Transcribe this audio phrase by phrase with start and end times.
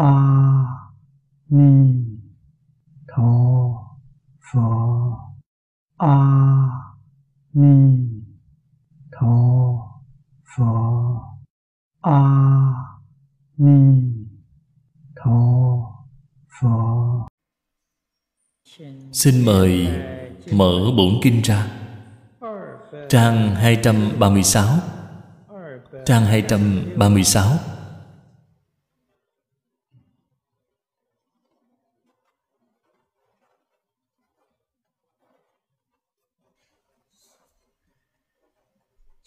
[0.00, 0.12] a
[1.48, 1.72] ni
[3.08, 3.32] tho
[4.46, 4.68] pho
[5.98, 6.16] a
[7.52, 7.74] ni
[9.12, 9.34] tho
[10.50, 10.70] pho
[12.02, 12.20] a
[13.58, 13.78] ni
[15.16, 15.38] tho
[16.60, 16.76] pho
[19.12, 19.88] Xin mời
[20.52, 21.66] mở bổn kinh ra
[23.08, 24.66] Trang 236
[26.06, 27.69] Trang 236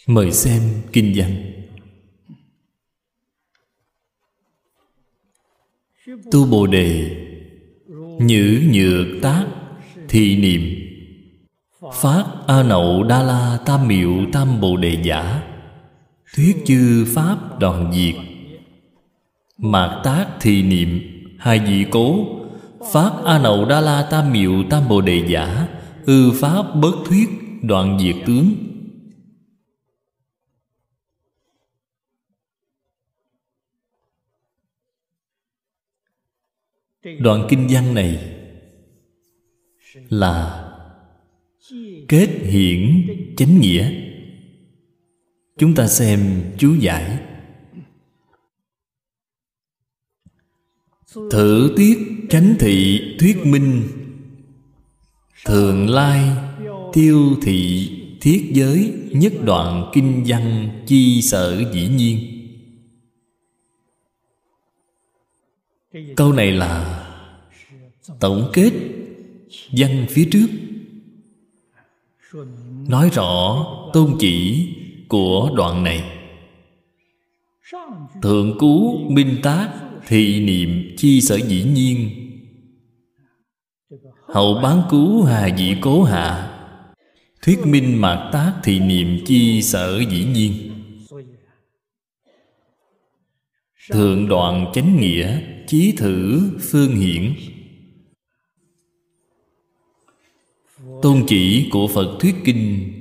[0.07, 1.53] Mời xem kinh văn.
[6.31, 7.17] Tu Bồ Đề,
[8.19, 9.45] Nhữ nhược tác
[10.09, 10.61] Thị niệm.
[11.93, 15.43] Phát A Nậu Đa La Tam Miệu Tam Bồ Đề Giả.
[16.35, 18.15] Thuyết chư Pháp đoàn diệt.
[19.57, 21.01] Mạc tác thị niệm,
[21.39, 22.25] Hai vị cố.
[22.91, 25.67] Phát A Nậu Đa La Tam Miệu Tam Bồ Đề Giả.
[26.05, 27.29] Ư Pháp bất thuyết
[27.61, 28.72] đoạn diệt tướng.
[37.03, 38.35] Đoạn kinh văn này
[40.09, 40.69] Là
[42.07, 43.91] Kết hiển chánh nghĩa.
[45.57, 47.19] Chúng ta xem chú giải.
[51.31, 51.97] Thử tiết
[52.29, 53.83] chánh thị thuyết minh.
[55.45, 56.29] Thường lai
[56.93, 57.89] tiêu thị
[58.21, 62.32] thiết giới Nhất đoạn kinh văn chi sở dĩ nhiên.
[66.15, 67.03] Câu này là
[68.19, 68.71] Tổng kết
[69.71, 70.47] văn phía trước.
[72.87, 74.67] Nói rõ tôn chỉ
[75.07, 76.03] của đoạn này.
[78.21, 79.69] Thượng cú minh tác
[80.07, 82.09] Thị niệm chi sở dĩ nhiên.
[84.27, 86.49] Hậu bán cứu hà dị cố hạ.
[87.41, 90.53] Thuyết minh mạc tác thị niệm chi sở dĩ nhiên.
[93.91, 95.52] Thượng đoạn chánh nghĩa.
[95.67, 97.33] Chí thử phương hiển.
[101.01, 102.93] Tôn chỉ của Phật thuyết kinh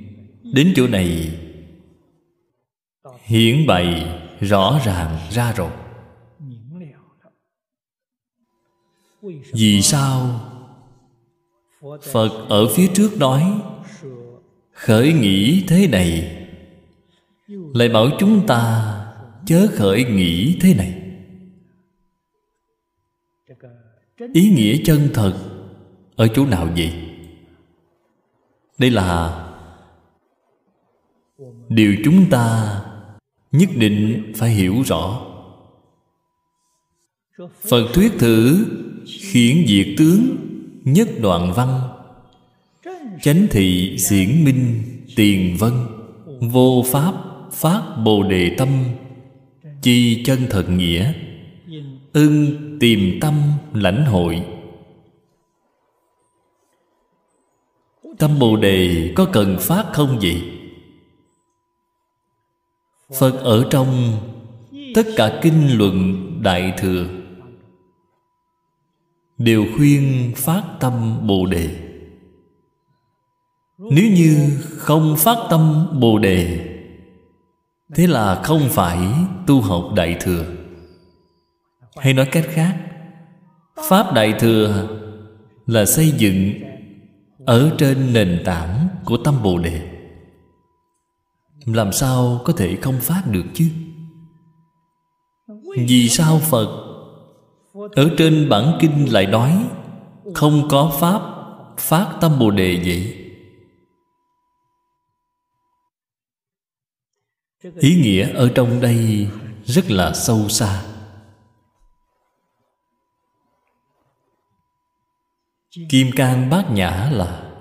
[0.53, 1.39] Đến chỗ này.
[3.23, 5.71] Hiển bày rõ ràng ra rồi.
[9.53, 10.39] Vì sao?
[12.11, 13.61] Phật ở phía trước nói,
[14.71, 16.37] Khởi nghĩ thế này,
[17.47, 18.93] Lại bảo chúng ta
[19.45, 21.02] Chớ khởi nghĩ thế này.
[24.33, 25.33] Ý nghĩa chân thật
[26.15, 26.93] Ở chỗ nào vậy?
[28.77, 29.39] Đây là
[31.69, 32.79] Điều chúng ta
[33.51, 35.21] Nhất định phải hiểu rõ.
[37.69, 38.65] Phật thuyết thử
[39.07, 40.37] Khiển diệt tướng
[40.83, 41.81] Nhất đoạn văn.
[43.21, 44.83] Chánh thị xiển minh
[45.15, 45.73] Tiền vân.
[46.41, 47.13] Vô pháp
[47.51, 48.69] Phát bồ đề tâm.
[49.81, 51.13] Chi chân thật nghĩa.
[52.13, 53.33] Ưng tìm tâm
[53.73, 54.45] lãnh hội.
[58.17, 60.41] Tâm Bồ Đề có cần phát không vậy?
[63.19, 64.17] Phật ở trong
[64.95, 67.07] Tất cả kinh luận Đại Thừa
[69.37, 71.69] Đều khuyên phát tâm Bồ Đề.
[73.77, 76.69] Nếu như không phát tâm Bồ Đề,
[77.95, 78.99] Thế là không phải
[79.47, 80.62] tu học Đại Thừa.
[81.97, 82.77] Hay nói cách khác,
[83.89, 84.87] Pháp Đại Thừa
[85.65, 86.53] Là xây dựng
[87.45, 89.89] Ở trên nền tảng của tâm Bồ Đề.
[91.65, 93.69] Làm sao có thể không phát được chứ?
[95.87, 96.67] Vì sao Phật
[97.73, 99.65] Ở trên bản kinh lại nói
[100.35, 101.21] Không có Pháp
[101.77, 103.19] Phát tâm Bồ Đề vậy?
[107.79, 109.27] Ý nghĩa ở trong đây
[109.65, 110.92] Rất là sâu xa.
[115.73, 117.51] Kim cang bát nhã là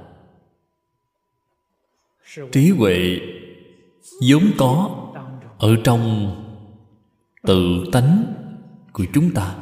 [2.53, 3.20] Trí huệ
[4.29, 4.91] vốn có
[5.59, 6.35] Ở trong
[7.43, 8.35] tự tánh
[8.93, 9.56] của chúng ta.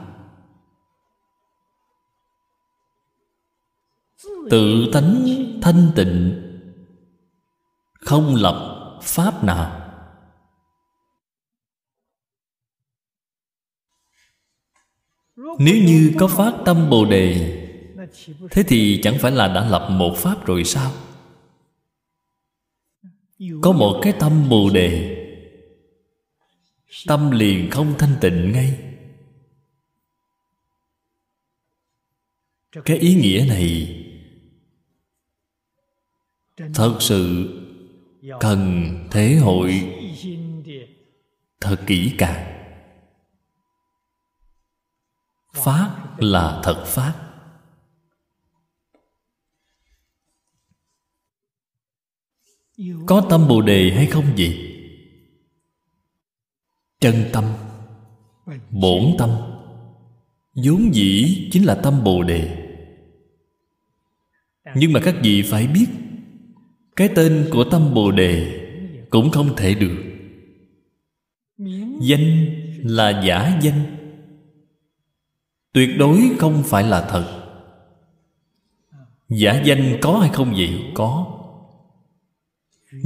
[4.51, 5.27] Tự tánh
[5.63, 6.43] thanh tịnh
[7.93, 9.77] Không lập pháp nào.
[15.37, 17.57] Nếu như có phát tâm Bồ Đề
[18.51, 20.93] Thế thì chẳng phải là đã lập một Pháp rồi sao?
[23.63, 25.17] Có một cái tâm Bồ Đề.
[27.07, 28.79] Tâm liền không thanh tịnh ngay.
[32.85, 33.97] Cái ý nghĩa này
[36.75, 37.49] thật sự
[38.41, 39.95] cần thế hội
[41.61, 42.57] thật kỹ càng.
[45.53, 47.30] Phát là thật phát
[53.07, 54.67] có tâm bồ đề hay không gì
[57.01, 57.45] chân tâm,
[58.71, 59.31] bổn tâm.
[60.55, 62.67] Vốn dĩ chính là tâm bồ đề.
[64.77, 65.87] Nhưng mà các vị phải biết,
[66.97, 68.61] cái tên của tâm bồ đề
[69.11, 69.97] cũng không thể được.
[72.03, 72.47] Danh
[72.83, 73.97] là giả danh.
[75.73, 77.37] Tuyệt đối không phải là thật.
[79.29, 80.81] Giả danh có hay không vậy?
[80.95, 81.40] Có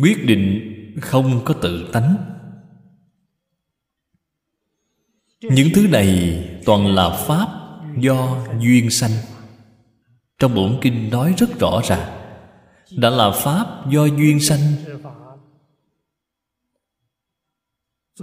[0.02, 0.70] quyết định
[1.00, 2.16] không có tự tánh.
[5.40, 7.48] Những thứ này toàn là pháp
[7.98, 9.10] do duyên sanh.
[10.38, 12.20] Trong bổn kinh nói rất rõ ràng,
[12.96, 14.60] đã là pháp do duyên sanh.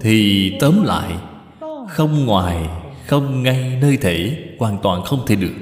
[0.02, 1.18] Thì tóm lại,
[1.90, 2.70] không ngoài,
[3.08, 5.54] không ngay nơi thể hoàn toàn không thể được.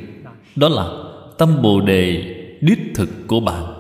[0.56, 0.88] Đó là
[1.38, 3.79] tâm bồ đề đích thực của bạn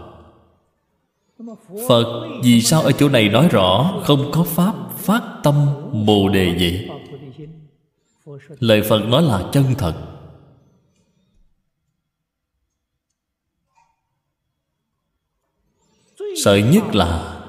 [1.87, 5.65] phật, vì sao ở chỗ này nói rõ không có pháp phát tâm
[6.05, 6.89] bồ đề vậy?
[8.59, 9.93] Lời phật nói là chân thật.
[16.43, 17.41] Sợ nhất là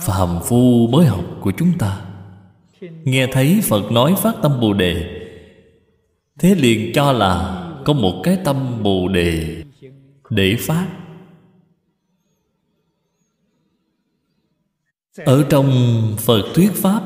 [0.00, 2.00] phàm phu mới học của chúng ta.
[2.80, 5.20] Nghe thấy phật nói phát tâm bồ đề,
[6.38, 9.62] thế liền cho là có một cái tâm bồ đề
[10.30, 10.88] để phát.
[15.16, 15.70] Ở trong
[16.18, 17.02] phật thuyết pháp,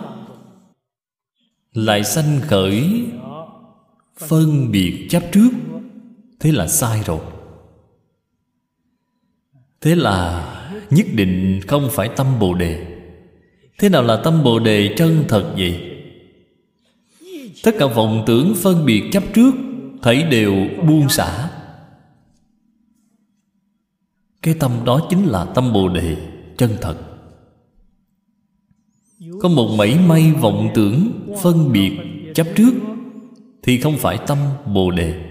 [1.72, 3.04] lại sanh khởi
[4.18, 5.50] phân biệt chấp trước.
[6.40, 7.20] Thế là sai rồi.
[9.80, 10.44] Thế là
[10.90, 12.86] nhất định không phải tâm bồ đề.
[13.78, 15.80] Thế nào là tâm bồ đề chân thật vậy?
[17.62, 19.50] Tất cả vọng tưởng phân biệt chấp trước,
[20.02, 20.54] thấy đều
[20.86, 21.50] buông xả.
[24.42, 26.16] Cái tâm đó chính là tâm bồ đề
[26.56, 27.07] chân thật
[29.40, 31.12] có một mảy may vọng tưởng
[31.42, 31.98] phân biệt
[32.34, 32.72] chấp trước
[33.62, 34.38] thì không phải tâm
[34.74, 35.24] bồ đề.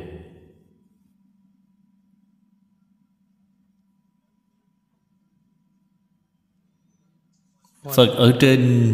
[7.95, 8.93] Phật ở trên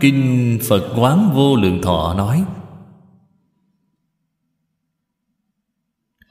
[0.00, 2.44] kinh phật quán vô lượng thọ nói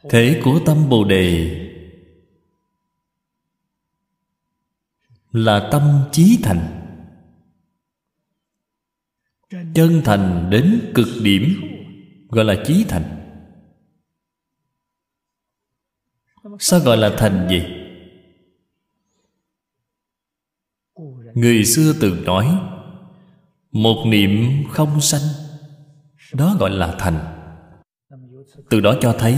[0.09, 1.61] thể của tâm bồ đề
[5.31, 6.74] là tâm chí thành
[9.49, 11.43] chân thành đến cực điểm,
[12.29, 13.03] gọi là chí thành.
[16.59, 17.61] Sao gọi là thành gì
[21.35, 22.59] người xưa từng nói,
[23.71, 25.21] một niệm không sanh,
[26.33, 27.19] đó gọi là thành.
[28.69, 29.37] Từ đó cho thấy,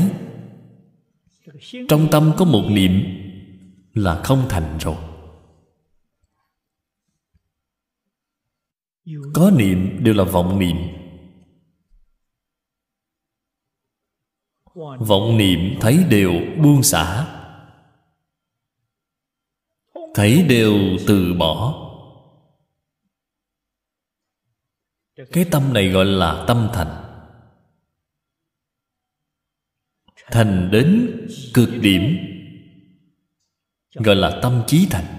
[1.90, 3.04] trong tâm có một niệm
[3.94, 4.96] là không thành rồi.
[9.34, 10.78] Có niệm đều là vọng niệm.
[15.00, 16.32] Vọng niệm thấy đều
[16.64, 17.34] buông xả.
[20.14, 20.74] Thấy đều
[21.08, 21.84] từ bỏ.
[25.32, 27.04] Cái tâm này gọi là tâm thành.
[30.32, 31.18] Thành đến
[31.54, 32.18] cực điểm
[33.94, 35.17] gọi là tâm trí thành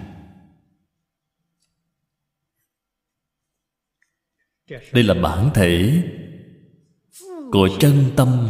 [4.69, 6.03] đây là bản thể
[7.53, 8.49] của chân tâm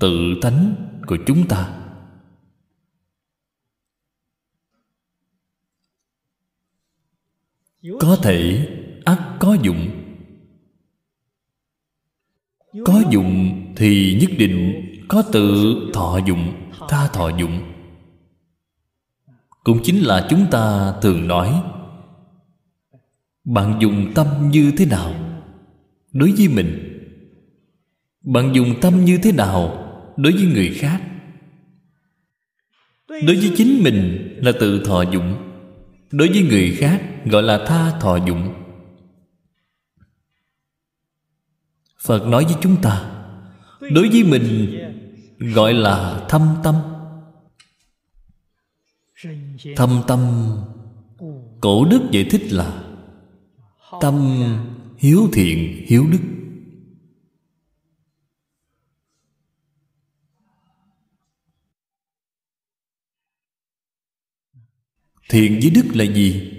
[0.00, 0.74] tự tánh
[1.06, 1.78] của chúng ta.
[8.00, 8.68] Có thể
[9.04, 9.90] ắt có dụng.
[12.84, 17.60] Có dụng thì nhất định có tự thọ dụng, tha thọ dụng.
[19.64, 21.62] Cũng chính là chúng ta thường nói
[23.44, 25.14] bạn dùng tâm như thế nào?
[26.12, 26.98] Đối với mình,
[28.20, 31.02] bạn dùng tâm như thế nào đối với người khác?
[33.08, 35.52] Đối với chính mình là tự thọ dụng
[36.12, 38.54] đối với người khác gọi là tha thọ dụng
[42.00, 43.10] phật nói với chúng ta,
[43.80, 44.78] đối với mình
[45.38, 46.74] gọi là thâm tâm.
[49.76, 50.20] Thâm tâm,
[51.60, 52.81] cổ đức giải thích là
[54.00, 54.16] tâm
[54.98, 56.20] hiếu thiện, hiếu đức.
[65.28, 66.52] Thiện với đức là gì?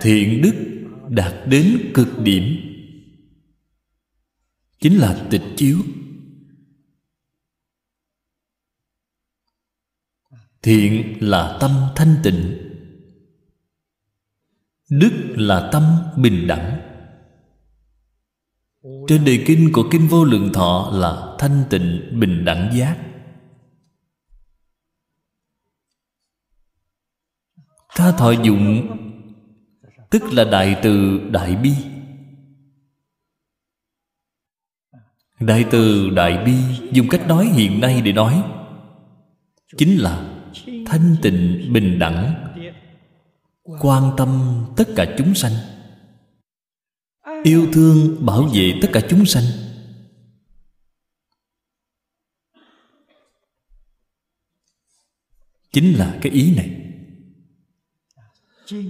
[0.00, 2.44] Thiện đức đạt đến cực điểm.
[4.80, 5.78] Chính là tịch chiếu.
[10.62, 12.58] Thiện là tâm thanh tịnh.
[14.90, 15.82] Đức là tâm
[16.16, 16.80] bình đẳng.
[19.08, 22.98] Trên đề kinh của kinh vô lượng thọ là thanh tịnh, bình đẳng giác.
[27.94, 28.88] Tha thọ dụng,
[30.10, 31.72] tức là đại từ đại bi.
[35.40, 36.54] Đại từ đại bi,
[36.92, 38.44] dùng cách nói hiện nay để nói,
[39.76, 40.31] chính là
[40.92, 42.34] thanh tịnh, bình đẳng,
[43.80, 45.52] quan tâm tất cả chúng sanh.
[47.44, 49.44] Yêu thương bảo vệ tất cả chúng sanh.
[55.72, 56.70] Chính là cái ý này.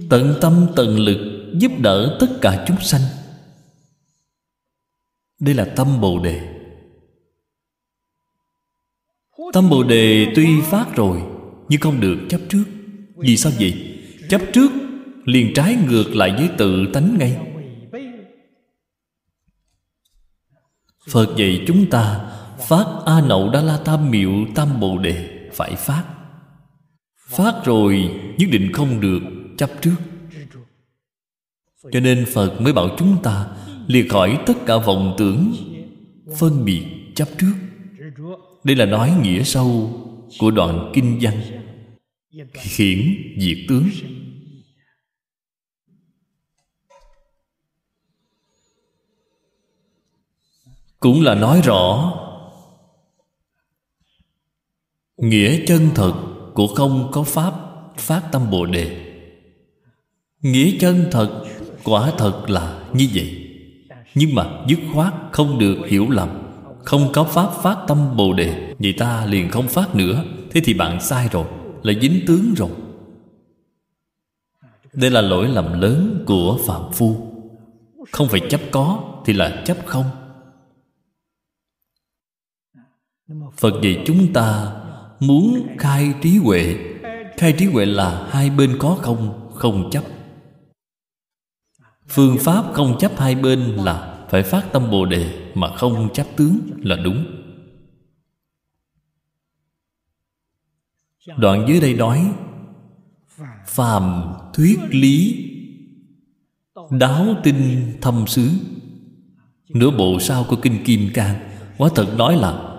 [0.09, 3.01] Tận tâm tận lực giúp đỡ tất cả chúng sanh.
[5.39, 6.63] Đây là tâm bồ đề.
[9.53, 11.32] Tâm bồ đề tuy phát rồi
[11.69, 12.63] nhưng không được chấp trước.
[13.15, 13.99] Vì sao vậy?
[14.29, 14.71] Chấp trước
[15.25, 17.37] liền trái ngược lại với tự tánh ngay.
[21.09, 22.31] Phật dạy chúng ta,
[22.67, 26.03] phát a nậu đa la tam miệu tam bồ đề, phải phát.
[27.27, 29.19] Phát rồi, nhất định không được
[29.57, 29.95] chấp trước.
[31.91, 33.47] Cho nên phật mới bảo chúng ta
[33.87, 35.53] liệt khỏi tất cả vọng tưởng,
[36.37, 37.53] phân biệt chấp trước.
[38.63, 39.99] Đây là nói nghĩa sâu
[40.39, 41.41] của đoạn kinh văn.
[42.53, 43.89] Hiển diệt tướng.
[50.99, 52.13] Cũng là nói rõ,
[55.17, 56.13] nghĩa chân thật
[56.53, 57.53] của không có pháp,
[57.97, 59.15] phát tâm bồ đề.
[60.41, 61.45] Nghĩa chân thật,
[61.83, 63.49] quả thật là như vậy.
[64.15, 66.42] Nhưng mà dứt khoát không được hiểu lầm
[66.83, 70.23] không có pháp phát tâm bồ đề vậy ta liền không phát nữa.
[70.51, 71.45] Thế thì bạn sai rồi,
[71.83, 72.69] là dính tướng rồi.
[74.93, 77.15] Đây là lỗi lầm lớn của phạm phu.
[78.11, 80.05] Không phải chấp có, thì là chấp không.
[83.57, 84.75] Phật dạy chúng ta
[85.19, 86.75] muốn khai trí huệ.
[87.37, 90.03] Khai trí huệ là hai bên có không không chấp.
[92.07, 96.27] Phương pháp không chấp hai bên là phải phát tâm bồ đề mà không chấp
[96.35, 97.25] tướng là đúng.
[101.37, 102.31] Đoạn dưới đây nói,
[103.67, 105.49] phàm thuyết lý,
[106.91, 108.49] đáo tinh thâm xứ
[109.69, 111.35] nửa bộ sau của kinh kim cang
[111.77, 112.77] quả thật nói là,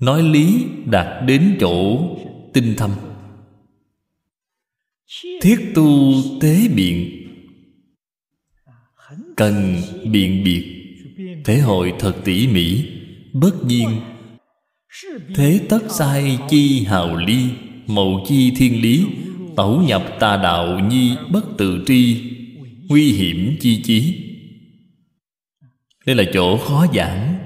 [0.00, 1.98] nói lý đạt đến chỗ
[2.52, 2.90] tinh thâm.
[5.42, 7.21] Thiết tu tế biện
[9.36, 10.64] cần biện biệt.
[11.44, 12.84] Thể hội thật tỉ mỉ.
[13.32, 13.88] Bất nhiên,
[15.34, 17.48] thế tất sai chi hào ly
[17.86, 19.06] mậu chi thiên lý,
[19.56, 22.30] tẩu nhập tà đạo nhi bất tự tri,
[22.88, 24.28] nguy hiểm chi chí.
[26.06, 27.38] Đây là chỗ khó giảng.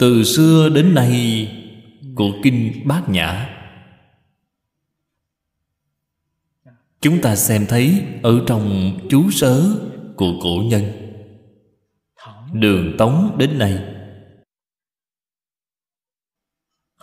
[0.00, 1.48] Từ xưa đến nay,
[2.14, 3.48] của kinh bát nhã.
[7.00, 9.78] Chúng ta xem thấy ở trong chú sớ
[10.18, 10.84] của cổ nhân.
[12.52, 13.78] Đường tống đến nay,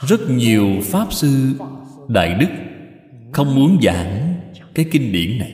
[0.07, 1.53] rất nhiều pháp sư,
[2.09, 2.47] đại đức
[3.33, 4.35] không muốn giảng
[4.73, 5.53] cái kinh điển này.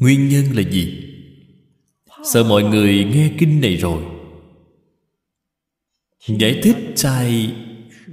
[0.00, 1.04] Nguyên nhân là gì?
[2.24, 4.04] Sợ mọi người nghe kinh này rồi.
[6.28, 7.54] Giải thích sai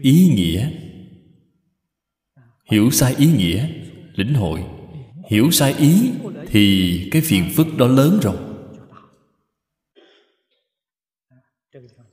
[0.02, 0.72] ý nghĩa.
[2.72, 3.70] Hiểu sai ý nghĩa,
[4.16, 4.64] lĩnh hội
[5.30, 6.12] hiểu sai ý,
[6.48, 8.38] thì cái phiền phức đó lớn rồi.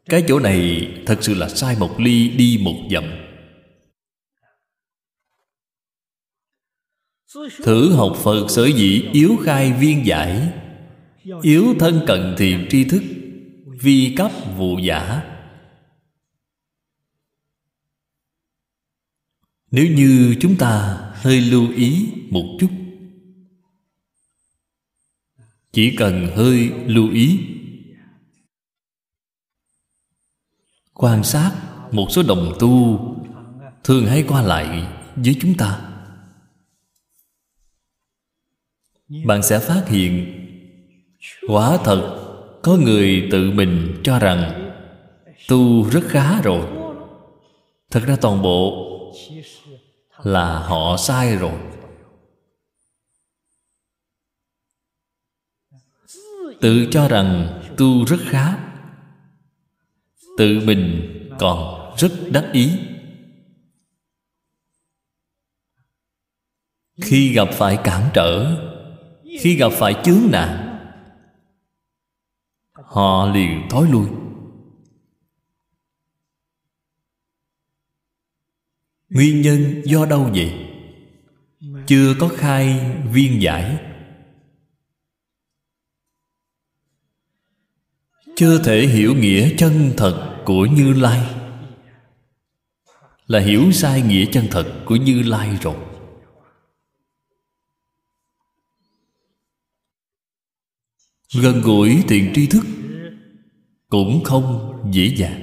[0.04, 3.04] Cái chỗ này thật sự là sai một ly đi một dặm.
[7.62, 10.52] Thử học phật sở dĩ yếu khai viên giải.
[11.42, 13.02] Yếu thân cận thiện tri thức,
[13.80, 15.22] vi cấp vụ giả.
[19.70, 22.68] Nếu như chúng ta hơi lưu ý một chút
[25.72, 27.40] chỉ cần hơi lưu ý.
[30.94, 31.52] Quan sát
[31.90, 33.00] một số đồng tu
[33.84, 34.86] thường hay qua lại
[35.16, 35.80] với chúng ta.
[39.24, 40.32] Bạn sẽ phát hiện,
[41.48, 42.18] quả thật
[42.62, 44.72] có người tự mình cho rằng
[45.48, 46.66] tu rất khá rồi.
[47.90, 48.88] Thật ra toàn bộ
[50.22, 51.71] là họ sai rồi.
[56.62, 58.58] Tự cho rằng tu rất khá.
[60.38, 62.78] Tự mình còn rất đắc ý.
[67.00, 68.56] Khi gặp phải cản trở,
[69.40, 70.78] khi gặp phải chướng nạn,
[72.72, 74.08] họ liền thối lui.
[79.08, 80.68] Nguyên nhân do đâu vậy?
[81.86, 83.91] Chưa có khai viên giải.
[88.42, 91.34] Chưa thể hiểu nghĩa chân thật của như lai.
[93.26, 95.76] Là hiểu sai nghĩa chân thật của như lai rồi.
[101.42, 102.64] Gần gũi thiện tri thức
[103.88, 105.41] cũng không dễ dàng.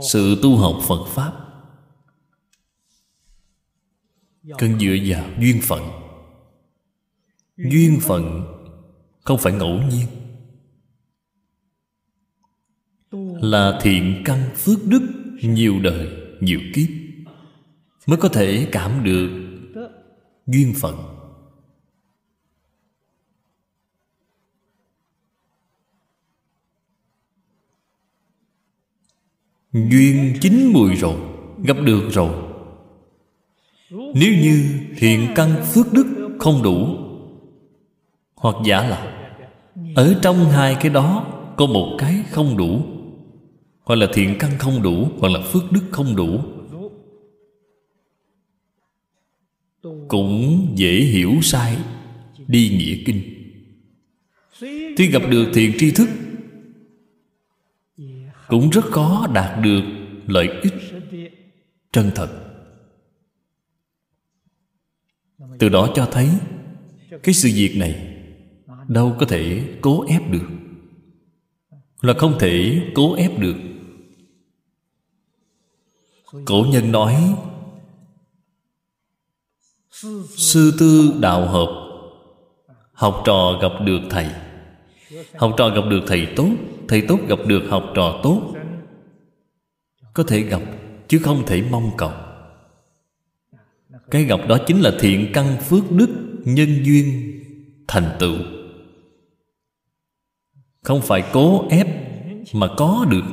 [0.00, 1.32] Sự tu học phật pháp.
[4.58, 5.82] Cần dựa vào duyên phận.
[7.56, 8.44] Duyên phận
[9.20, 10.06] không phải ngẫu nhiên.
[13.42, 15.02] Là thiện căn phước đức
[15.42, 16.08] nhiều đời,
[16.40, 16.88] nhiều kiếp
[18.06, 19.30] mới có thể cảm được
[20.46, 21.21] duyên phận.
[29.72, 31.16] Duyên chín mùi rồi,
[31.64, 32.32] gặp được rồi.
[33.90, 36.06] Nếu như thiện căn phước đức
[36.38, 36.96] không đủ,
[38.34, 39.28] hoặc giả là
[39.94, 42.82] ở trong hai cái đó có một cái không đủ,
[43.84, 46.40] hoặc là thiện căn không đủ, hoặc là phước đức không đủ,
[50.08, 51.76] cũng dễ hiểu sai
[52.46, 53.22] đi nghĩa kinh.
[54.96, 56.08] Tuy gặp được thiện tri thức
[58.52, 59.82] cũng rất khó đạt được
[60.26, 60.74] lợi ích
[61.92, 62.28] chân thật.
[65.58, 66.30] Từ đó cho thấy,
[67.22, 68.16] cái sự việc này
[68.88, 70.46] đâu có thể cố ép được,
[72.00, 73.56] là không thể cố ép được.
[76.44, 77.34] Cổ nhân nói,
[80.36, 81.68] sư tư đạo hợp,
[82.92, 84.51] học trò gặp được thầy
[85.36, 86.48] học trò gặp được thầy tốt
[86.88, 88.54] thầy tốt gặp được học trò tốt.
[90.14, 90.62] Có thể gặp,
[91.08, 92.12] chứ không thể mong cầu.
[94.10, 96.08] Cái gặp đó chính là thiện căn phước đức
[96.44, 97.32] nhân duyên
[97.88, 98.36] thành tựu.
[100.82, 101.86] Không phải cố ép
[102.54, 103.24] mà có được.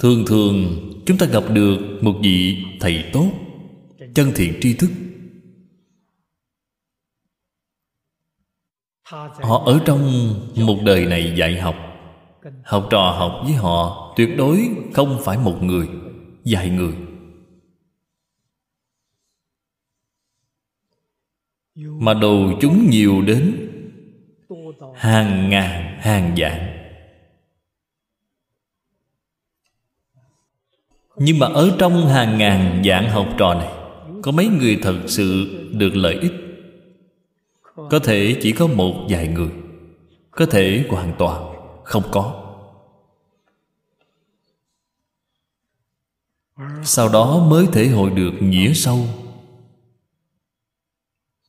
[0.00, 3.30] Thường thường, chúng ta gặp được một vị thầy tốt,
[4.14, 4.90] chân thiện tri thức.
[9.42, 11.74] Họ ở trong một đời này dạy học.
[12.64, 15.88] Học trò học với họ tuyệt đối không phải một người,
[16.44, 16.94] vài người.
[21.74, 23.68] Mà đầu chúng nhiều đến
[24.94, 26.78] hàng ngàn, hàng vạn.
[31.16, 33.72] Nhưng mà ở trong hàng ngàn dạng học trò này,
[34.22, 36.41] có mấy người thật sự được lợi ích?
[37.74, 39.50] Có thể chỉ có một vài người.
[40.30, 41.54] Có thể hoàn toàn
[41.84, 42.38] không có.
[46.84, 49.06] Sau đó mới thể hội được nghĩa sâu.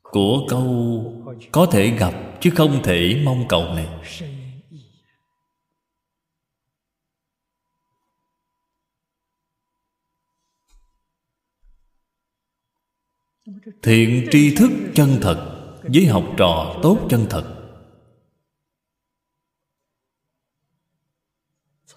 [0.01, 3.87] Của câu có thể gặp chứ không thể mong cầu này.
[13.81, 15.52] Thiện tri thức chân thật
[15.83, 17.59] với học trò tốt chân thật.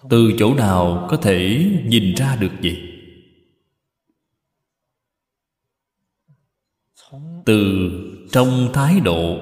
[0.09, 2.93] Từ chỗ nào có thể nhìn ra được gì?
[7.45, 7.89] Từ
[8.31, 9.37] trong thái độ.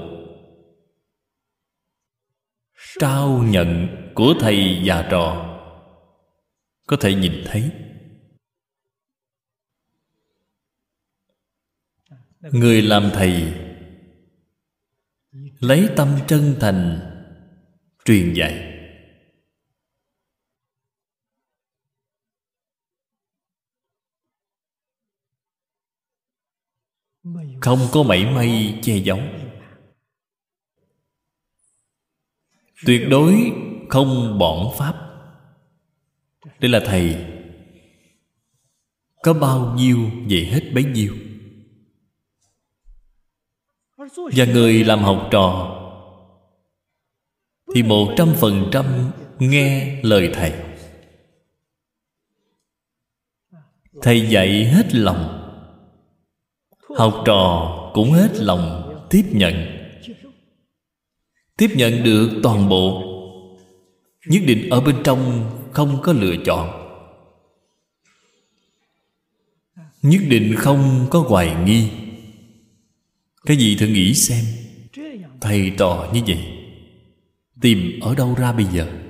[2.99, 5.57] Trao nhận của thầy và trò.
[6.87, 7.71] Có thể nhìn thấy.
[12.41, 13.64] Người làm thầy
[15.59, 17.11] lấy tâm chân thành.
[18.05, 18.71] Truyền dạy.
[27.61, 29.19] Không có mảy may che giấu.
[32.85, 33.51] Tuyệt đối
[33.89, 34.95] không bỏng pháp.
[36.59, 37.25] Đây là thầy.
[39.23, 41.15] Có bao nhiêu dạy hết bấy nhiêu
[44.15, 45.71] và người làm học trò.
[47.75, 48.85] Thì một trăm phần trăm
[49.39, 50.53] nghe lời thầy.
[54.01, 55.41] Thầy dạy hết lòng.
[56.97, 59.53] Học trò cũng hết lòng tiếp nhận.
[61.57, 63.01] Tiếp nhận được toàn bộ.
[64.27, 66.81] Nhất định ở bên trong không có lựa chọn.
[70.01, 72.04] Nhất định không có hoài nghi
[73.45, 74.45] cái gì thử nghĩ xem.
[75.41, 76.39] Thầy trò như vậy,
[77.61, 79.01] tìm ở đâu ra bây giờ?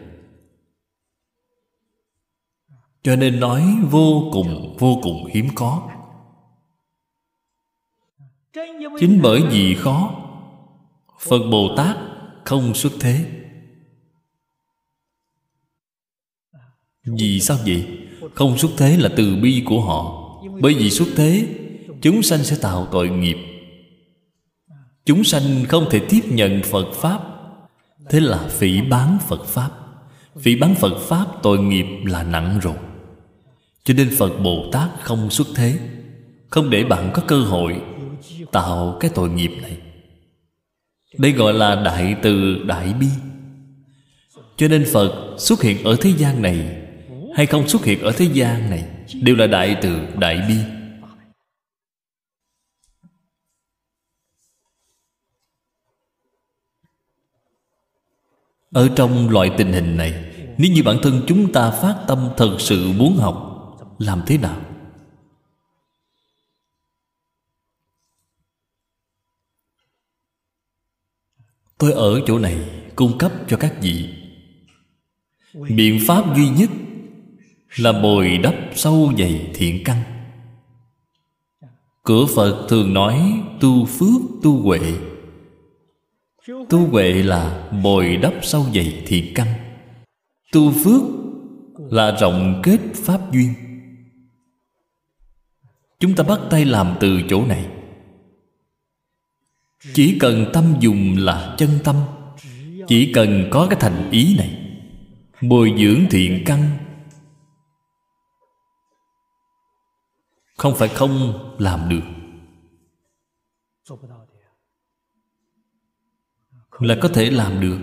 [3.03, 5.89] Cho nên nói vô cùng vô cùng hiếm có.
[8.99, 10.21] Chính bởi vì khó,
[11.19, 11.97] phật bồ tát
[12.43, 13.25] không xuất thế.
[17.03, 17.87] Vì sao vậy?
[18.33, 20.31] Không xuất thế là từ bi của họ.
[20.61, 21.47] Bởi vì xuất thế,
[22.01, 23.37] chúng sanh sẽ tạo tội nghiệp
[25.05, 27.19] chúng sanh không thể tiếp nhận phật pháp.
[28.09, 29.69] Thế là phỉ bán phật pháp.
[30.39, 32.75] Phỉ bán phật pháp, tội nghiệp là nặng rồi.
[33.83, 35.79] Cho nên phật bồ tát không xuất thế.
[36.49, 37.81] Không để bạn có cơ hội
[38.51, 39.77] tạo cái tội nghiệp này.
[41.17, 43.07] Đây gọi là đại từ đại bi.
[44.57, 46.77] Cho nên phật xuất hiện ở thế gian này
[47.35, 48.85] hay không xuất hiện ở thế gian này
[49.21, 50.74] đều là đại từ đại bi.
[58.75, 60.25] Ở trong loại tình hình này,
[60.57, 63.37] nếu như bản thân chúng ta phát tâm thật sự muốn học,
[63.99, 64.61] làm thế nào?
[71.77, 72.55] Tôi ở chỗ này
[72.95, 74.09] cung cấp cho các vị.
[75.53, 76.69] Biện pháp duy nhất
[77.75, 80.03] là bồi đắp sâu dày thiện căn.
[82.03, 84.79] Cửa phật thường nói, tu phước tu huệ
[86.47, 89.47] tu huệ là bồi đắp sâu dày thiện căn
[90.51, 91.01] tu phước
[91.77, 93.53] là rộng kết pháp duyên.
[95.99, 97.69] Chúng ta bắt tay làm từ chỗ này.
[99.93, 101.95] Chỉ cần tâm dùng là chân tâm.
[102.87, 104.79] Chỉ cần có cái thành ý này,
[105.41, 106.77] bồi dưỡng thiện căn
[110.57, 112.03] không phải không làm được
[116.79, 117.79] là có thể làm được.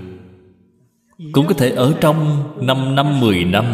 [1.32, 3.64] Cũng có thể ở trong 5 năm 10 năm.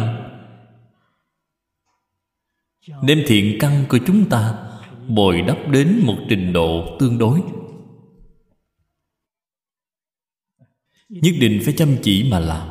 [3.03, 4.69] Đem thiện căn của chúng ta
[5.09, 7.41] Bồi đắp đến một trình độ tương đối.
[11.09, 12.69] Nhất định phải chăm chỉ mà làm.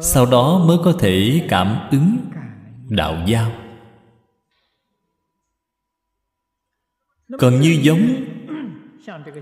[0.00, 2.16] Sau đó mới có thể cảm ứng
[2.88, 3.52] đạo giao.
[7.38, 8.24] Còn như giống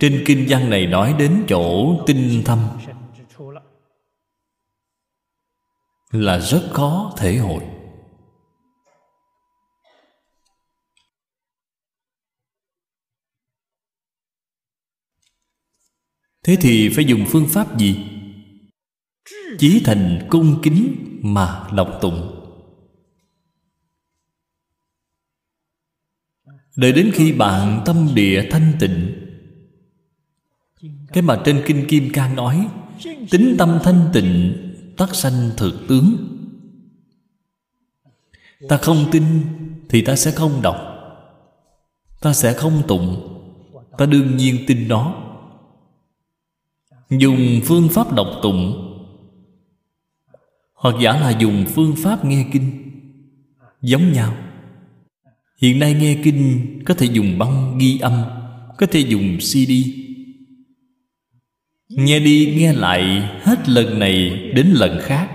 [0.00, 2.58] trên kinh văn này nói đến chỗ tinh thâm.
[6.10, 7.64] Là rất khó thể hội.
[16.42, 18.04] Thế thì phải dùng phương pháp gì?
[19.58, 22.40] Chí thành cung kính mà đọc tụng.
[26.76, 29.23] Đợi đến khi bạn tâm địa thanh tịnh
[31.14, 32.68] cái mà trên Kinh Kim Cang nói,
[33.30, 34.56] Tính tâm thanh tịnh
[34.96, 36.16] Tắc sanh thực tướng.
[38.68, 39.24] Ta không tin
[39.88, 40.76] Thì ta sẽ không đọc,
[42.20, 43.38] Ta sẽ không tụng,
[43.98, 45.14] Ta đương nhiên tin nó.
[47.10, 48.90] Dùng phương pháp đọc tụng,
[50.74, 52.90] Hoặc giả là dùng phương pháp nghe kinh,
[53.80, 54.36] Giống nhau.
[55.58, 58.24] Hiện nay nghe kinh Có thể dùng băng ghi âm,
[58.78, 60.04] Có thể dùng CD
[61.96, 63.02] Nghe đi, nghe lại,
[63.42, 65.30] Hết lần này đến lần khác.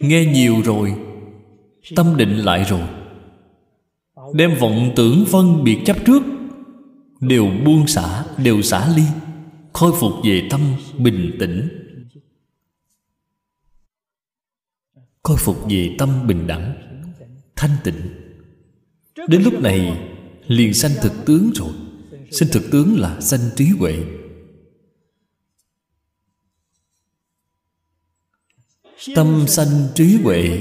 [0.00, 0.94] Nghe nhiều rồi,
[1.96, 2.88] Tâm định lại rồi.
[4.34, 6.22] Đem vọng tưởng phân biệt chấp trước,
[7.20, 9.04] Đều buông xả, Đều xả ly,
[9.72, 10.60] Khôi phục về tâm
[10.98, 11.68] bình tĩnh.
[15.22, 16.74] Khôi phục về tâm bình đẳng,
[17.56, 18.00] Thanh tịnh.
[19.28, 20.09] Đến lúc này
[20.50, 21.72] liền sanh thực tướng rồi.
[22.30, 23.94] Sinh thực tướng là sanh trí huệ.
[29.14, 30.60] Tâm sanh trí huệ.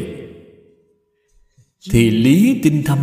[1.92, 3.00] Thì lý tinh thâm,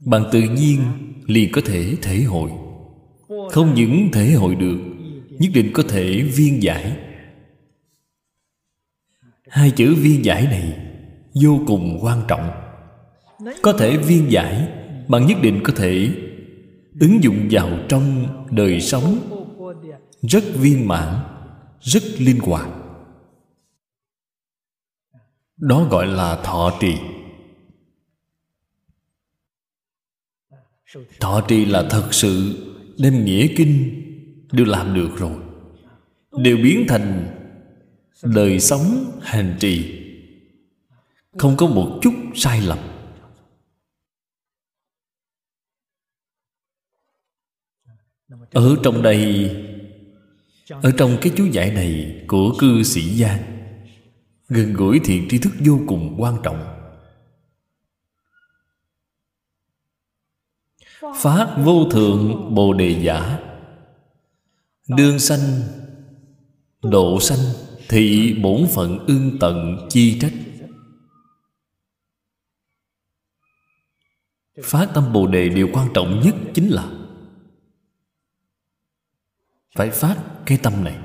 [0.00, 0.80] bằng tự nhiên
[1.26, 2.50] liền có thể thể hội.
[3.50, 4.78] Không những thể hội được,
[5.30, 6.96] nhất định có thể viên giải.
[9.48, 10.78] Hai chữ viên giải này
[11.42, 12.50] vô cùng quan trọng.
[13.62, 14.77] Có thể viên giải
[15.08, 16.10] bạn nhất định có thể
[17.00, 19.18] ứng dụng vào trong đời sống
[20.22, 21.14] rất viên mãn,
[21.80, 22.68] rất linh hoạt.
[25.56, 26.94] Đó gọi là thọ trì.
[31.20, 32.64] Thọ trì là thật sự
[32.98, 34.02] đem nghĩa kinh
[34.52, 35.36] đều làm được rồi,
[36.32, 37.34] đều biến thành
[38.22, 40.04] đời sống hành trì.
[41.38, 42.78] Không có một chút sai lầm.
[48.50, 49.50] Ở trong đây,
[50.68, 53.42] ở trong cái chú giải này của cư sĩ giang
[54.48, 56.74] gần gũi thiện tri thức vô cùng quan trọng.
[61.00, 63.38] Phát vô thượng bồ đề giả
[64.88, 65.62] đương sanh,
[66.82, 67.38] độ sanh
[67.88, 70.32] thị bổn phận ương tận chi trách.
[74.62, 76.97] Phát tâm bồ đề điều quan trọng nhất chính là
[79.74, 80.98] phải phát cái tâm này.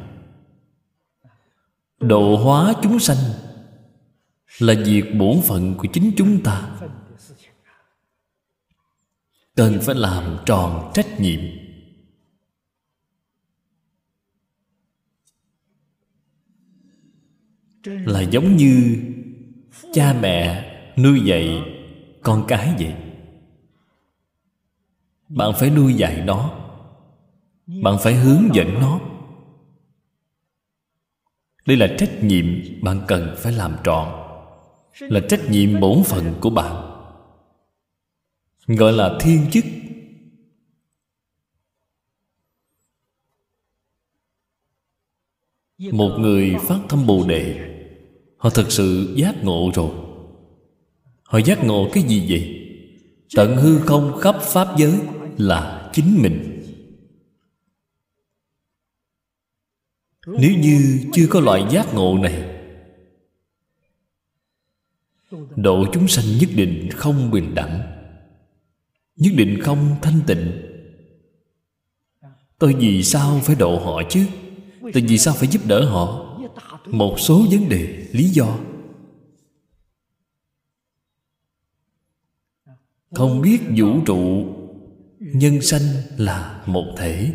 [2.00, 3.18] Độ hóa chúng sanh
[4.60, 6.80] là việc bổn phận của chính chúng ta.
[9.56, 11.40] Cần phải làm tròn trách nhiệm.
[17.84, 18.98] Là giống như
[19.94, 21.64] cha mẹ nuôi dạy
[22.22, 22.96] con cái vậy.
[25.30, 26.63] Bạn phải nuôi dạy nó
[27.68, 29.00] bạn phải hướng dẫn nó.
[31.66, 32.46] Đây là trách nhiệm
[32.82, 34.08] bạn cần phải làm trọn.
[35.00, 36.90] Là trách nhiệm bổn phận của bạn.
[38.68, 39.66] Gọi là thiên chức.
[45.92, 47.70] Một người phát tâm bồ đề,
[48.38, 49.92] họ thật sự giác ngộ rồi.
[51.24, 52.60] Họ giác ngộ cái gì vậy?
[53.36, 55.00] Tận hư không khắp pháp giới
[55.38, 56.63] là chính mình.
[60.28, 62.60] Nếu như chưa có loại giác ngộ này,
[65.56, 67.82] độ chúng sanh nhất định không bình đẳng,
[69.16, 70.52] nhất định không thanh tịnh.
[72.60, 74.26] Tôi vì sao phải độ họ chứ?
[74.82, 76.30] Tôi vì sao phải giúp đỡ họ?
[76.88, 78.60] Một số vấn đề, lý do.
[83.12, 84.46] Không biết vũ trụ
[85.20, 85.82] nhân sanh
[86.18, 87.34] là một thể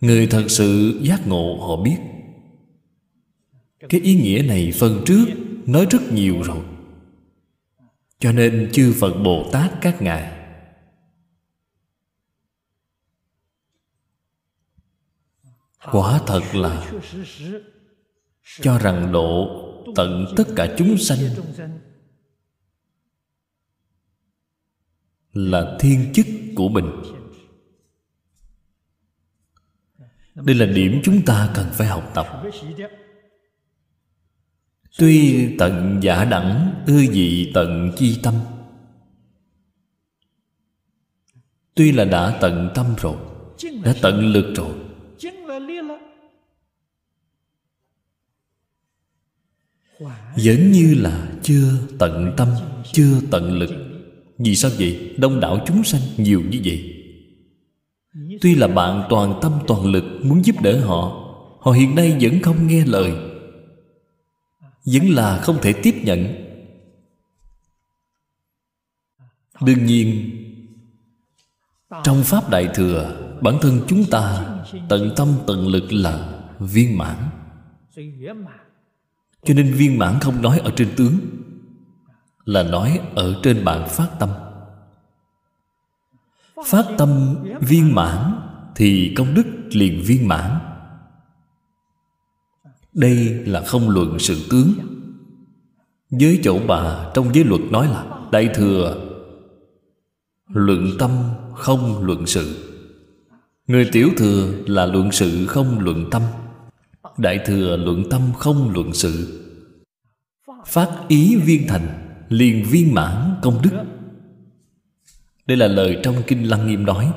[0.00, 1.98] người thật sự giác ngộ họ biết.
[3.88, 5.26] Cái ý nghĩa này phần trước
[5.66, 6.64] nói rất nhiều rồi.
[8.18, 10.38] Cho nên chư phật bồ tát các ngài.
[15.92, 16.92] Quả thật là
[18.60, 19.64] cho rằng độ
[19.96, 21.18] tận tất cả chúng sanh
[25.32, 26.86] là thiên chức của mình.
[30.44, 32.42] Đây là điểm chúng ta cần phải học tập.
[34.98, 38.34] Tuy tận giả đẳng, ư dị tận chi tâm.
[41.74, 43.16] Tuy là đã tận tâm rồi,
[43.84, 44.74] đã tận lực rồi.
[50.44, 52.48] Vẫn như là chưa tận tâm,
[52.92, 53.70] chưa tận lực.
[54.38, 55.14] Vì sao vậy?
[55.18, 56.97] Đông đảo chúng sanh nhiều như vậy
[58.40, 61.24] tuy là bạn toàn tâm toàn lực muốn giúp đỡ họ
[61.60, 63.12] họ hiện nay vẫn không nghe lời.
[64.84, 66.44] Vẫn là không thể tiếp nhận.
[69.60, 70.30] Đương nhiên,
[72.04, 74.46] trong pháp đại thừa, bản thân chúng ta
[74.88, 77.16] tận tâm tận lực là viên mãn.
[79.44, 81.18] Cho nên viên mãn không nói ở trên tướng,
[82.44, 84.30] là nói ở trên bạn phát tâm
[86.66, 88.40] phát tâm viên mãn
[88.76, 90.58] thì công đức liền viên mãn.
[92.92, 93.16] Đây
[93.46, 94.72] là không luận sự tướng.
[96.10, 99.08] Với chỗ bà trong giới luật nói là, đại thừa,
[100.48, 101.10] luận tâm
[101.54, 102.74] không luận sự.
[103.66, 106.22] Người tiểu thừa là luận sự không luận tâm.
[107.18, 109.44] Đại thừa luận tâm không luận sự.
[110.66, 113.70] Phát ý viên thành liền viên mãn công đức
[115.48, 117.12] đây là lời trong kinh lăng nghiêm nói.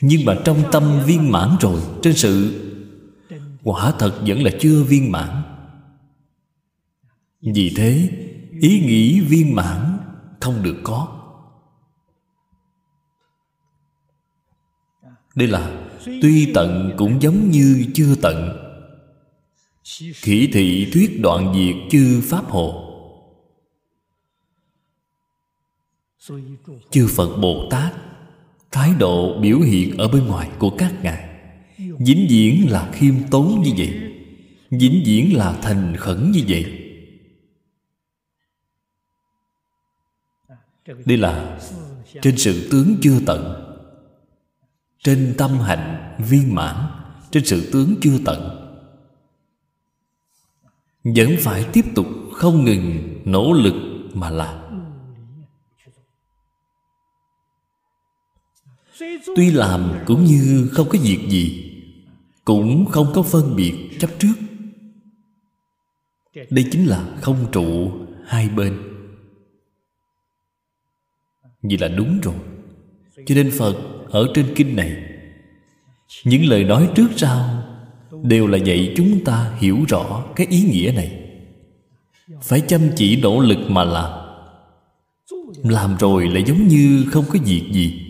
[0.00, 2.66] Nhưng mà trong tâm viên mãn rồi, trên sự
[3.62, 5.42] quả thật vẫn là chưa viên mãn.
[7.40, 8.10] Vì thế,
[8.60, 9.98] ý nghĩ viên mãn
[10.40, 11.16] không được có.
[15.34, 18.66] Đây là tuy tận cũng giống như chưa tận.
[20.14, 22.89] Khỉ thị thuyết đoạn diệt chư pháp hồ.
[26.90, 27.94] Chư phật bồ tát,
[28.70, 31.28] thái độ biểu hiện ở bên ngoài của các ngài,
[31.78, 34.12] vĩnh viễn là khiêm tốn như vậy,
[34.70, 36.76] vĩnh viễn là thành khẩn như vậy.
[41.04, 41.60] Đây là
[42.22, 43.66] trên sự tướng chưa tận,
[45.02, 46.76] trên tâm hạnh viên mãn,
[47.30, 48.56] trên sự tướng chưa tận.
[51.04, 53.74] Vẫn phải tiếp tục không ngừng nỗ lực
[54.14, 54.69] mà làm.
[59.36, 61.72] Tuy làm cũng như không có việc gì,
[62.44, 64.32] cũng không có phân biệt chấp trước.
[66.50, 67.92] Đây chính là không trụ
[68.26, 68.78] hai bên.
[71.62, 72.34] Vì là đúng rồi.
[73.26, 73.76] Cho nên phật
[74.10, 74.96] ở trên kinh này,
[76.24, 77.62] những lời nói trước sau
[78.22, 81.16] đều là dạy chúng ta hiểu rõ cái ý nghĩa này.
[82.42, 84.10] Phải chăm chỉ nỗ lực mà làm.
[85.64, 88.09] Làm rồi lại giống như không có việc gì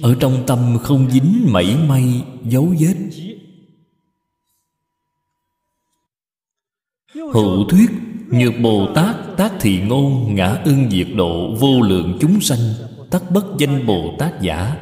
[0.00, 2.94] ở trong tâm không dính mảy may dấu vết.
[7.14, 7.90] Hữu thuyết,
[8.30, 12.58] như bồ tát, tác thị ngôn, ngã ưng diệt độ, vô lượng chúng sanh
[13.10, 14.76] tắc bất danh bồ tát giả.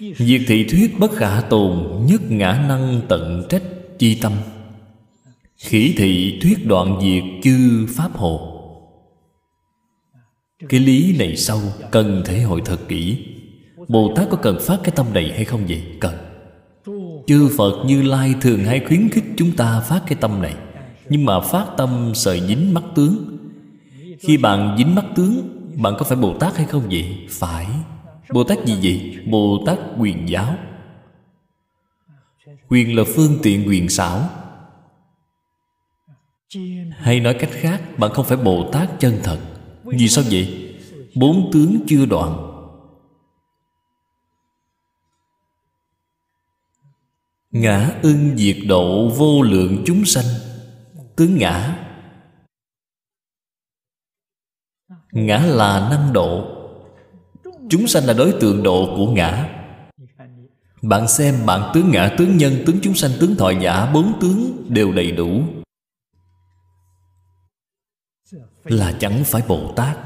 [0.00, 3.62] Diệt thị thuyết bất khả tồn, nhất ngã năng tận trách,
[3.98, 4.32] chi tâm.
[5.58, 8.48] Khỉ thị thuyết đoạn diệt chư pháp hồ.
[10.68, 13.18] Cái lý này sâu cần thể hội thật kỹ
[13.92, 15.82] bồ tát có cần phát cái tâm này hay không vậy?
[16.00, 16.14] Cần.
[17.26, 20.54] Chư phật như lai thường hay khuyến khích chúng ta phát cái tâm này.
[21.08, 23.38] Nhưng mà phát tâm sợi dính mắt tướng.
[24.20, 27.26] Khi bạn dính mắt tướng, bạn có phải bồ tát hay không vậy?
[27.30, 27.66] Phải.
[28.32, 29.24] Bồ tát gì vậy?
[29.26, 30.56] Bồ tát quyền giáo.
[32.68, 34.28] Quyền là phương tiện, quyền xảo.
[36.96, 39.38] Hay nói cách khác, bạn không phải bồ tát chân thật.
[39.84, 40.74] Vì sao vậy?
[41.14, 42.51] Bốn tướng chưa đoạn.
[47.52, 50.24] Ngã ưng diệt độ vô lượng chúng sanh.
[51.16, 51.78] Tướng ngã.
[55.12, 56.58] Ngã là năng độ.
[57.70, 59.58] Chúng sanh là đối tượng độ của ngã.
[60.82, 64.66] Bạn xem bạn tướng ngã, tướng nhân, tướng chúng sanh, tướng thọ giả, bốn tướng
[64.68, 65.42] đều đầy đủ.
[68.64, 69.98] Là chẳng phải bồ tát.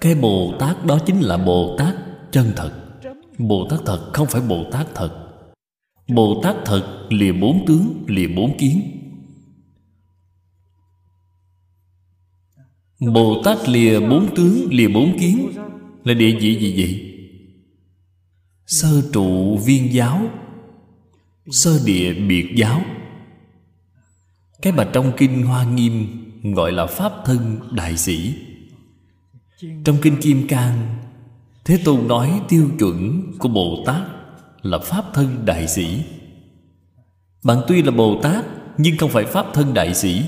[0.00, 1.94] Cái bồ tát đó chính là bồ tát
[2.30, 2.79] chân thật
[3.48, 5.26] bồ tát thật không phải bồ tát thật.
[6.08, 8.82] Bồ tát thật lìa bốn tướng, lìa bốn kiến.
[13.14, 15.48] Bồ tát lìa bốn tướng, lìa bốn kiến
[16.04, 17.06] là địa vị gì vậy?
[18.66, 20.22] Sơ trụ viên giáo,
[21.50, 22.82] sơ địa biệt giáo.
[24.62, 26.06] Cái mà trong kinh hoa nghiêm
[26.54, 28.34] gọi là pháp thân đại sĩ.
[29.84, 30.96] Trong kinh kim cang
[31.70, 34.02] thế tôn nói tiêu chuẩn của bồ tát
[34.62, 36.04] là pháp thân đại sĩ.
[37.44, 38.44] Bạn tuy là bồ tát,
[38.78, 40.24] nhưng không phải pháp thân đại sĩ.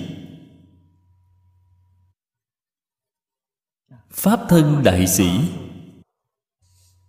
[4.10, 5.30] Pháp thân đại sĩ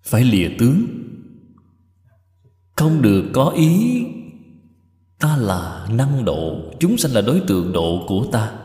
[0.03, 0.85] phải lìa tướng.
[2.75, 4.03] Không được có ý,
[5.19, 8.59] ta là năng độ, chúng sanh là đối tượng độ của ta.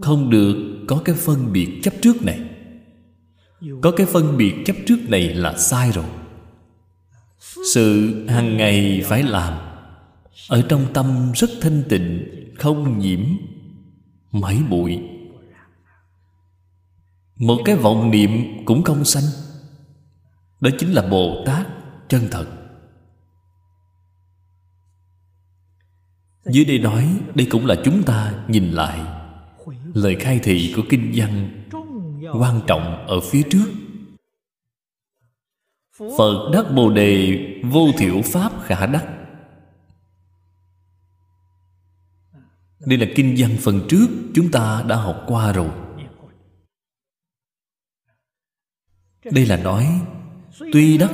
[0.00, 2.43] Không được có cái phân biệt chấp trước này
[3.82, 6.04] có cái phân biệt chấp trước này là sai rồi.
[7.74, 9.58] Sự hàng ngày phải làm.
[10.48, 13.20] Ở trong tâm rất thanh tịnh, không nhiễm
[14.32, 15.00] mảy bụi.
[17.36, 18.30] Một cái vọng niệm
[18.64, 19.24] cũng không sanh.
[20.60, 21.66] Đó chính là bồ tát
[22.08, 22.46] chân thật.
[26.46, 29.00] Dưới đây nói, đây cũng là chúng ta nhìn lại.
[29.94, 31.63] Lời khai thị của kinh văn
[32.40, 33.66] quan trọng ở phía trước.
[35.98, 39.06] Phật đắc bồ đề vô thiểu pháp khả đắc.
[42.86, 45.70] Đây là kinh văn phần trước chúng ta đã học qua rồi.
[49.24, 50.00] Đây là nói,
[50.72, 51.12] tuy đắc,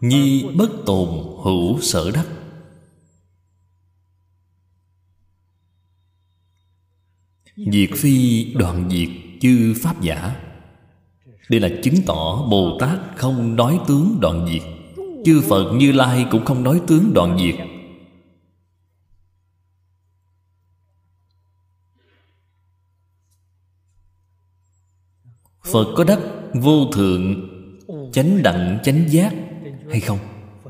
[0.00, 1.08] nhi bất tồn
[1.44, 2.26] hữu sở đắc.
[7.56, 10.36] Diệt phi đoạn diệt chư pháp giả.
[11.48, 14.62] Đây là chứng tỏ bồ tát không nói tướng đoạn diệt.
[15.24, 17.54] Chư phật như lai cũng không nói tướng đoạn diệt.
[25.72, 26.18] Phật có đắc
[26.54, 27.48] vô thượng,
[28.12, 29.34] chánh đẳng, chánh giác
[29.90, 30.18] hay không?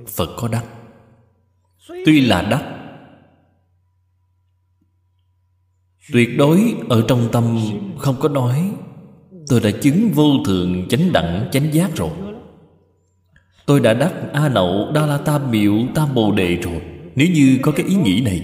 [0.06, 0.64] Phật có đắc.
[1.88, 2.79] Tuy là đắc
[6.12, 7.58] tuyệt đối ở trong tâm
[7.98, 8.70] không có nói,
[9.48, 12.10] tôi đã chứng vô thượng chánh đẳng, chánh giác rồi.
[13.66, 16.82] Tôi đã đắc a nậu đa la tam miệu tam bồ đề rồi.
[17.14, 18.42] Nếu như có cái ý nghĩ này,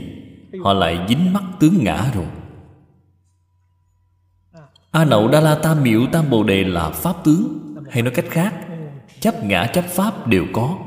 [0.64, 2.26] họ lại dính mắc tướng ngã rồi.
[4.90, 7.58] A nậu đa la tam miệu tam bồ đề là pháp tướng,
[7.90, 8.54] hay nói cách khác,
[9.20, 10.78] chấp ngã chấp pháp đều có.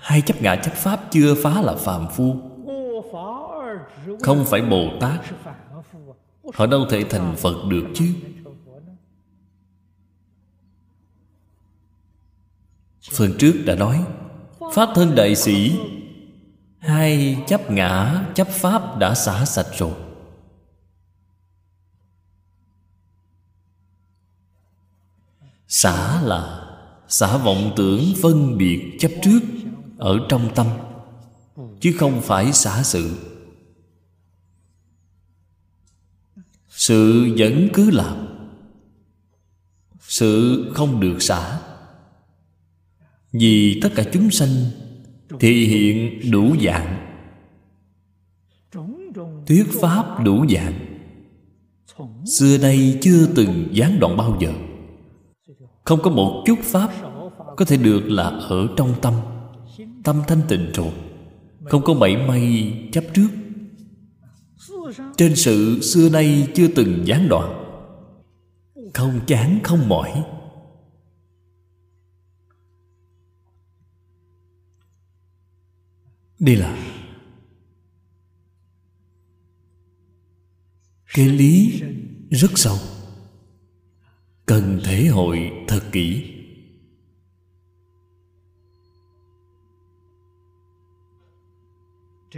[0.00, 2.36] Hai chấp ngã chấp pháp chưa phá là phàm phu
[4.22, 5.20] không phải bồ tát
[6.54, 8.14] họ đâu thể thành phật được chứ?
[13.12, 14.04] Phần trước đã nói,
[14.74, 15.78] pháp thân đại sĩ,
[16.78, 19.92] hai chấp ngã, chấp pháp đã xả sạch rồi.
[25.68, 26.64] Xả là
[27.08, 29.40] xả vọng tưởng phân biệt chấp trước
[29.98, 30.66] ở trong tâm,
[31.80, 33.27] chứ không phải xả sự.
[36.78, 38.16] Sự vẫn cứ làm.
[40.00, 41.58] Sự không được xả.
[43.32, 44.48] Vì tất cả chúng sanh
[45.40, 47.06] thì hiện đủ dạng.
[49.46, 50.74] Thuyết pháp đủ dạng.
[52.26, 54.52] Xưa nay chưa từng gián đoạn bao giờ.
[55.84, 56.90] Không có một chút pháp
[57.56, 59.14] có thể được là ở trong tâm.
[60.04, 60.92] Tâm thanh tịnh rồi.
[61.64, 63.28] Không có mảy may chấp trước
[65.16, 67.64] trên sự xưa nay chưa từng gián đoạn.
[68.94, 70.24] Không chán, không mỏi.
[76.38, 76.94] Đây là
[81.14, 81.82] cái lý
[82.30, 82.76] rất sâu,
[84.46, 86.34] cần thể hội thật kỹ.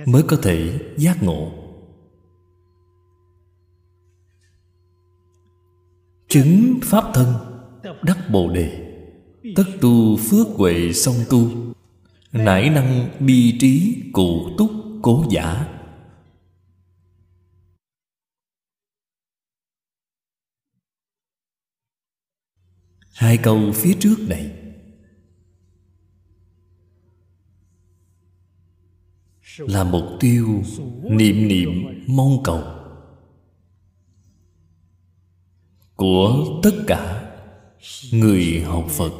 [0.06, 1.59] Mới có thể giác ngộ.
[6.30, 7.34] Chứng pháp thân,
[8.02, 8.96] đắc bồ đề.
[9.56, 11.50] Tất tu phước huệ song tu,
[12.32, 14.70] nải năng bi trí cụ túc
[15.02, 15.76] cố giả.
[23.14, 24.56] Hai câu phía trước này.
[29.58, 30.62] Là mục tiêu,
[31.02, 31.68] niệm niệm
[32.06, 32.79] mong cầu.
[36.00, 37.32] Của tất cả
[38.12, 39.12] người học phật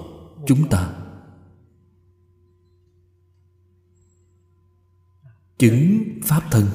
[0.47, 0.93] chúng ta.
[5.59, 6.67] Chứng pháp thân,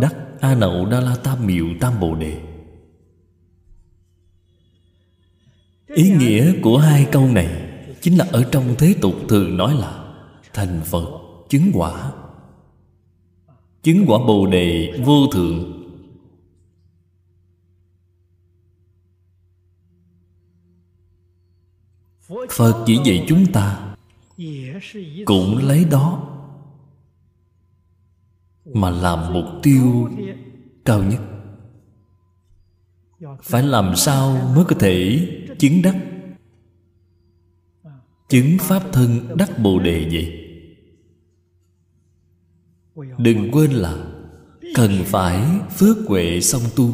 [0.00, 2.40] đắc a nậu đa la tam miệu tam bồ đề.
[5.86, 10.14] Ý nghĩa của hai câu này chính là ở trong thế tục thường nói là
[10.54, 11.06] thành phật
[11.48, 12.12] chứng quả.
[13.82, 15.77] Chứng quả bồ đề vô thượng
[22.50, 23.96] phật chỉ dạy chúng ta
[25.26, 26.34] cũng lấy đó
[28.64, 30.10] mà làm mục tiêu
[30.84, 31.20] cao nhất.
[33.42, 35.96] Phải làm sao mới có thể chứng đắc?
[38.28, 40.44] Chứng pháp thân đắc bồ đề vậy?
[43.18, 44.04] Đừng quên là
[44.74, 46.92] cần phải phước huệ song tu.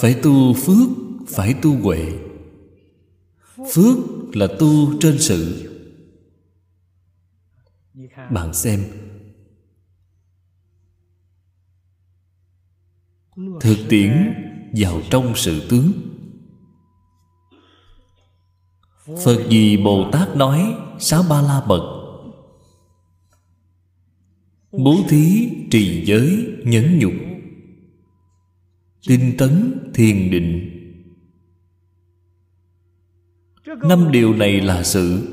[0.00, 0.88] Phải tu phước
[1.30, 2.12] phải tu huệ.
[3.72, 3.96] Phước
[4.36, 5.66] là tu trên sự.
[8.30, 8.84] Bạn xem.
[13.60, 14.34] Thực tiễn
[14.76, 15.92] vào trong sự tướng.
[19.24, 21.96] Phật gì bồ tát nói, sáu ba la mật.
[24.72, 27.12] Bố thí trì giới nhẫn nhục.
[29.06, 30.69] Tinh tấn thiền định
[33.78, 35.28] năm điều này là sự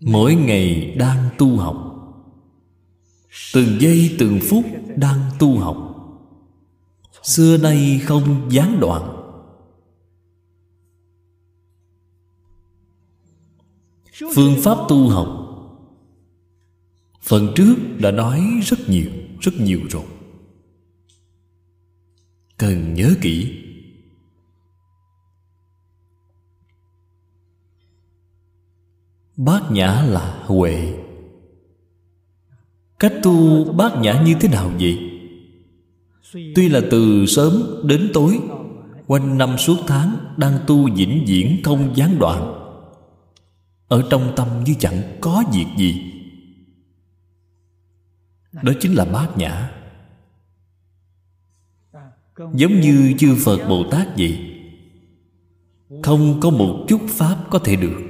[0.00, 1.76] mỗi ngày đang tu học.
[3.54, 4.64] Từng giây, từng phút
[4.96, 5.76] đang tu học.
[7.22, 9.16] Xưa nay không gián đoạn.
[14.34, 15.28] Phương pháp tu học.
[17.22, 20.04] Phần trước đã nói rất nhiều rất nhiều rồi
[22.60, 23.62] cần nhớ kỹ.
[29.36, 30.94] Bát nhã là huệ.
[32.98, 35.10] Cách tu bát nhã như thế nào vậy?
[36.32, 38.40] Tuy là từ sớm đến tối,
[39.06, 42.54] quanh năm suốt tháng đang tu vĩnh viễn không gián đoạn.
[43.88, 46.12] Ở trong tâm như chẳng có việc gì.
[48.62, 49.79] Đó chính là bát nhã
[52.54, 54.38] giống như chư phật bồ tát vậy.
[56.02, 58.00] Không có một chút pháp có thể được.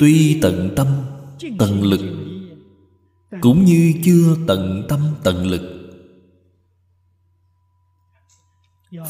[0.00, 0.86] Tuy tận tâm,
[1.58, 2.00] tận lực,
[3.40, 5.77] cũng như chưa tận tâm, tận lực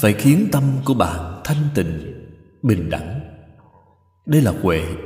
[0.01, 2.25] phải khiến tâm của bạn thanh tịnh,
[2.63, 3.21] bình đẳng.
[4.27, 4.97] Đây là huệ.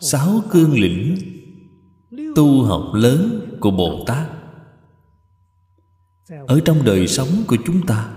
[0.00, 1.16] Sáu cương lĩnh
[2.36, 4.30] tu học lớn của bồ tát.
[6.46, 8.16] Ở trong đời sống của chúng ta,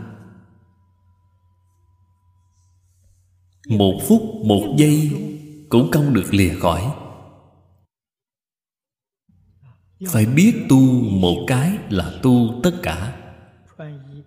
[3.69, 5.11] một phút, một giây
[5.69, 7.02] cũng không được lìa khỏi
[10.07, 13.15] phải biết tu một cái là tu tất cả.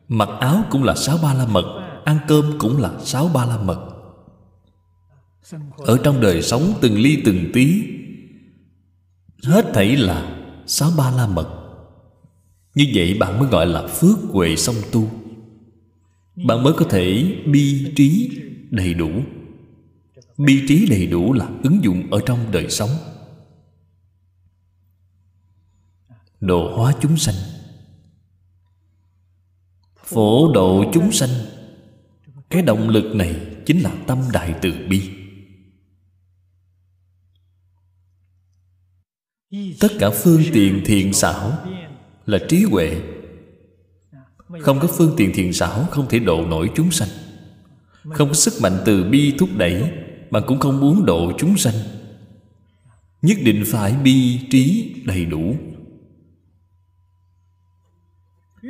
[0.09, 3.59] Mặc áo cũng là sáu ba la mật, ăn cơm cũng là sáu ba la
[3.59, 3.89] mật.
[5.79, 7.83] Ở trong đời sống từng ly từng tí,
[9.43, 11.49] hết thảy là sáu ba la mật.
[12.75, 15.11] Như vậy bạn mới gọi là phước huệ song tu.
[16.45, 18.31] Bạn mới có thể bi trí
[18.71, 19.11] đầy đủ.
[20.39, 22.91] Bi trí đầy đủ là ứng dụng ở trong đời sống.
[26.41, 27.35] Độ hóa chúng sanh.
[30.05, 31.31] Phổ độ chúng sanh,
[32.51, 35.11] cái động lực này chính là tâm đại từ bi.
[39.81, 41.53] Tất cả phương tiện thiện xảo
[42.27, 43.01] là trí huệ.
[44.61, 47.09] Không có phương tiện thiện xảo không thể độ nổi chúng sanh.
[48.03, 49.93] Không có sức mạnh từ bi thúc đẩy
[50.31, 51.75] mà cũng không muốn độ chúng sanh.
[53.23, 55.57] Nhất định phải bi trí đầy đủ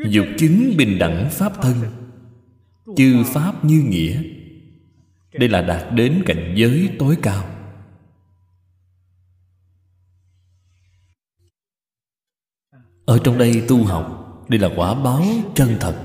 [0.08, 1.74] dục chứng bình đẳng pháp thân,
[2.96, 4.22] chư pháp như nghĩa.
[5.32, 7.44] Đây là đạt đến cảnh giới tối cao.
[13.04, 15.24] Ở trong đây tu học, đây là quả báo
[15.54, 16.02] chân thật.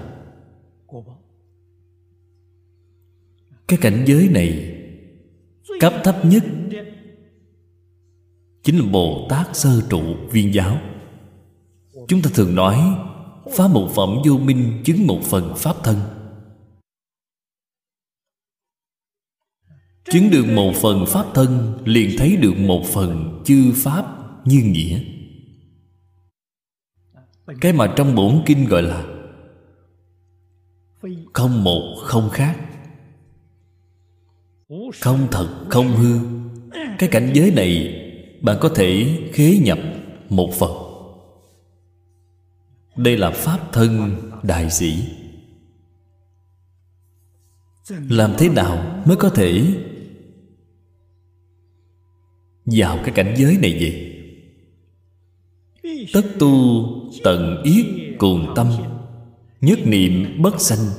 [3.68, 4.78] Cái cảnh giới này,
[5.80, 6.44] cấp thấp nhất
[8.64, 10.78] chính là bồ tát sơ trụ viên giáo.
[12.08, 12.80] Chúng ta thường nói
[13.58, 15.98] phá một phẩm vô minh chứng một phần pháp thân.
[20.06, 24.06] Chứng được một phần pháp thân, liền thấy được một phần chư pháp
[24.46, 25.00] như nghĩa.
[27.62, 29.06] Cái mà trong bổn kinh gọi là
[31.34, 32.60] không một, không khác.
[35.02, 36.20] Không thật, không hư.
[37.00, 38.02] Cái cảnh giới này,
[38.42, 39.80] bạn có thể khế nhập
[40.30, 40.91] một phần
[42.96, 45.04] đây là pháp thân đại sĩ.
[47.90, 49.64] Làm thế nào mới có thể
[52.66, 54.08] vào cái cảnh giới này vậy?
[56.14, 56.84] Tất tu
[57.24, 57.86] tận yết
[58.18, 58.68] cùng tâm,
[59.62, 60.90] nhất niệm bất sanh,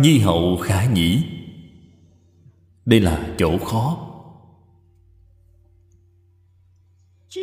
[0.00, 1.22] nhi hậu khả nhĩ.
[2.84, 4.08] Đây là chỗ khó.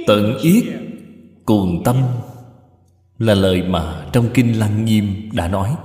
[0.08, 0.64] Tận yết
[1.46, 2.04] cùng tâm
[3.20, 5.76] là lời mà trong kinh lăng nghiêm đã nói.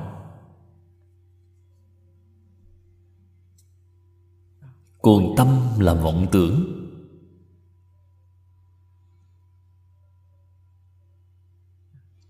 [4.99, 6.81] Cuồng tâm là vọng tưởng.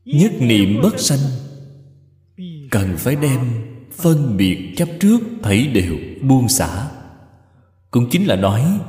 [0.05, 1.19] Nhất niệm bất sanh,
[2.71, 3.41] cần phải đem
[3.93, 6.91] phân biệt chấp trước thảy đều buông xả.
[7.91, 8.81] Cũng chính là nói,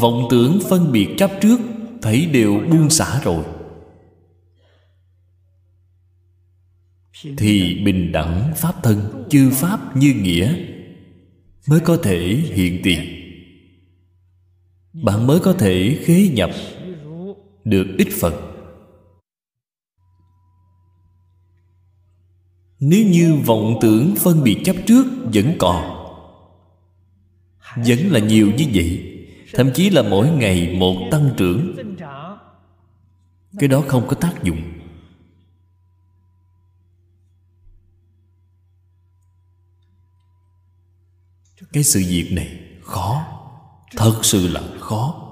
[0.00, 1.60] vọng tưởng phân biệt chấp trước
[2.02, 3.55] thảy đều buông xả rồi.
[7.22, 10.54] Thì bình đẳng pháp thân, chư pháp như nghĩa,
[11.68, 13.00] mới có thể hiện tiền.
[14.92, 16.50] Bạn mới có thể khế nhập
[17.64, 18.34] được ít phần.
[22.80, 26.06] Nếu như vọng tưởng phân biệt chấp trước vẫn còn,
[27.76, 29.12] vẫn là nhiều như vậy,
[29.52, 31.76] thậm chí là mỗi ngày một tăng trưởng,
[33.58, 34.62] cái đó không có tác dụng.
[41.72, 43.22] cái sự việc này khó.
[43.96, 45.22] Thật sự là khó.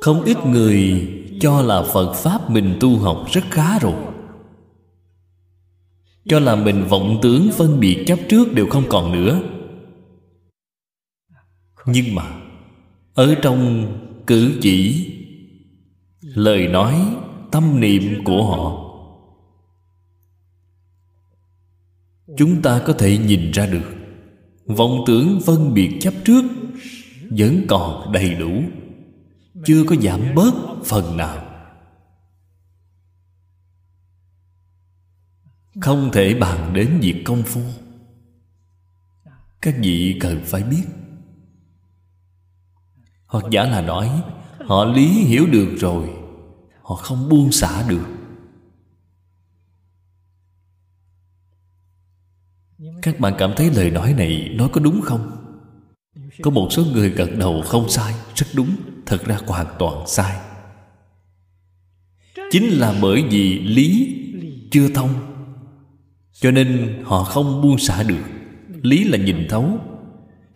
[0.00, 1.08] Không ít người
[1.40, 3.94] cho là phật pháp mình tu học rất khá rồi.
[6.24, 9.40] Cho là mình vọng tướng phân biệt chấp trước đều không còn nữa.
[11.86, 12.40] Nhưng mà,
[13.14, 13.92] ở trong
[14.26, 15.08] cử chỉ,
[16.20, 17.16] lời nói,
[17.50, 18.91] tâm niệm của họ
[22.36, 23.94] chúng ta có thể nhìn ra được.
[24.66, 26.44] Vọng tưởng phân biệt chấp trước
[27.30, 28.62] vẫn còn đầy đủ.
[29.64, 30.54] Chưa có giảm bớt
[30.84, 31.46] phần nào.
[35.80, 37.60] Không thể bàn đến việc công phu.
[39.60, 40.82] Các vị cần phải biết.
[43.26, 44.22] Hoặc giả là nói,
[44.66, 46.10] họ lý hiểu được rồi,
[46.82, 48.06] họ không buông xả được.
[53.02, 55.30] Các bạn cảm thấy lời nói này nói có đúng không?
[56.42, 58.76] Có một số người gật đầu không sai, rất đúng,
[59.06, 60.36] thật ra hoàn toàn sai.
[62.50, 64.16] Chính là bởi vì lý
[64.70, 65.10] chưa thông,
[66.32, 68.24] cho nên họ không buông xả được.
[68.82, 69.78] Lý là nhìn thấu.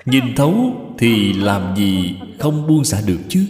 [0.04, 3.46] Nhìn thấu thì làm gì không buông xả được chứ?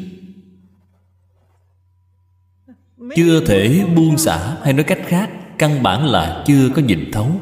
[3.16, 7.40] Chưa thể buông xả hay nói cách khác, căn bản là chưa có nhìn thấu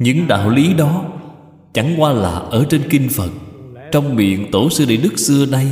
[0.00, 1.04] những đạo lý đó
[1.72, 3.30] chẳng qua là ở trên kinh phật.
[3.92, 5.66] Trong miệng tổ sư đại đức xưa nay,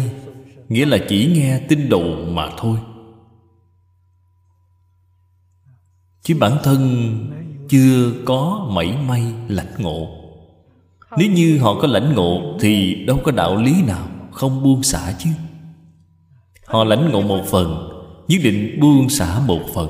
[0.69, 2.79] nghĩa là chỉ nghe tin đồn mà thôi.
[6.23, 7.11] Chứ bản thân
[7.69, 10.09] chưa có mảy may lãnh ngộ.
[11.19, 15.15] Nếu như họ có lãnh ngộ thì đâu có đạo lý nào không buông xả
[15.19, 15.31] chứ.
[16.67, 17.89] Họ lãnh ngộ một phần,
[18.29, 19.89] nhất định buông xả một phần.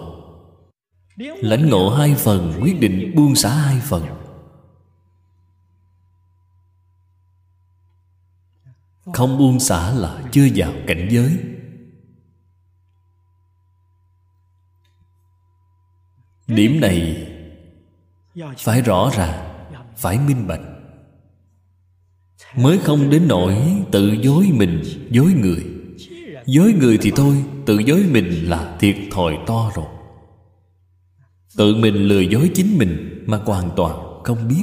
[1.18, 4.02] Lãnh ngộ hai phần, quyết định buông xả hai phần.
[9.14, 11.38] Không buông xả là chưa vào cảnh giới.
[16.46, 17.26] Điểm này
[18.58, 19.48] phải rõ ràng
[19.96, 20.60] phải minh bạch.
[22.56, 25.64] Mới không đến nỗi tự dối mình, dối người.
[26.46, 29.86] Dối người thì thôi, tự dối mình là thiệt thòi to rồi.
[31.56, 34.62] Tự mình lừa dối chính mình mà hoàn toàn không biết.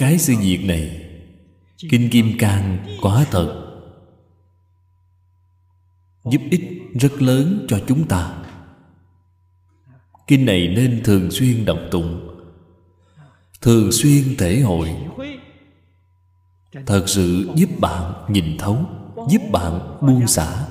[0.00, 1.10] Cái sự việc này,
[1.78, 3.66] kinh kim cang quá thật
[6.24, 6.62] giúp ích
[7.00, 8.44] rất lớn cho chúng ta.
[10.26, 12.38] Kinh này nên thường xuyên đọc tụng,
[13.60, 14.96] thường xuyên thể hội.
[16.86, 18.84] Thật sự giúp bạn nhìn thấu,
[19.28, 20.66] giúp bạn buông xả.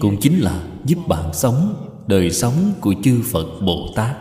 [0.00, 4.16] Cũng chính là giúp bạn sống đời sống của chư phật bồ tát.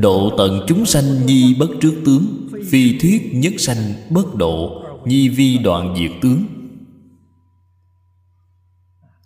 [0.00, 5.28] Độ tận chúng sanh nhi bất trước tướng, phi thuyết nhất sanh bất độ, nhi
[5.28, 6.44] vi đoạn diệt tướng.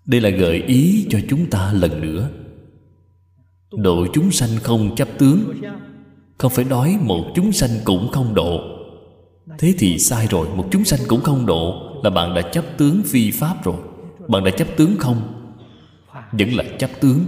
[0.05, 2.31] Đây là gợi ý cho chúng ta lần nữa.
[3.70, 5.61] Độ chúng sanh không chấp tướng,
[6.39, 8.61] không phải nói một chúng sanh cũng không độ.
[9.59, 13.03] Thế thì sai rồi, một chúng sanh cũng không độ là bạn đã chấp tướng
[13.07, 13.77] phi pháp rồi.
[14.29, 15.53] Bạn đã chấp tướng không?
[16.33, 17.25] Vẫn là chấp tướng.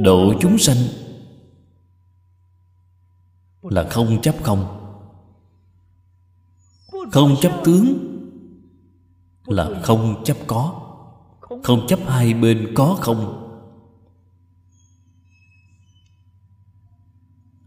[0.00, 0.76] Độ chúng sanh
[3.62, 4.82] là không chấp không.
[7.12, 7.98] Không chấp tướng
[9.46, 10.82] là không chấp có.
[11.62, 13.42] Không chấp hai bên có không?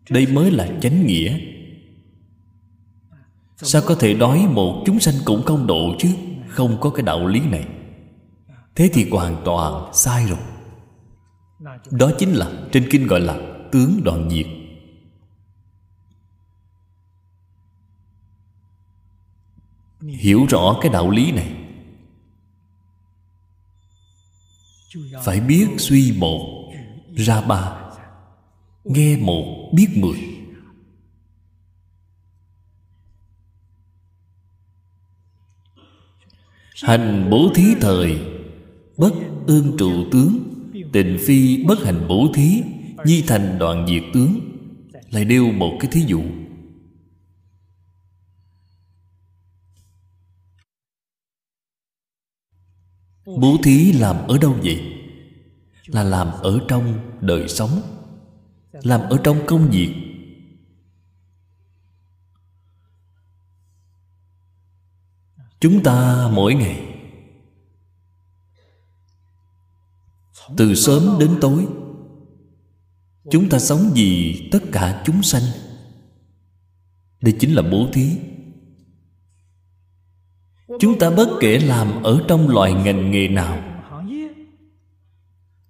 [0.09, 1.58] Đây mới là chánh nghĩa
[3.61, 6.09] sao có thể nói một chúng sanh cũng không độ chứ?
[6.47, 7.67] Không có cái đạo lý này.
[8.75, 10.39] Thế thì hoàn toàn sai rồi.
[11.91, 13.39] Đó chính là trên kinh gọi là
[13.71, 14.45] tướng đoạn diệt.
[20.01, 21.55] Hiểu rõ cái đạo lý này.
[25.23, 26.71] Phải biết suy một,
[27.15, 27.91] ra ba.
[28.83, 30.28] Nghe một, biết mười.
[36.83, 38.19] Hành bố thí thời,
[38.97, 39.13] bất
[39.47, 40.39] ương trụ tướng.
[40.91, 42.61] Tình phi bất hành bố thí,
[43.05, 44.39] nhi thành đoạn diệt tướng.
[45.11, 46.21] Lại nêu một cái thí dụ.
[53.25, 54.81] Bố thí làm ở đâu vậy?
[55.85, 57.81] Là làm ở trong đời sống.
[58.71, 60.08] Làm ở trong công việc.
[65.59, 66.85] Chúng ta mỗi ngày.
[70.57, 71.67] Từ sớm đến tối,
[73.31, 75.43] chúng ta sống vì tất cả chúng sanh.
[77.21, 78.17] Đây chính là bố thí.
[80.79, 83.63] Chúng ta bất kể làm ở trong loài ngành nghề nào,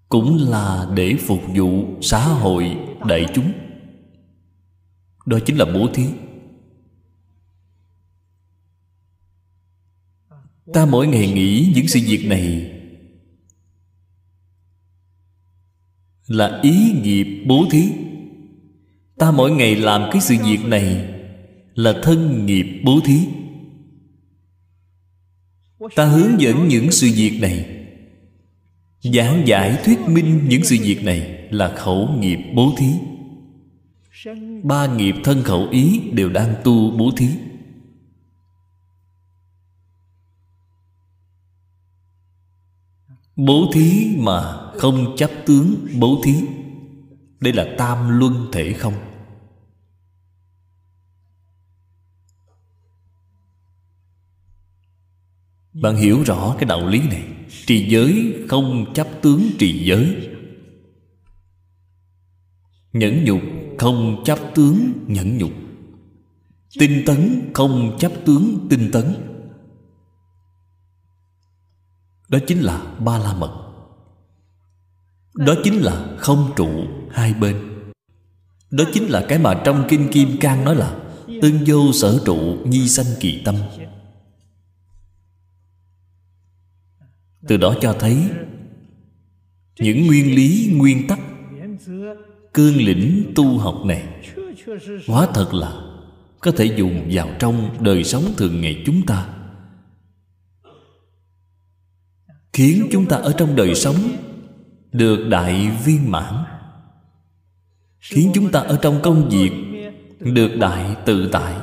[0.10, 2.78] cũng là để phục vụ xã hội
[3.08, 3.52] đại chúng.
[5.26, 6.08] Đó chính là bố thí.
[10.74, 12.72] Ta mỗi ngày nghĩ những sự việc này.
[16.28, 17.84] Là ý nghiệp bố thí.
[19.18, 21.14] Ta mỗi ngày làm cái sự việc này
[21.76, 23.20] là thân nghiệp bố thí.
[25.96, 27.66] Ta hướng dẫn những sự việc này.
[29.04, 32.92] Giảng giải thuyết minh những sự việc này là khẩu nghiệp bố thí.
[34.64, 37.28] Ba nghiệp thân khẩu ý đều đang tu bố thí.
[43.46, 46.36] Bố thí mà không chấp tướng bố thí.
[47.40, 48.94] Đây là tam luân thể không?
[55.74, 57.24] Bạn hiểu rõ cái đạo lý này.
[57.66, 60.30] Trì giới không chấp tướng trì giới.
[62.94, 63.42] Nhẫn nhục
[63.78, 65.52] không chấp tướng nhẫn nhục.
[66.80, 69.29] Tinh tấn không chấp tướng tinh tấn
[72.30, 73.66] đó chính là ba la mật.
[75.36, 76.70] Đó chính là không trụ
[77.12, 77.56] hai bên.
[78.72, 81.00] Đó chính là cái mà trong kinh kim cang nói là
[81.42, 83.56] tương vô sở trụ nhi sanh kỳ tâm.
[87.48, 88.18] Từ đó cho thấy,
[89.80, 91.20] những nguyên lý, nguyên tắc,
[92.54, 94.04] cương lĩnh tu học này
[95.08, 95.82] hóa thật là
[96.40, 99.39] có thể dùng vào trong đời sống thường ngày chúng ta.
[102.54, 103.96] Khiến chúng ta ở trong đời sống
[104.92, 106.44] được đại viên mãn,
[108.00, 109.52] khiến chúng ta ở trong công việc
[110.20, 111.56] được đại tự tại.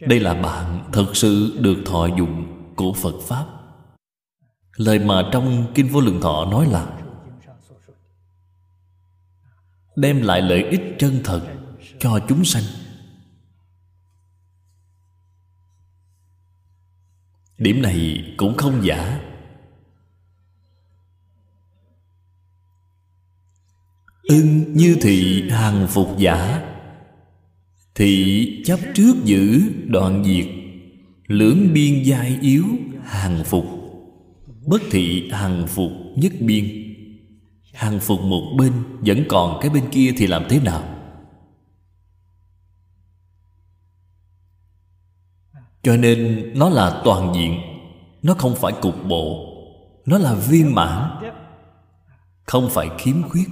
[0.00, 2.46] Đây là bạn thật sự được thọ dụng
[2.76, 3.46] của phật pháp.
[4.76, 6.86] Lời mà trong kinh vô lượng thọ nói là,
[9.96, 11.42] đem lại lợi ích chân thật
[11.98, 12.62] cho chúng sanh.
[17.58, 19.20] Điểm này cũng không giả.
[24.22, 26.64] Ưng như thị hàng phục giả
[27.94, 30.46] thị chấp trước giữ đoạn diệt,
[31.26, 32.64] lưỡng biên giai yếu
[33.04, 33.64] hàng phục,
[34.66, 36.64] bất thị hàng phục nhất biên.
[37.74, 40.97] Hàng phục một bên vẫn còn cái bên kia thì làm thế nào?
[45.88, 47.60] Cho nên nó là toàn diện.
[48.22, 49.54] Nó không phải cục bộ.
[50.06, 51.20] Nó là viên mãn.
[52.46, 53.48] Không phải khiếm khuyết.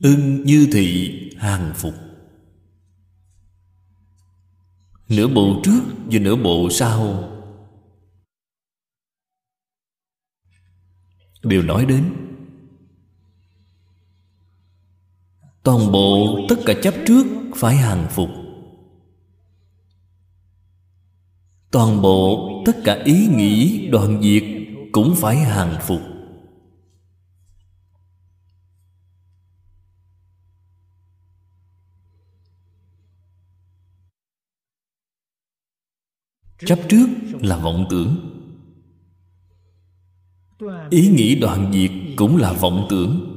[0.00, 1.94] Ưng như thị hàng phục.
[5.08, 7.30] Nửa bộ trước và nửa bộ sau.
[11.42, 12.25] Đều nói đến
[15.66, 18.28] toàn bộ tất cả chấp trước phải hàng phục.
[21.70, 24.42] Toàn bộ tất cả ý nghĩ, đoạn diệt
[24.92, 26.00] cũng phải hàng phục.
[36.66, 37.06] Chấp trước
[37.40, 38.16] là vọng tưởng.
[40.90, 43.35] Ý nghĩ đoạn diệt cũng là vọng tưởng.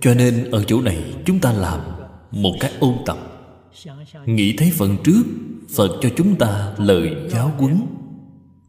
[0.00, 1.80] Cho nên ở chỗ này chúng ta làm
[2.30, 3.18] một cách ôn tập.
[4.26, 5.22] Nghĩ thấy phần trước,
[5.76, 7.86] phật cho chúng ta lời giáo huấn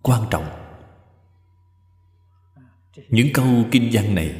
[0.01, 0.45] quan trọng.
[3.09, 4.35] Những câu kinh văn này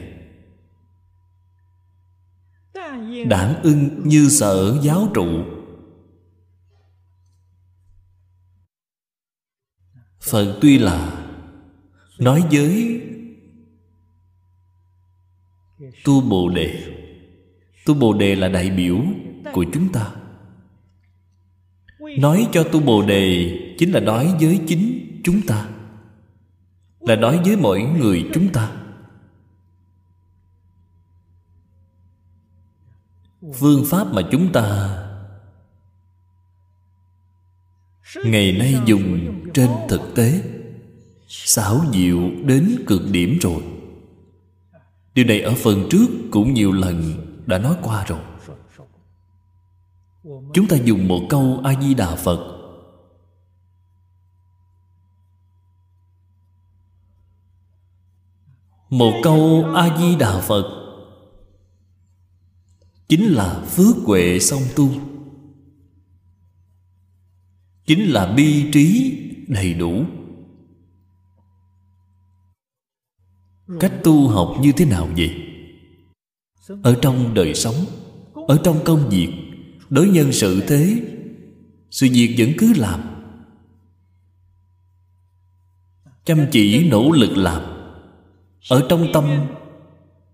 [3.28, 5.28] đảng ưng như sở giáo trụ.
[10.20, 11.24] Phật tuy là
[12.20, 13.02] nói với
[16.04, 16.84] tu bồ đề.
[17.86, 18.98] Tu bồ đề là đại biểu
[19.54, 20.12] của chúng ta.
[22.20, 25.70] Nói cho tu bồ đề chính là nói với chính chúng ta.
[27.00, 28.72] Là nói với mỗi người chúng ta.
[33.54, 34.98] Phương pháp mà chúng ta
[38.26, 40.42] ngày nay dùng trên thực tế,
[41.28, 43.62] xảo diệu đến cực điểm rồi
[45.18, 47.14] điều này ở phần trước cũng nhiều lần
[47.46, 48.20] đã nói qua rồi.
[50.54, 52.54] Chúng ta dùng một câu a di đà phật.
[58.90, 60.66] Một câu a di đà phật
[63.08, 64.90] chính là phước huệ song tu,
[67.86, 70.06] chính là bi trí đầy đủ.
[73.80, 75.36] Cách tu học như thế nào vậy?
[76.84, 77.76] Ở trong đời sống,
[78.48, 79.34] ở trong công việc,
[79.90, 81.02] đối nhân sự thế,
[81.92, 83.00] sự việc vẫn cứ làm.
[86.26, 87.62] Chăm chỉ nỗ lực làm.
[88.70, 89.26] Ở trong tâm,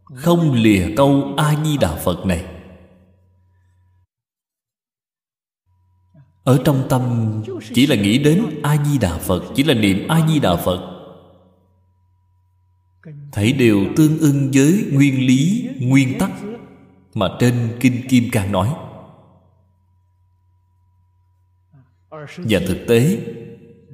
[0.03, 2.45] không lìa câu a di đà phật này.
[6.43, 7.01] Ở trong tâm,
[7.73, 10.93] chỉ là nghĩ đến a di đà phật, chỉ là niệm a di đà phật
[13.32, 16.32] thấy đều tương ưng với nguyên lý, nguyên tắc
[17.14, 18.74] mà trên kinh kim cang nói.
[22.38, 23.20] Và thực tế,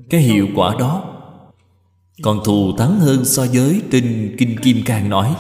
[0.10, 1.16] cái hiệu quả đó
[2.22, 5.36] còn thù thắng hơn so với trên kinh kim cang nói.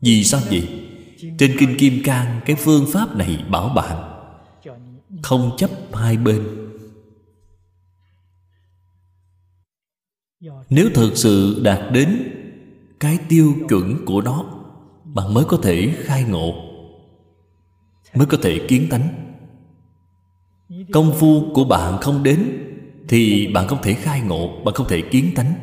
[0.00, 0.68] Vì sao vậy?
[1.38, 4.12] Trên kinh kim cang, cái phương pháp này bảo bạn
[5.22, 6.65] không chấp hai bên.
[10.70, 12.32] Nếu thực sự đạt đến
[13.00, 14.44] cái tiêu chuẩn của nó
[15.04, 16.54] bạn mới có thể khai ngộ,
[18.14, 19.08] mới có thể kiến tánh.
[20.92, 22.62] Công phu của bạn không đến
[23.08, 25.54] thì bạn không thể khai ngộ bạn không thể kiến tánh.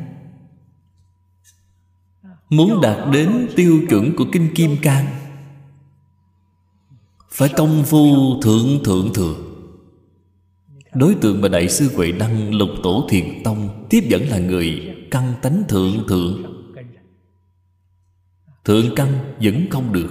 [2.48, 5.06] Muốn đạt đến tiêu chuẩn của kinh kim cang,
[7.30, 9.53] phải công phu thượng thượng thượng
[10.94, 14.94] đối tượng mà đại sư huệ đăng lục tổ thiền tông tiếp dẫn là người
[15.10, 16.42] căn tánh thượng thượng.
[18.64, 20.10] Thượng căn vẫn không được.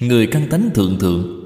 [0.00, 1.36] Người căn tánh thượng thượng.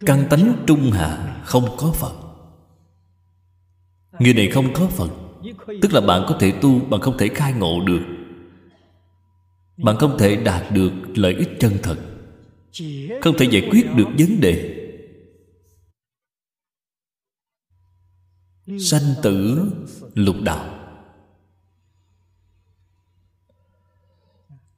[0.00, 2.14] Căn tánh trung hạ không có phật.
[4.18, 5.10] Người này không có phật.
[5.82, 8.02] Tức là bạn có thể tu, bạn không thể khai ngộ được.
[9.76, 12.15] Bạn không thể đạt được lợi ích chân thật
[13.22, 14.82] không thể giải quyết được vấn đề.
[18.80, 19.70] Sanh tử
[20.14, 20.72] lục đạo.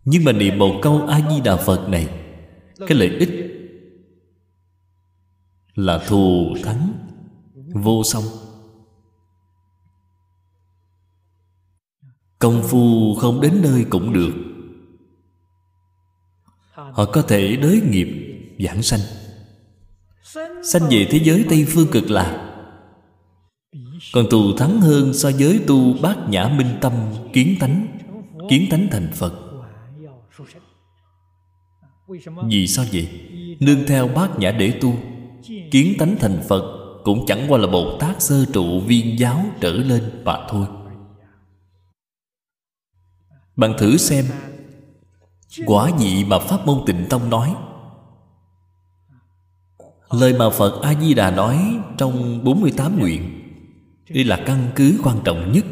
[0.04, 2.08] Nhưng mà niệm một câu a di đà phật này,
[2.86, 3.30] cái lợi ích
[5.74, 6.92] là thù thắng
[7.74, 8.24] vô song.
[12.38, 14.47] Công phu không đến nơi cũng được
[16.98, 18.08] họ có thể đới nghiệp,
[18.58, 19.00] giảng sanh.
[20.64, 22.60] Sanh về thế giới tây phương cực lạc.
[24.12, 26.92] Còn tù thắng hơn so với tu bát nhã minh tâm,
[27.32, 27.98] kiến tánh
[28.50, 29.32] kiến tánh thành phật.
[32.48, 33.08] Vì sao vậy?
[33.60, 34.94] Nương theo bát nhã để tu,
[35.70, 39.72] kiến tánh thành phật cũng chẳng qua là bồ tát sơ trụ viên giáo trở
[39.72, 40.66] lên mà thôi.
[43.56, 44.24] Bạn thử xem
[45.66, 47.54] quả vị mà pháp môn tịnh tông nói.
[50.10, 53.42] Lời mà phật a di đà nói trong 48 nguyện,
[54.10, 55.64] đây là căn cứ quan trọng nhất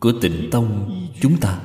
[0.00, 1.58] của tịnh tông chúng ta.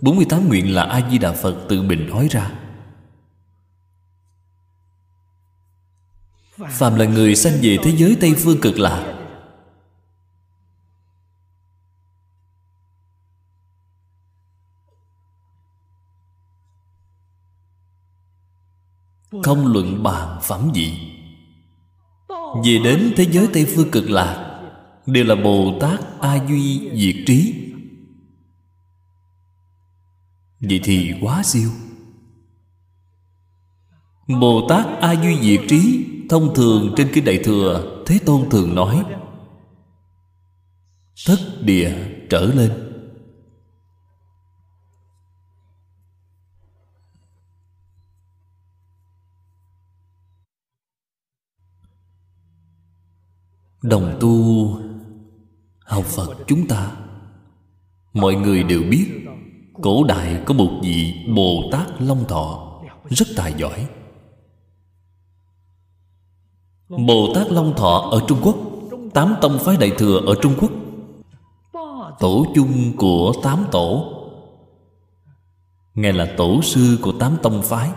[0.00, 2.52] 48 nguyện là a di đà phật tự mình nói ra.
[6.68, 9.19] Phàm là người sanh về thế giới Tây Phương cực lạc
[19.42, 20.98] Không luận bàn phẩm gì
[22.64, 24.60] Về đến thế giới Tây Phương cực lạc,
[25.06, 27.54] Đều là Bồ Tát A Duy Diệt Trí.
[30.60, 31.70] Vậy thì quá siêu.
[34.40, 38.74] Bồ Tát A Duy Diệt Trí Thông thường trên Kinh Đại Thừa Thế Tôn thường
[38.74, 39.04] nói,
[41.26, 41.92] Thất địa
[42.30, 42.89] trở lên.
[53.82, 54.66] Đồng tu
[55.84, 56.90] Học Phật chúng ta.
[58.12, 59.06] Mọi người đều biết,
[59.82, 62.72] Cổ đại có một vị Bồ Tát Long Thọ
[63.08, 63.86] Rất tài giỏi.
[66.88, 68.56] Bồ Tát Long Thọ ở Trung Quốc,
[69.14, 70.70] Tám tông phái Đại Thừa ở Trung Quốc,
[72.18, 74.12] Tổ chung của tám tổ.
[75.94, 77.90] Ngài là tổ sư của tám tông phái.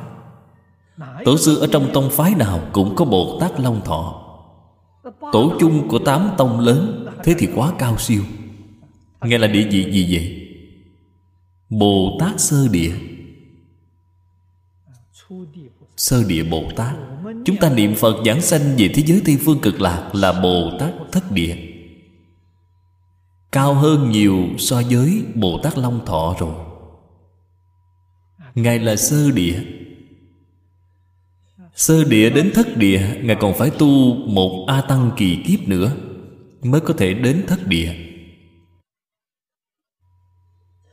[1.25, 4.22] Tổ sư ở trong tông phái nào cũng có bồ tát long thọ
[5.31, 8.23] tổ chung của tám tông lớn, thế thì quá cao siêu.
[9.21, 10.49] Nghe là địa vị gì vậy?
[11.69, 12.93] Bồ tát sơ địa.
[15.97, 16.95] Sơ địa bồ tát.
[17.45, 20.71] Chúng ta niệm phật giảng sanh về thế giới tây phương cực lạc là bồ
[20.79, 21.55] tát thất địa.
[23.51, 26.55] Cao hơn nhiều so với bồ tát long thọ rồi.
[28.55, 29.59] Ngài là sơ địa
[31.75, 35.91] sơ địa đến thất địa, ngài còn phải tu một a tăng kỳ kiếp nữa,
[36.63, 37.93] mới có thể đến thất địa.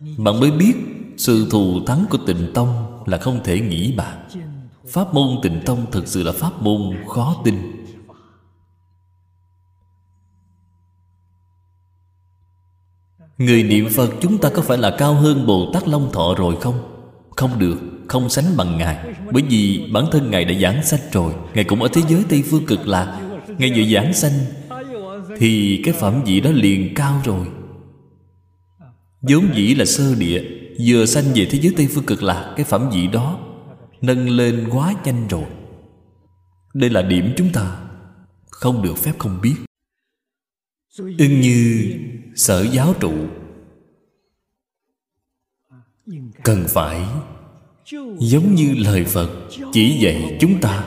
[0.00, 0.74] Bạn mới biết,
[1.16, 4.28] sự thù thắng của tịnh tông là không thể nghĩ bàn
[4.90, 7.54] pháp môn tịnh tông thực sự là pháp môn khó tin.
[13.38, 16.56] Người niệm phật chúng ta có phải là cao hơn bồ tát long thọ rồi
[16.60, 16.74] không?
[17.36, 17.76] Không được
[18.10, 19.14] không sánh bằng ngài.
[19.32, 21.34] Bởi vì bản thân ngài đã giảng sanh rồi.
[21.54, 23.20] Ngài cũng ở thế giới tây phương cực lạc.
[23.58, 24.32] Ngài vừa giảng sanh,
[25.36, 27.46] thì cái phẩm vị đó liền cao rồi.
[29.20, 30.44] Vốn dĩ là sơ địa,
[30.86, 33.40] vừa sanh về thế giới tây phương cực lạc, cái phẩm vị đó
[34.00, 35.44] nâng lên quá nhanh rồi.
[36.74, 37.76] Đây là điểm chúng ta
[38.46, 39.54] không được phép không biết.
[40.98, 41.92] Ưng như
[42.36, 43.12] sở giáo trụ,
[46.44, 47.06] cần phải
[48.18, 49.30] giống như lời phật
[49.72, 50.84] chỉ dạy chúng ta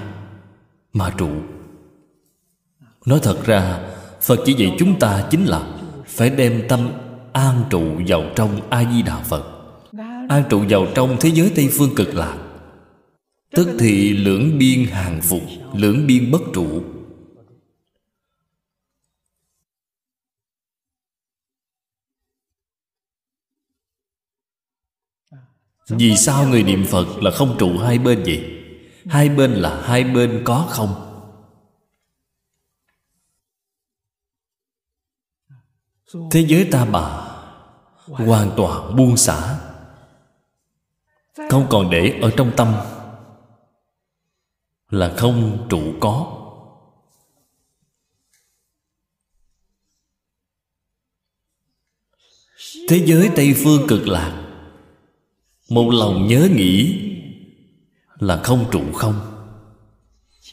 [0.93, 1.29] mà trụ.
[3.05, 3.79] Nói thật ra,
[4.21, 5.67] phật chỉ dạy chúng ta chính là
[6.07, 6.89] phải đem tâm
[7.33, 9.43] an trụ vào trong a di đà phật.
[10.29, 12.37] An trụ vào trong thế giới tây phương cực lạc.
[13.55, 15.41] Tức thì lưỡng biên hàng phục,
[15.75, 16.83] lưỡng biên bất trụ.
[25.87, 28.59] Vì sao người niệm Phật là không trụ hai bên vậy?
[29.05, 31.09] Hai bên là hai bên có không?
[36.31, 37.29] Thế giới ta bà
[37.95, 39.59] Hoàn toàn buông xả
[41.49, 42.75] Không còn để ở trong tâm
[44.89, 46.39] Là không trụ có
[52.87, 54.42] Thế giới Tây Phương cực lạc
[55.73, 56.99] một lòng nhớ nghĩ
[58.19, 59.19] là không trụ không.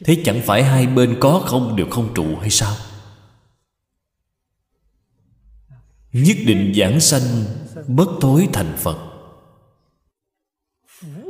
[0.05, 2.75] Thế chẳng phải hai bên có không đều không trụ hay sao?
[6.13, 7.45] Nhất định giảng sanh
[7.87, 9.07] bất thối thành phật.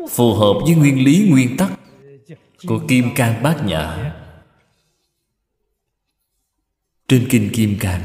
[0.09, 1.79] Phù hợp với nguyên lý nguyên tắc
[2.67, 4.15] của kim cang bát nhã.
[7.07, 8.03] Trên kinh kim cang,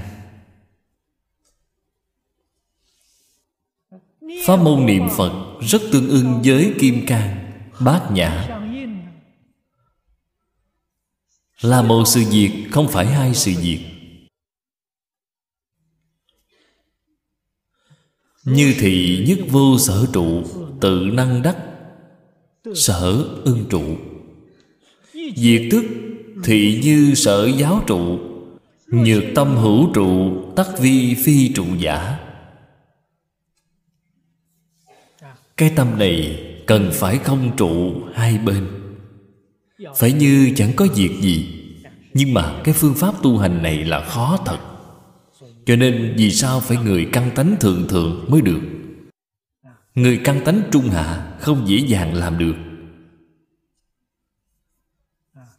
[4.46, 8.48] Pháp môn niệm Phật rất tương ưng với Kim Cang, Bát Nhã.
[11.60, 13.80] Là một sự việc không phải hai sự việc.
[18.44, 20.42] Như thị nhất vô sở trụ,
[20.80, 21.56] Tự năng đắc,
[22.74, 23.96] Sở ưng trụ.
[25.36, 25.84] Diệt tức,
[26.44, 28.18] thị như sở giáo trụ,
[28.86, 32.25] Nhược tâm hữu trụ, Tắc vi phi trụ giả.
[35.56, 38.66] Cái tâm này cần phải không trụ hai bên.
[39.96, 41.62] Phải như chẳng có việc gì,
[42.14, 44.58] nhưng mà cái phương pháp tu hành này là khó thật.
[45.66, 48.60] Cho nên vì sao phải người căn tánh thường thường mới được?
[49.94, 52.54] Người căn tánh trung hạ không dễ dàng làm được.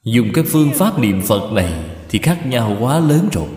[0.04, 3.50] Dùng cái phương pháp niệm phật này thì khác nhau quá lớn rồi.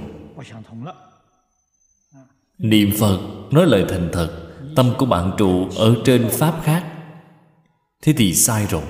[2.59, 3.19] Niệm phật
[3.51, 6.85] nói lời thành thật Tâm của bạn trụ ở trên Pháp khác.
[8.03, 8.83] Thế thì sai rồi.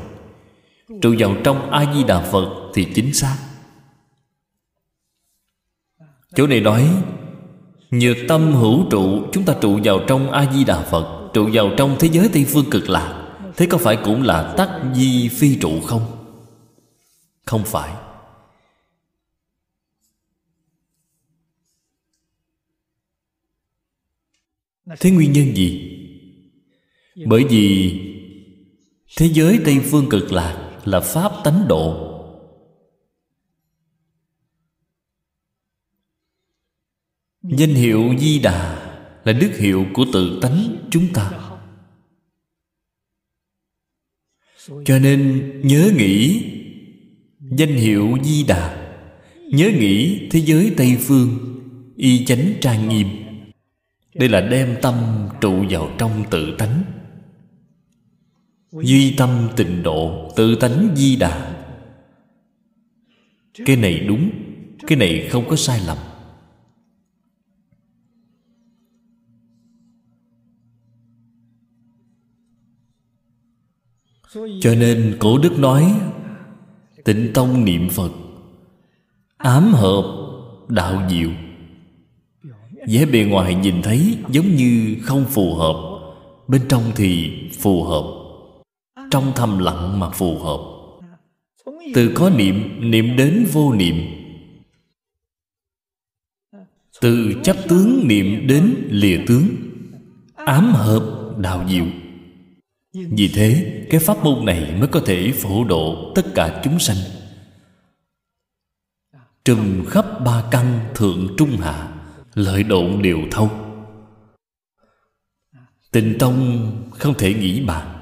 [1.02, 3.36] Trụ vào trong A-di-đà Phật Thì chính xác.
[6.34, 6.88] Chỗ này nói
[7.90, 12.08] Nhược tâm hữu trụ, Chúng ta trụ vào trong A-di-đà Phật, Trụ vào trong thế
[12.12, 13.26] giới Tây Phương cực lạc.
[13.56, 16.02] Thế có phải cũng là tắc di phi trụ không?
[17.46, 17.90] Không phải.
[25.00, 25.96] Thế nguyên nhân gì?
[27.26, 27.92] Bởi vì
[29.18, 32.06] thế giới tây phương cực lạc là pháp tánh độ.
[37.42, 38.86] Danh hiệu di đà
[39.24, 41.40] là đức hiệu của tự tánh chúng ta.
[44.84, 46.44] Cho nên nhớ nghĩ
[47.40, 48.92] danh hiệu di đà,
[49.52, 51.28] nhớ nghĩ thế giới tây phương,
[51.96, 53.06] y chánh trang nghiêm
[54.14, 54.94] đây là đem tâm
[55.40, 56.82] trụ vào trong tự tánh.
[58.72, 61.62] Duy tâm tịnh độ, tự tánh di đà.
[63.66, 64.30] Cái này đúng,
[64.86, 65.96] cái này không có sai lầm.
[74.60, 75.94] Cho nên cổ đức nói,
[77.04, 78.12] tịnh tông niệm phật,
[79.36, 80.04] ám hợp
[80.68, 81.30] đạo diệu
[82.86, 86.00] vẻ bề ngoài nhìn thấy giống như không phù hợp.
[86.48, 88.04] Bên trong thì phù hợp.
[89.10, 90.60] Trong thầm lặng mà phù hợp.
[91.94, 93.96] Từ có niệm niệm đến vô niệm.
[97.00, 99.48] Từ chấp tướng niệm đến lìa tướng.
[100.34, 101.86] Ám hợp đạo diệu.
[102.92, 106.96] Vì thế, cái pháp môn này mới có thể phổ độ tất cả chúng sanh.
[109.44, 111.89] Trùm khắp ba căn thượng trung hạ
[112.34, 113.50] lợi độn đều thâu
[115.90, 117.96] tình tông không thể nghĩ bàn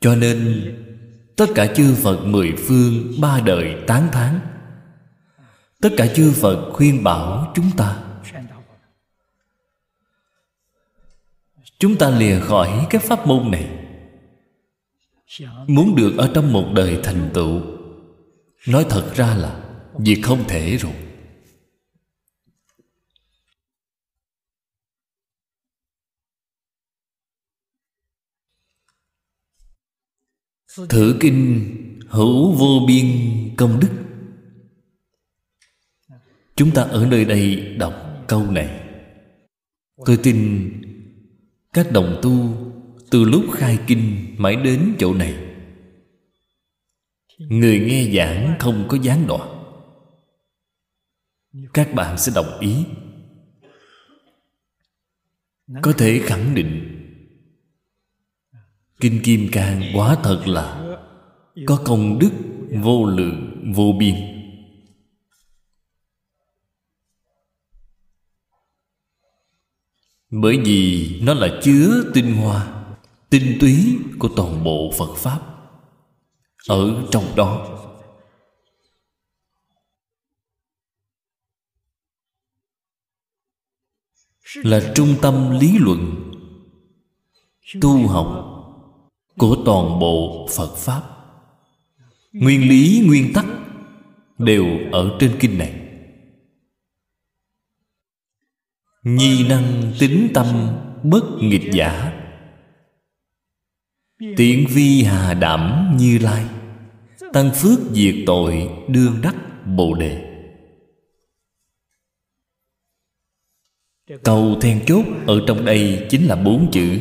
[0.00, 0.66] Cho nên,
[1.40, 4.40] Tất cả chư Phật mười phương Ba đời tán thán.
[5.80, 7.96] Tất cả chư Phật khuyên bảo chúng ta.
[11.78, 13.68] Chúng ta lìa khỏi các pháp môn này.
[15.66, 17.60] Muốn được ở trong một đời thành tựu,
[18.66, 19.60] Nói thật ra là
[19.98, 20.92] Việc không thể rồi.
[30.88, 31.66] Thử kinh
[32.08, 33.06] hữu vô biên
[33.56, 33.88] công đức.
[36.56, 37.94] Chúng ta ở nơi đây đọc
[38.28, 38.80] câu này.
[40.06, 40.70] Tôi tin
[41.72, 42.56] các đồng tu
[43.10, 45.34] từ lúc khai kinh mãi đến chỗ này.
[47.38, 49.64] Người nghe giảng không có gián đoạn.
[51.74, 52.76] Các bạn sẽ đồng ý.
[55.82, 56.99] Có thể khẳng định
[59.00, 60.96] Kinh Kim Cang quá thật là
[61.66, 62.30] Có công đức
[62.82, 64.14] vô lượng vô biên.
[70.30, 72.84] Bởi vì nó là chứa tinh hoa,
[73.30, 75.40] Tinh túy của toàn bộ Phật Pháp
[76.68, 77.76] Ở trong đó.
[84.54, 86.32] Là trung tâm lý luận,
[87.80, 88.49] Tu học
[89.38, 91.02] của toàn bộ Phật Pháp.
[92.32, 93.46] Nguyên lý, nguyên tắc
[94.40, 95.74] Đều ở trên kinh này.
[99.02, 100.46] Nhi năng tính tâm
[101.02, 102.12] bất nghịch giả.
[104.36, 106.44] Tiện vi hà đảm như lai
[107.32, 109.36] Tăng phước diệt tội đương đắc
[109.66, 110.26] bồ đề.
[114.24, 116.98] Câu then chốt ở trong đây chính là bốn chữ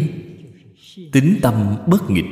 [1.12, 2.26] Tính tâm bất nghịch.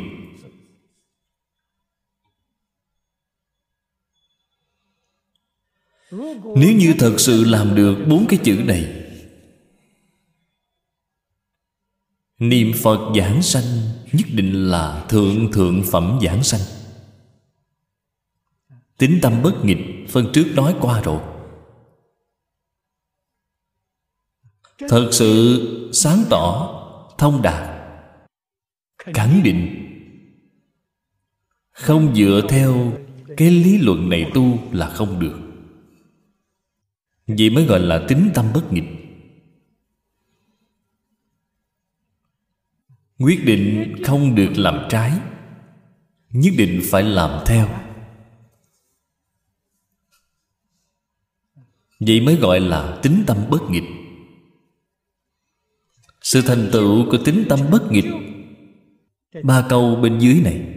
[6.56, 9.04] Nếu như thật sự làm được bốn cái chữ này,
[12.40, 13.64] Niệm Phật giảng sanh
[14.14, 16.62] Nhất định là thượng thượng phẩm giảng sanh.
[18.98, 21.22] Tính tâm bất nghịch Phân trước nói qua rồi.
[24.90, 25.60] Thật sự
[25.94, 26.74] sáng tỏ,
[27.18, 27.77] Thông đạt
[29.14, 29.84] khẳng định.
[31.72, 32.94] Không dựa theo
[33.38, 35.40] cái lý luận này tu là không được.
[37.28, 38.84] Vậy mới gọi là tính tâm bất nghịch.
[43.20, 45.20] Quyết định không được làm trái,
[46.30, 47.70] nhất định phải làm theo.
[52.00, 53.84] Vậy mới gọi là tính tâm bất nghịch.
[56.22, 58.27] Sự thành tựu của tính tâm bất nghịch
[59.44, 60.74] ba câu bên dưới này.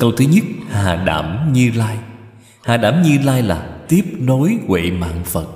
[0.00, 1.98] Câu thứ nhất, hà đảm như lai.
[2.62, 5.46] Hà đảm như lai là tiếp nối huệ mạng phật.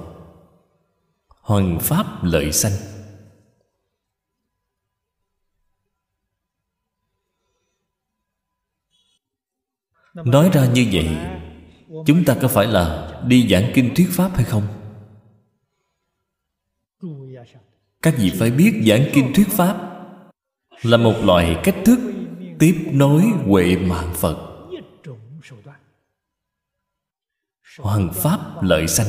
[1.29, 2.73] Hoằng pháp lợi sanh.
[10.15, 11.17] Nói ra như vậy,
[12.07, 14.78] chúng ta có phải là đi giảng kinh thuyết pháp hay không?
[18.03, 19.89] Các vị phải biết giảng kinh thuyết pháp
[20.83, 21.99] là một loại cách thức
[22.59, 24.45] tiếp nối huệ mạng phật.
[27.79, 29.07] Hoàng pháp lợi sanh.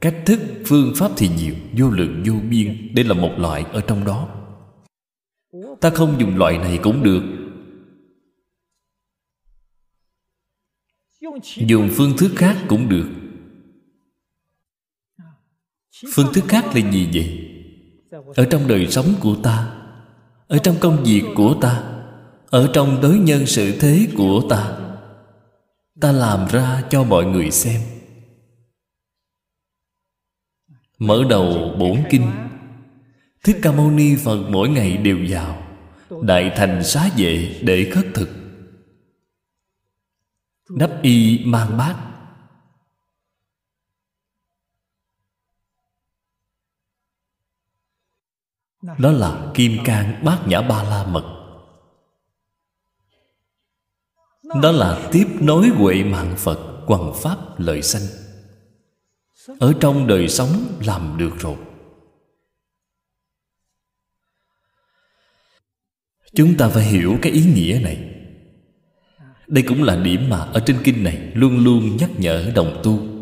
[0.00, 3.80] Cách thức, phương pháp thì nhiều, vô lượng, vô biên, đây là một loại ở
[3.80, 4.28] trong đó.
[5.80, 7.22] Ta không dùng loại này cũng được.
[11.56, 13.08] Dùng phương thức khác cũng được.
[16.14, 17.45] Phương thức khác là gì vậy?
[18.36, 19.70] Ở trong đời sống của ta,
[20.48, 21.82] ở trong công việc của ta,
[22.50, 24.76] ở trong đối nhân sự thế của ta
[26.00, 27.80] ta làm ra cho mọi người xem.
[30.98, 32.30] Mở đầu bổn kinh.
[33.44, 35.62] Thích ca mâu ni phật mỗi ngày đều vào,
[36.22, 38.28] đại thành xá vệ để khất thực.
[40.68, 41.96] Đắp y mang bát
[48.98, 51.32] đó là kim cang bát nhã ba la mật.
[54.62, 58.02] Đó là tiếp nối huệ mạng phật, quần pháp, lợi sanh.
[59.60, 60.50] Ở trong đời sống
[60.86, 61.56] làm được rồi.
[66.34, 68.12] Chúng ta phải hiểu cái ý nghĩa này.
[69.46, 73.15] Đây cũng là điểm mà ở trên kinh này luôn luôn nhắc nhở đồng tu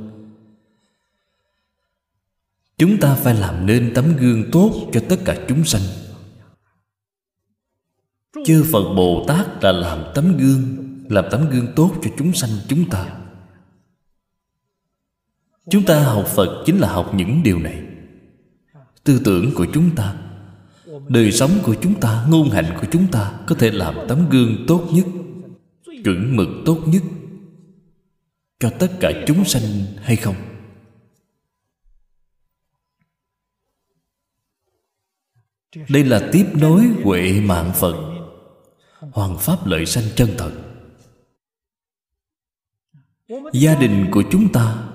[2.79, 5.83] chúng ta phải làm nên tấm gương tốt cho tất cả chúng sanh.
[8.45, 10.63] Chư phật bồ tát là làm tấm gương,
[11.09, 13.07] làm tấm gương tốt cho chúng sanh chúng ta.
[15.71, 17.83] Chúng ta học phật chính là học những điều này.
[19.05, 20.17] Tư tưởng của chúng ta,
[21.09, 24.65] đời sống của chúng ta, ngôn hạnh của chúng ta có thể làm tấm gương
[24.69, 25.07] tốt nhất,
[26.05, 27.03] chuẩn mực tốt nhất
[28.61, 29.63] cho tất cả chúng sanh
[30.03, 30.35] hay không?
[35.89, 37.95] Đây là tiếp nối huệ mạng phật.
[39.01, 40.53] Hoàng pháp lợi sanh chân thật.
[43.53, 44.89] Gia đình của chúng ta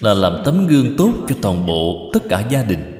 [0.00, 2.96] là làm tấm gương tốt cho toàn bộ tất cả gia đình.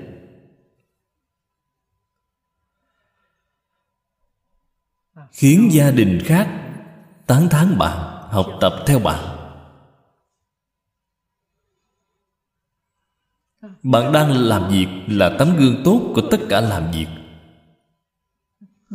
[5.33, 6.73] Khiến gia đình khác
[7.27, 9.40] tán thán bạn, học tập theo bạn.
[13.83, 17.07] Bạn đang làm việc là tấm gương tốt của tất cả làm việc.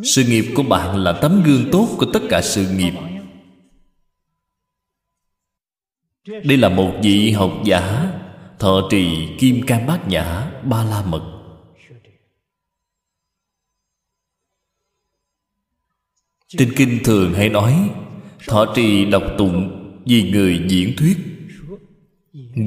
[0.03, 2.94] Sự nghiệp của bạn là tấm gương tốt của tất cả sự nghiệp.
[6.26, 8.12] Đây là một vị học giả
[8.60, 11.32] thọ trì kim cang bát nhã ba la mật.
[16.48, 17.90] Trên kinh thường hay nói
[18.48, 21.18] thọ trì đọc tụng vì người diễn thuyết.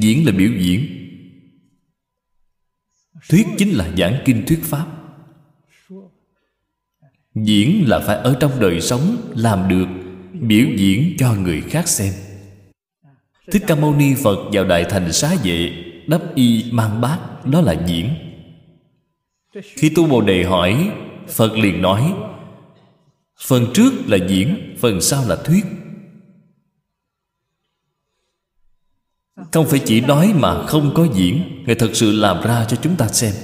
[0.01, 0.98] Diễn là biểu diễn
[3.29, 4.87] thuyết chính là giảng kinh thuyết pháp.
[7.35, 9.87] Diễn là phải ở trong đời sống, làm được,
[10.33, 12.13] biểu diễn cho người khác xem.
[13.53, 15.73] Thích ca mâu ni phật vào đại thành xá vệ,
[16.07, 18.09] đắp y mang bát, đó là diễn.
[19.63, 20.91] Khi tu bồ đề hỏi,
[21.29, 22.13] phật liền nói,
[23.47, 25.65] phần trước là diễn, phần sau là thuyết.
[29.53, 31.65] Không phải chỉ nói mà không có diễn.
[31.67, 33.35] Ngài thật sự làm ra cho chúng ta xem.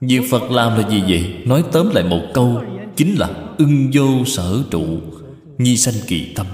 [0.00, 1.42] Việc phật làm là gì vậy?
[1.46, 2.62] Nói tóm lại một câu,
[2.96, 5.00] chính là ưng vô sở trụ,
[5.58, 6.46] nhi sanh kỳ tâm.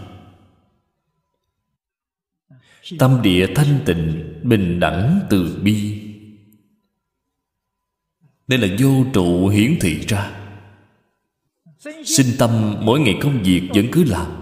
[2.99, 6.03] Tâm địa thanh tịnh, bình đẳng từ bi.
[8.47, 10.33] Đây là vô trụ hiển thị ra.
[12.05, 14.40] Sinh tâm mỗi ngày công việc vẫn cứ làm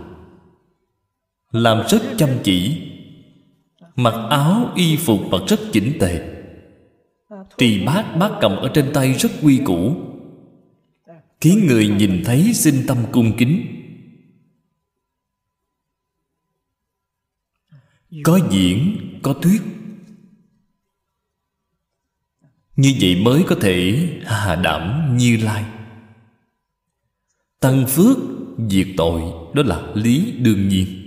[1.51, 2.91] làm rất chăm chỉ.
[3.97, 6.35] Mặc áo y phục mặc rất chỉnh tề.
[7.59, 9.97] Trì bát bát cầm ở trên tay rất quy củ.
[11.41, 13.67] Khiến người nhìn thấy sinh tâm cung kính.
[18.25, 19.63] Có diễn, có thuyết.
[22.77, 25.65] Như vậy mới có thể hà đảm như lai.
[27.61, 28.17] Tăng phước,
[28.71, 29.23] diệt tội,
[29.55, 30.98] đó là lý đương nhiên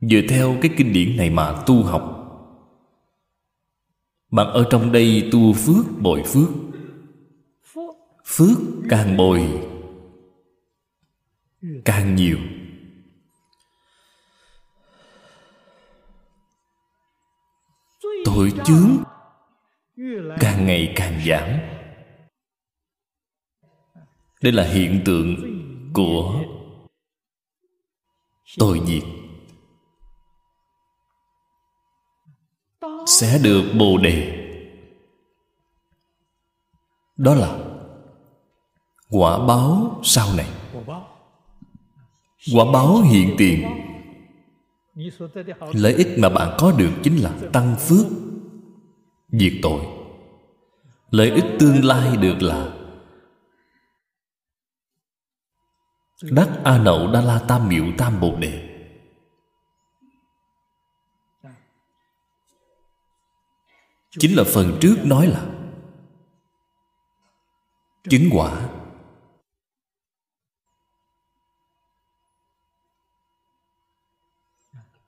[0.00, 2.14] dựa theo cái kinh điển này mà tu học.
[4.30, 6.48] Bạn ở trong đây tu phước bồi phước.
[8.24, 8.58] Phước
[8.90, 9.60] càng bồi,
[11.84, 12.38] càng nhiều.
[18.24, 18.96] Tội chướng
[20.40, 21.48] càng ngày càng giảm.
[24.42, 25.36] Đây là hiện tượng
[25.94, 26.42] của
[28.58, 29.02] tội diệt
[33.08, 34.34] sẽ được bồ đề.
[37.16, 37.58] Đó là
[39.10, 40.48] quả báo sau này.
[42.54, 43.68] Quả báo hiện tiền.
[45.72, 48.06] Lợi ích mà bạn có được chính là tăng phước,
[49.28, 49.80] diệt tội.
[51.10, 52.72] Lợi ích tương lai được là
[56.22, 58.67] đắc a nậu đa la tam miệu tam bồ đề.
[64.10, 65.46] Chính là phần trước nói là
[68.10, 68.68] chứng quả.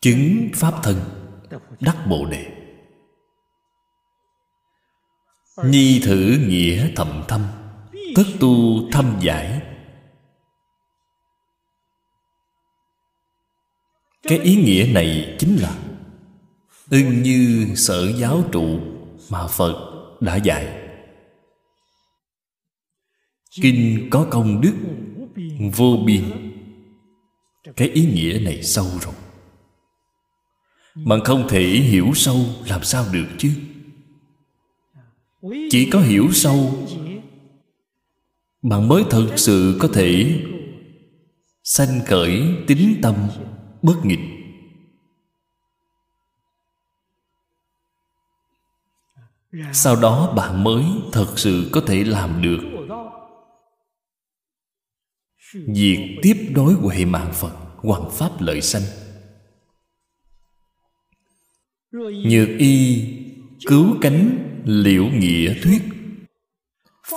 [0.01, 1.01] Chứng pháp thân,
[1.81, 2.57] đắc bồ đề.
[5.65, 7.47] Nhi thử nghĩa thầm thâm,
[8.17, 8.51] tất tu
[8.93, 9.63] thâm giải.
[14.23, 15.79] Cái ý nghĩa này chính là
[16.91, 18.81] ưng như sở giáo trụ
[19.31, 19.75] mà phật
[20.21, 20.91] đã dạy.
[23.63, 24.75] Kinh có công đức,
[25.77, 26.25] vô biên.
[27.77, 29.15] Cái ý nghĩa này sâu rồi.
[30.95, 32.37] Mà không thể hiểu sâu
[32.69, 33.51] làm sao được chứ?
[35.71, 36.87] Chỉ có hiểu sâu
[38.63, 40.41] bạn mới thật sự có thể
[41.65, 43.15] sanh khởi tính tâm
[43.83, 44.40] bất nghịch.
[49.73, 52.61] Sau đó bạn mới thật sự có thể làm được.
[55.55, 58.83] Việc tiếp đối huệ mạng phật hoằng pháp lợi sanh.
[62.27, 63.05] Nhược y,
[63.67, 65.83] cứu cánh liễu nghĩa thuyết.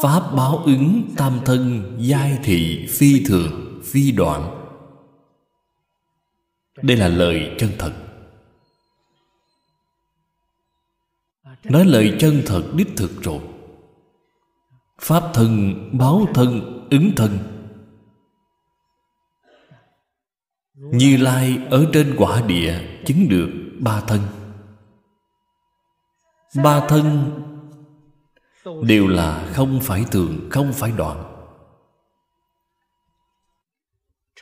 [0.02, 4.60] Pháp báo ứng tam thân, giai thị, phi thường, phi đoạn.
[6.82, 8.03] Đây là lời chân thật.
[11.64, 13.40] Nói lời chân thật đích thực rồi.
[15.02, 16.62] Pháp thân, báo thân,
[16.92, 17.38] ứng thân.
[20.76, 23.50] Như lai ở trên quả địa chứng được
[23.80, 24.20] ba thân.
[26.64, 27.32] Ba thân
[28.84, 31.24] đều là không phải thường, không phải đoạn.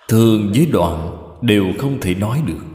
[0.08, 2.71] Thường với đoạn đều không thể nói được.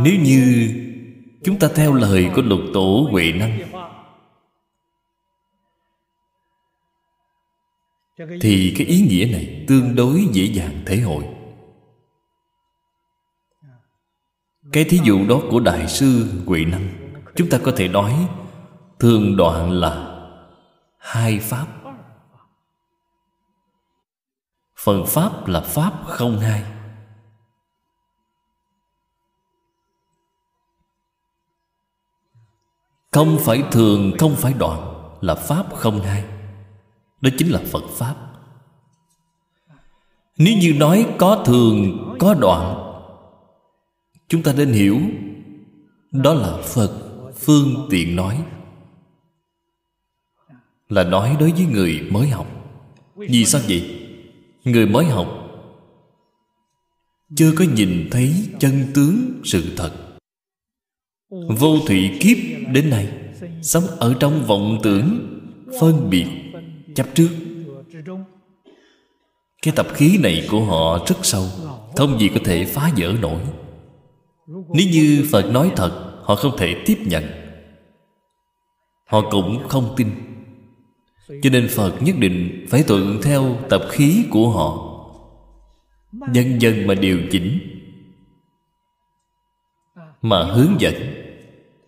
[0.00, 0.70] Nếu như
[1.44, 3.58] chúng ta theo lời của lục tổ huệ năng,
[8.40, 11.24] thì cái ý nghĩa này tương đối dễ dàng thể hội.
[14.72, 16.88] Cái thí dụ đó của đại sư huệ năng,
[17.36, 18.28] chúng ta có thể nói
[18.98, 20.08] thường đoạn là
[20.98, 21.66] hai pháp.
[24.76, 26.71] Phần pháp là pháp không hai.
[33.12, 34.80] Không phải thường, không phải đoạn,
[35.20, 36.24] là pháp không hai
[37.22, 38.16] đó chính là phật pháp.
[40.38, 42.92] Nếu như nói có thường, có đoạn,
[44.28, 45.00] chúng ta nên hiểu,
[46.12, 46.90] đó là phật
[47.38, 48.44] phương tiện nói.
[50.88, 52.46] Là nói đối với người mới học.
[53.16, 54.08] Vì sao vậy?
[54.64, 55.28] Người mới học
[57.36, 60.11] chưa có nhìn thấy chân tướng sự thật
[61.32, 62.36] vô thủy kiếp
[62.72, 63.08] đến nay,
[63.62, 65.38] sống ở trong vọng tưởng,
[65.80, 66.26] phân biệt,
[66.94, 67.28] chấp trước.
[69.62, 71.46] Cái tập khí này của họ rất sâu,
[71.96, 73.40] không gì có thể phá vỡ nổi.
[74.48, 77.24] Nếu như phật nói thật, họ không thể tiếp nhận.
[79.06, 80.08] Họ cũng không tin.
[81.42, 84.88] Cho nên phật nhất định phải thuận theo tập khí của họ.
[86.32, 87.71] Dần dần mà điều chỉnh
[90.22, 90.94] mà hướng dẫn.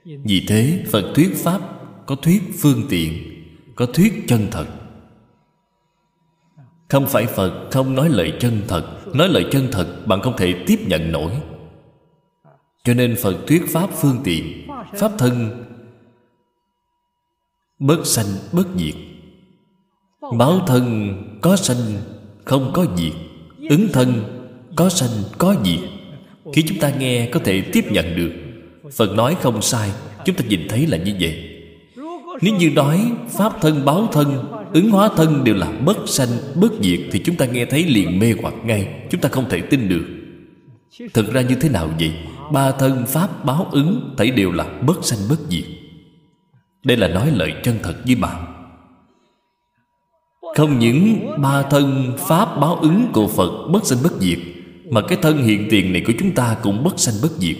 [0.05, 1.61] Vì thế, phật thuyết pháp
[2.07, 3.13] có thuyết phương tiện,
[3.75, 4.67] có thuyết chân thật.
[6.89, 10.65] Không phải phật không nói lời chân thật, nói lời chân thật bạn không thể
[10.67, 11.33] tiếp nhận nổi.
[12.85, 15.65] Cho nên phật thuyết pháp phương tiện, pháp thân,
[17.79, 18.95] bất sanh, bất diệt.
[20.39, 22.03] Báo thân có sanh,
[22.45, 23.13] không có diệt.
[23.71, 24.23] Ứng thân
[24.77, 25.81] có sanh, có diệt
[26.53, 28.33] khi chúng ta nghe có thể tiếp nhận được.
[28.93, 29.91] Phật nói không sai,
[30.25, 31.51] chúng ta nhìn thấy là như vậy.
[32.43, 36.73] Nếu như nói pháp thân, báo thân, ứng hóa thân đều là bất sanh, bất
[36.81, 39.89] diệt, thì chúng ta nghe thấy liền mê hoặc ngay, chúng ta không thể tin
[39.89, 40.05] được.
[41.15, 42.13] Thực ra như thế nào vậy?
[42.53, 45.65] Ba thân, pháp, báo, ứng, thấy đều là bất sanh, bất diệt.
[46.85, 48.45] Đây là nói lời chân thật với bạn.
[50.57, 54.39] Không những ba thân, pháp, báo, ứng của phật bất sanh, bất diệt
[54.95, 57.57] mà cái thân hiện tiền này của chúng ta cũng bất sanh bất diệt.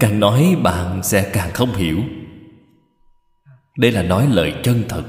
[0.00, 2.00] Càng nói bạn sẽ càng không hiểu.
[3.78, 5.02] Đây là nói lời chân thật.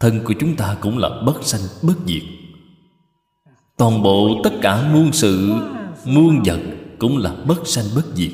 [0.00, 2.22] Thân của chúng ta cũng là bất sanh bất diệt.
[3.76, 5.54] Toàn bộ tất cả muôn sự,
[6.04, 6.60] muôn vật
[6.98, 8.32] cũng là bất sanh bất diệt.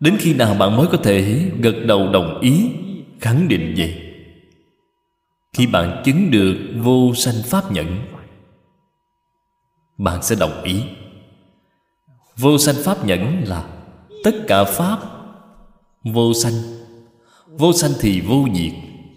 [0.00, 2.70] Đến khi nào bạn mới có thể gật đầu đồng ý,
[3.20, 4.02] khẳng định vậy?
[5.52, 7.86] Khi bạn chứng được vô sanh pháp nhẫn
[10.00, 10.82] bạn sẽ đồng ý.
[12.36, 13.64] Vô sanh pháp nhẫn là
[14.24, 14.98] Tất cả pháp
[16.04, 16.52] Vô sanh.
[17.46, 18.72] Vô sanh thì vô diệt,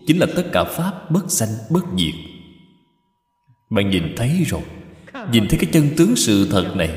[0.07, 2.13] Chính là tất cả pháp bất sanh bất diệt.
[3.69, 4.61] Bạn nhìn thấy rồi,
[5.31, 6.89] Nhìn thấy cái chân tướng sự thật này.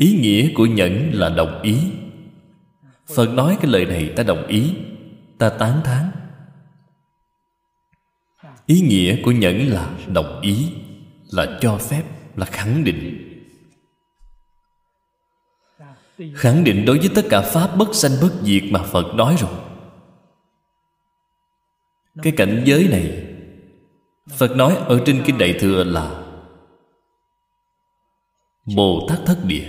[0.00, 1.76] Ý nghĩa của nhẫn là đồng ý.
[3.16, 4.70] Phật nói cái lời này, ta đồng ý,
[5.38, 6.10] Ta tán thán.
[8.66, 10.66] Ý nghĩa của nhẫn là đồng ý,
[11.30, 12.02] Là cho phép.
[12.36, 13.30] Là khẳng định.
[16.34, 19.50] Khẳng định đối với tất cả Pháp bất sanh bất diệt mà Phật nói rồi.
[22.22, 23.24] Cái cảnh giới này
[24.30, 26.24] Phật nói ở trên Kinh Đại Thừa là
[28.76, 29.68] Bồ Tát Thất Địa.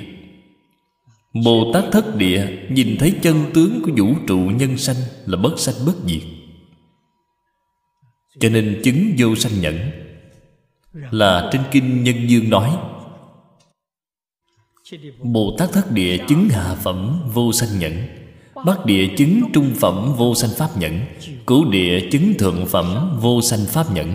[1.46, 5.60] Bồ Tát Thất Địa Nhìn thấy chân tướng của vũ trụ nhân sanh Là bất
[5.60, 6.22] sanh bất diệt.
[8.40, 10.05] Cho nên chứng vô sanh nhẫn
[10.96, 12.78] là trên Kinh Nhân Dương nói
[15.24, 18.08] Bồ Tát Thất Địa chứng hạ phẩm vô sanh nhẫn,
[18.66, 21.00] Bát địa chứng trung phẩm vô sanh pháp nhẫn,
[21.48, 24.14] Cửu địa chứng thượng phẩm vô sanh pháp nhẫn.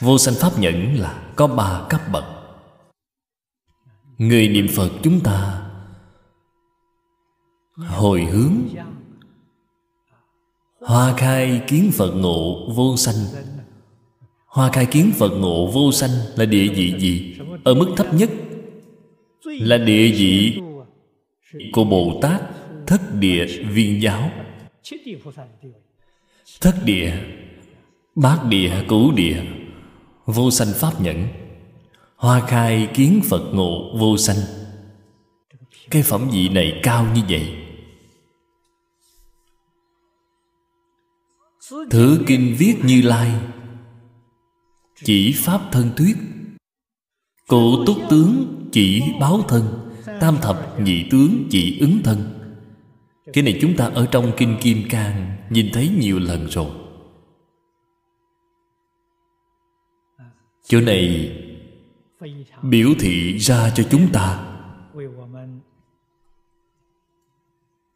[0.00, 2.24] Vô sanh pháp nhẫn là có ba cấp bậc.
[4.18, 5.62] Người niệm Phật chúng ta
[7.76, 8.54] Hồi hướng,
[10.80, 13.14] Hoa khai kiến Phật ngộ vô sanh
[14.50, 17.36] Hoa khai kiến Phật ngộ vô sanh là địa vị gì?
[17.64, 18.30] Ở mức thấp nhất
[19.44, 20.60] Là địa vị
[21.72, 22.42] của Bồ Tát
[22.86, 24.30] Thất địa viên giáo.
[26.60, 27.12] Thất địa,
[28.14, 29.42] Bát địa, cửu địa,
[30.26, 31.28] Vô sanh pháp nhẫn.
[32.16, 34.36] Hoa khai kiến Phật ngộ vô sanh.
[35.90, 37.56] Cái phẩm vị này cao như vậy.
[41.90, 43.30] Thứ kinh viết như lai.
[45.04, 46.16] Chỉ pháp thân thuyết
[47.48, 49.90] Cụ túc tướng chỉ báo thân,
[50.20, 52.18] Tam thập nhị tướng chỉ ứng thân.
[53.32, 56.70] Cái này chúng ta ở trong Kinh Kim Cang Nhìn thấy nhiều lần rồi.
[60.64, 61.36] Chỗ này
[62.62, 64.46] biểu thị ra cho chúng ta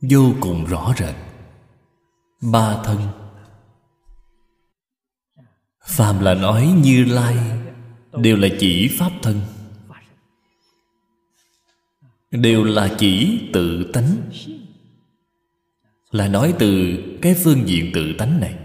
[0.00, 1.14] vô cùng rõ rệt.
[2.52, 2.98] Ba thân
[5.84, 7.36] phàm là nói như lai,
[8.12, 9.40] đều là chỉ pháp thân.
[12.30, 14.16] Đều là chỉ tự tánh.
[16.10, 18.58] Là nói từ cái phương diện tự tánh này.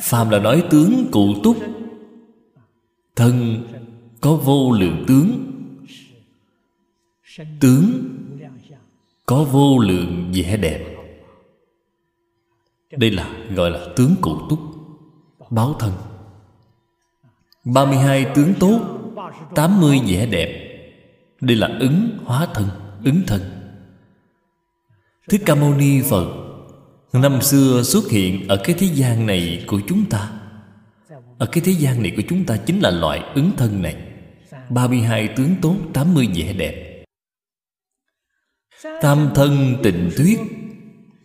[0.00, 1.56] Phàm là nói tướng cụ túc.
[3.16, 3.62] Thân
[4.20, 5.50] có vô lượng tướng.
[7.60, 8.08] Tướng
[9.26, 10.96] có vô lượng vẻ đẹp.
[12.90, 14.58] Đây là, gọi là tướng cụ túc,
[15.50, 15.92] báo thân.
[17.64, 18.80] 32 tướng tốt
[19.54, 20.60] 80 vẻ đẹp.
[21.40, 22.68] Đây là ứng hóa thân,
[23.04, 23.40] Ứng thân.
[25.28, 26.26] Thích Ca Mâu Ni Phật,
[27.12, 30.30] Năm xưa xuất hiện ở cái thế gian này của chúng ta.
[31.38, 33.96] Ở cái thế gian này của chúng ta chính là loại ứng thân này.
[34.70, 37.04] 32 tướng tốt 80 vẻ đẹp.
[39.02, 40.38] Tam thân tịnh thuyết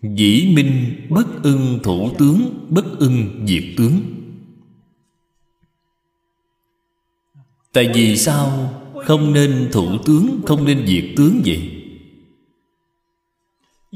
[0.01, 4.18] Dĩ minh bất ưng thủ tướng, Bất ưng diệt tướng.
[7.73, 8.73] Tại vì sao
[9.05, 11.75] không nên thủ tướng, Không nên diệt tướng vậy?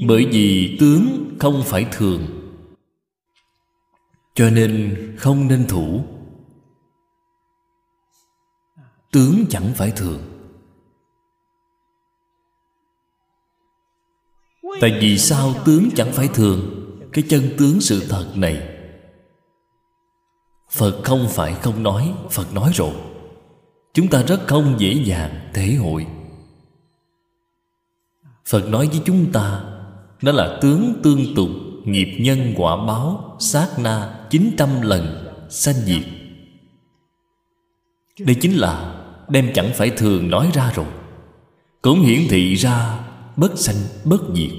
[0.06, 2.26] Bởi vì tướng không phải thường,
[4.34, 6.04] Cho nên không nên thủ.
[9.12, 10.22] Tướng chẳng phải thường.
[14.80, 16.60] Tại vì sao tướng chẳng phải thường?
[17.12, 18.68] Cái chân tướng sự thật này.
[20.70, 22.94] Phật không phải không nói, Phật nói rồi.
[23.94, 26.06] Chúng ta rất không dễ dàng thể hội.
[28.46, 29.64] Phật nói với chúng ta,
[30.22, 31.48] nó là tướng tương tục
[31.84, 36.04] Nghiệp nhân quả báo, Sát na 900 lần Sanh diệt.
[38.18, 40.86] Đây chính là Đem chẳng phải thường nói ra rồi.
[41.82, 43.00] Cũng hiển thị ra
[43.36, 44.50] Bất sanh, bất diệt.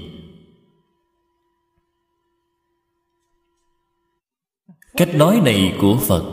[4.96, 6.24] Cách nói này của Phật,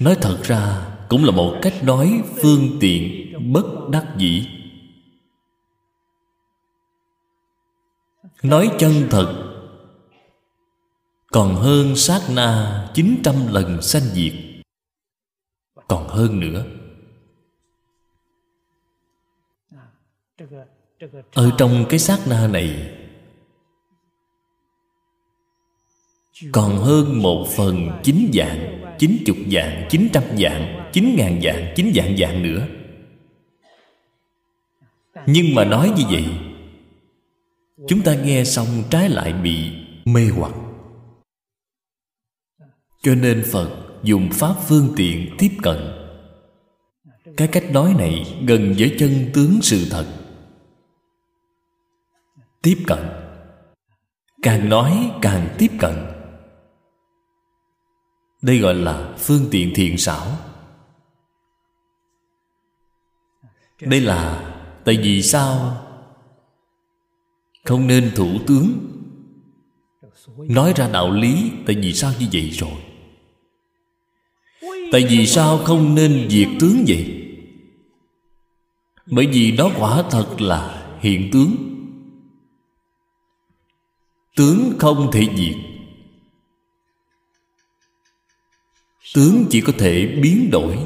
[0.00, 4.48] Nói thật ra cũng là một cách nói phương tiện Bất đắc dĩ.
[8.42, 9.44] Nói chân thật,
[11.32, 14.32] Còn hơn sát na 900 lần sanh diệt,
[15.88, 16.64] còn hơn nữa.
[21.34, 22.94] Ở trong cái sát na này,
[26.52, 31.72] còn hơn một phần chín dạng chín chục dạng chín trăm dạng chín ngàn dạng
[31.76, 32.66] chín dạng dạng nữa.
[35.26, 36.24] Nhưng mà nói như vậy,
[37.88, 39.70] chúng ta nghe xong trái lại bị
[40.04, 40.52] mê hoặc.
[43.02, 43.70] Cho nên phật
[44.02, 45.76] dùng pháp phương tiện tiếp cận.
[47.36, 50.06] Cái cách nói này gần với chân tướng sự thật.
[52.62, 52.98] Tiếp cận.
[54.42, 56.13] Càng nói càng tiếp cận
[58.44, 60.26] đây gọi là phương tiện thiện xảo.
[63.80, 64.52] Đây là
[64.84, 65.76] tại vì sao
[67.64, 68.78] không nên thủ tướng
[70.36, 72.78] nói ra đạo lý tại vì sao như vậy rồi?
[74.92, 77.20] Tại vì sao không nên diệt tướng vậy?
[79.06, 81.56] Bởi vì đó quả thật là hiện tướng.
[84.36, 85.73] Tướng không thể diệt.
[89.14, 90.78] Tướng chỉ có thể biến đổi.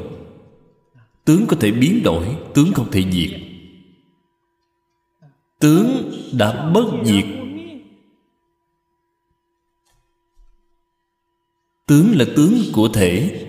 [1.25, 3.41] Tướng có thể biến đổi, tướng không thể diệt.
[5.59, 7.25] Tướng đã bất diệt.
[11.87, 13.45] Tướng là tướng của thể.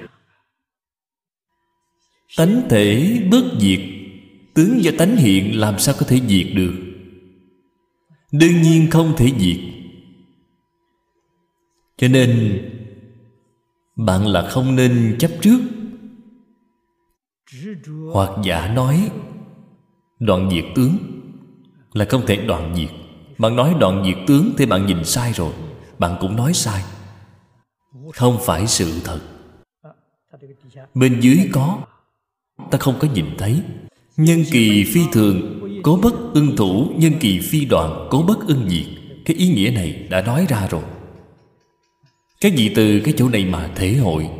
[2.36, 3.80] Tánh thể bất diệt.
[4.54, 6.74] Tướng do tánh hiện làm sao có thể diệt được?
[8.32, 9.58] Đương nhiên không thể diệt.
[11.96, 12.60] Cho nên
[14.06, 15.60] bạn là không nên chấp trước.
[18.12, 19.10] Hoặc giả nói,
[20.18, 20.96] đoạn diệt tướng
[21.92, 22.90] là không thể đoạn diệt.
[23.38, 25.52] Bạn nói đoạn diệt tướng thì bạn nhìn sai rồi.
[25.98, 26.82] Bạn cũng nói sai.
[28.14, 29.20] Không phải sự thật.
[30.94, 31.78] Bên dưới có,
[32.70, 33.62] ta không có nhìn thấy.
[34.16, 36.92] Nhân kỳ phi thường, cố bất ưng thủ.
[36.96, 38.86] Nhân kỳ phi đoạn, cố bất ưng diệt.
[39.24, 40.82] Cái ý nghĩa này đã nói ra rồi
[42.40, 44.30] các vị từ cái chỗ này mà thể hội?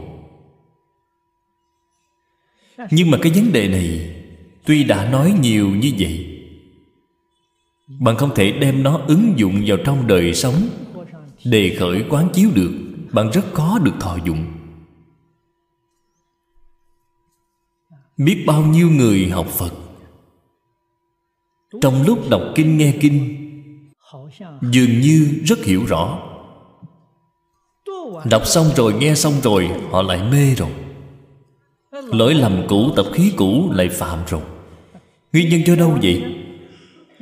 [2.90, 4.14] Nhưng mà cái vấn đề này,
[4.64, 6.27] tuy đã nói nhiều như vậy,
[7.98, 10.68] bạn không thể đem nó ứng dụng vào trong đời sống
[11.44, 12.72] đề khởi quán chiếu được.
[13.12, 14.47] Bạn rất khó được thọ dụng.
[18.16, 19.72] Biết bao nhiêu người học phật?
[21.81, 23.36] Trong lúc đọc kinh nghe kinh,
[24.62, 26.30] dường như rất hiểu rõ
[28.24, 30.70] đọc xong rồi, nghe xong rồi, họ lại mê rồi.
[32.12, 34.40] Lỗi lầm cũ, tập khí cũ lại phạm rồi.
[35.32, 36.22] Nguyên nhân cho đâu vậy?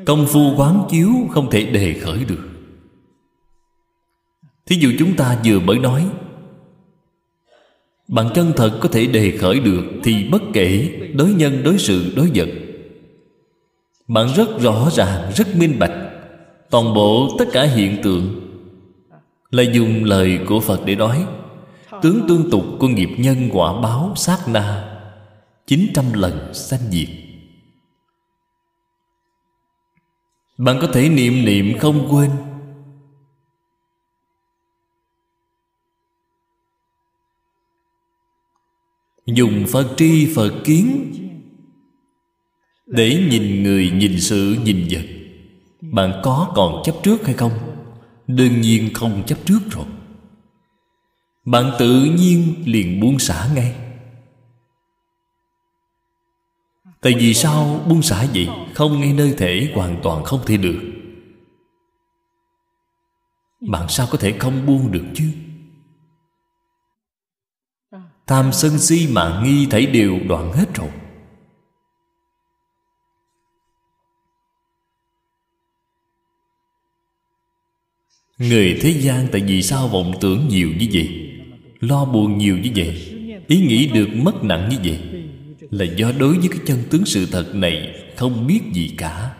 [0.06, 2.48] Công phu quán chiếu không thể đề khởi được.
[4.66, 6.06] Thí dụ chúng ta vừa mới nói,
[8.08, 12.12] Bằng chân thật có thể đề khởi được thì bất kể đối nhân, đối sự,
[12.16, 12.48] đối vật.
[14.08, 15.92] Bạn rất rõ ràng, rất minh bạch
[16.70, 18.47] toàn bộ tất cả hiện tượng
[19.50, 21.26] là dùng lời của phật để nói
[22.02, 24.94] tướng tương tục của nghiệp nhân quả báo sát na
[25.66, 27.08] 900 lần sanh diệt.
[30.58, 32.30] Bạn có thể niệm niệm không quên.
[39.26, 41.12] Dùng Phật tri Phật kiến
[42.86, 45.04] Để nhìn người, nhìn sự, nhìn vật.
[45.80, 47.67] Bạn có còn chấp trước hay không?
[48.28, 49.86] Đương nhiên không chấp trước rồi.
[51.44, 53.74] Bạn tự nhiên liền buông xả ngay.
[57.00, 58.48] Tại vì sao buông xả vậy?
[58.74, 60.80] Không ngay nơi thể hoàn toàn không thể được.
[63.60, 65.30] Bạn sao có thể không buông được chứ?
[68.26, 70.90] Tham sân si mà nghi thấy đều đoạn hết rồi.
[78.38, 81.30] Người thế gian tại vì sao vọng tưởng nhiều như vậy?
[81.80, 83.14] Lo buồn nhiều như vậy?
[83.46, 85.00] Ý nghĩ được mất nặng như vậy?
[85.70, 89.34] Là do đối với cái chân tướng sự thật này không biết gì cả.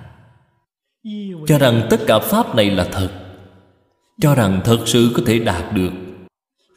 [1.47, 3.11] Cho rằng tất cả pháp này là thật.
[4.21, 5.93] Cho rằng thật sự có thể đạt được.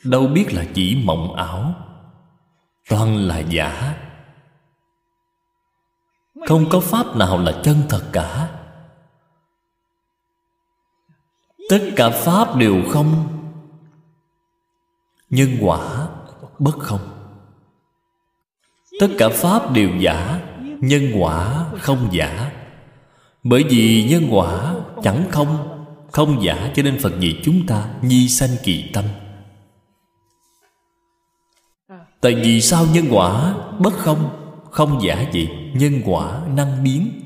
[0.04, 1.76] Đâu biết là chỉ mộng ảo.
[2.90, 3.96] Toàn là giả.
[6.48, 8.50] Không có pháp nào là chân thật cả.
[11.72, 13.28] Tất cả pháp đều không.
[15.30, 16.08] Nhân quả
[16.60, 17.00] bất không.
[19.00, 20.40] Tất cả pháp đều giả,
[20.82, 22.52] nhân quả không giả.
[23.44, 28.30] Bởi vì nhân quả chẳng không không giả cho nên phật dạy chúng ta nhi
[28.30, 29.06] sanh kỳ tâm.
[32.22, 34.30] Tại vì sao nhân quả bất không
[34.72, 37.21] không giả gì nhân quả năng biến.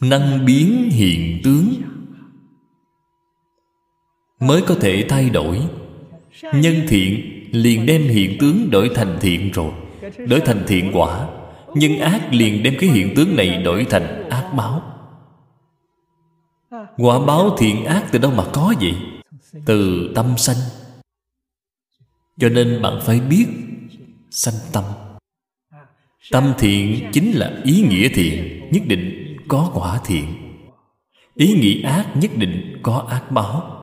[0.00, 1.74] Năng biến hiện tướng.
[4.40, 5.60] Mới có thể thay đổi.
[6.42, 9.72] Nhân thiện liền đem hiện tướng đổi thành thiện rồi,
[10.28, 11.28] đổi thành thiện quả.
[11.74, 14.82] Nhân ác liền đem cái hiện tướng này đổi thành ác báo.
[16.96, 18.94] Quả báo thiện ác từ đâu mà có vậy?
[19.66, 20.56] Từ tâm sanh.
[22.38, 23.46] Cho nên bạn phải biết
[24.30, 24.84] sanh tâm.
[26.30, 30.26] Tâm thiện chính là ý nghĩa thiện, nhất định có quả thiện.
[31.34, 33.82] Ý nghĩ ác nhất định có ác báo.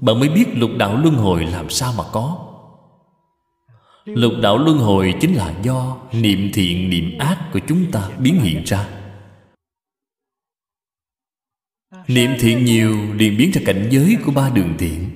[0.00, 2.48] Bạn mới biết lục đạo luân hồi làm sao mà có.
[4.04, 8.40] Lục đạo luân hồi chính là do niệm thiện, niệm ác của chúng ta biến
[8.40, 8.88] hiện ra.
[12.08, 15.10] Niệm thiện nhiều liền biến ra cảnh giới của ba đường thiện.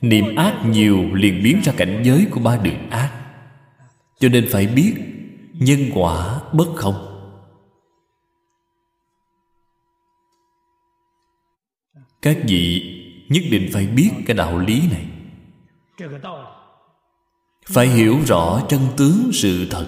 [0.00, 3.12] Niệm ác nhiều liền biến ra cảnh giới của ba đường ác.
[4.20, 4.94] Cho nên phải biết
[5.52, 7.11] nhân quả bất không.
[12.22, 12.82] Các vị
[13.28, 15.04] nhất định phải biết cái đạo lý này.
[17.66, 19.86] Phải hiểu rõ chân tướng sự thật.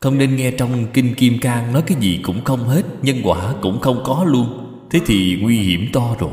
[0.00, 3.54] Không nên nghe trong kinh kim cang nói cái gì cũng không hết, nhân quả
[3.62, 4.74] cũng không có luôn.
[4.90, 6.32] Thế thì nguy hiểm to rồi.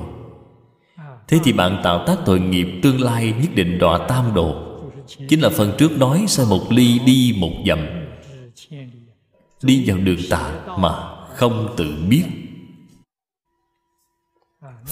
[1.27, 4.65] Thế thì bạn tạo tác tội nghiệp tương lai nhất định đọa tam độ.
[5.29, 7.79] Chính là phần trước nói sai một ly đi một dặm.
[9.61, 10.89] Đi vào đường tà mà
[11.35, 12.23] không tự biết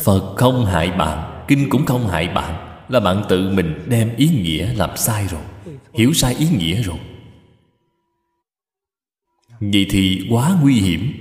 [0.03, 2.63] phật không hại bạn, kinh cũng không hại bạn.
[2.89, 5.41] Là bạn tự mình đem ý nghĩa làm sai rồi,
[5.93, 6.97] hiểu sai ý nghĩa rồi.
[9.59, 11.13] Vậy thì quá nguy hiểm.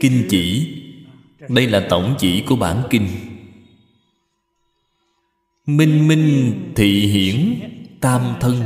[0.00, 0.76] Kinh chỉ,
[1.48, 3.08] đây là tổng chỉ của bản kinh.
[5.66, 7.60] Minh minh thị hiển,
[8.00, 8.62] tam thân,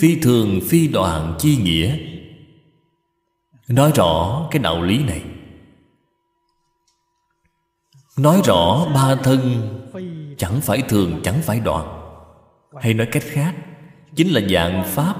[0.00, 2.11] phi thường, phi đoạn, chi nghĩa
[3.74, 5.22] nói rõ cái đạo lý này.
[8.18, 9.68] Nói rõ ba thân
[10.38, 11.98] chẳng phải thường, chẳng phải đoạn.
[12.80, 13.54] Hay nói cách khác,
[14.16, 15.14] chính là dạng pháp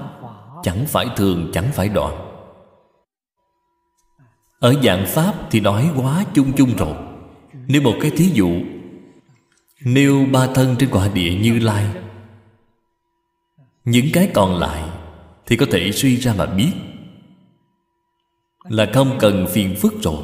[0.63, 2.29] chẳng phải thường, chẳng phải đoạn.
[4.59, 6.95] Ở dạng pháp thì nói quá chung chung rồi.
[7.67, 8.51] Nếu một cái thí dụ,
[9.85, 11.85] nêu ba thân trên quả địa như lai,
[13.85, 14.83] những cái còn lại
[15.45, 16.71] thì có thể suy ra mà biết
[18.63, 20.23] là không cần phiền phức rồi.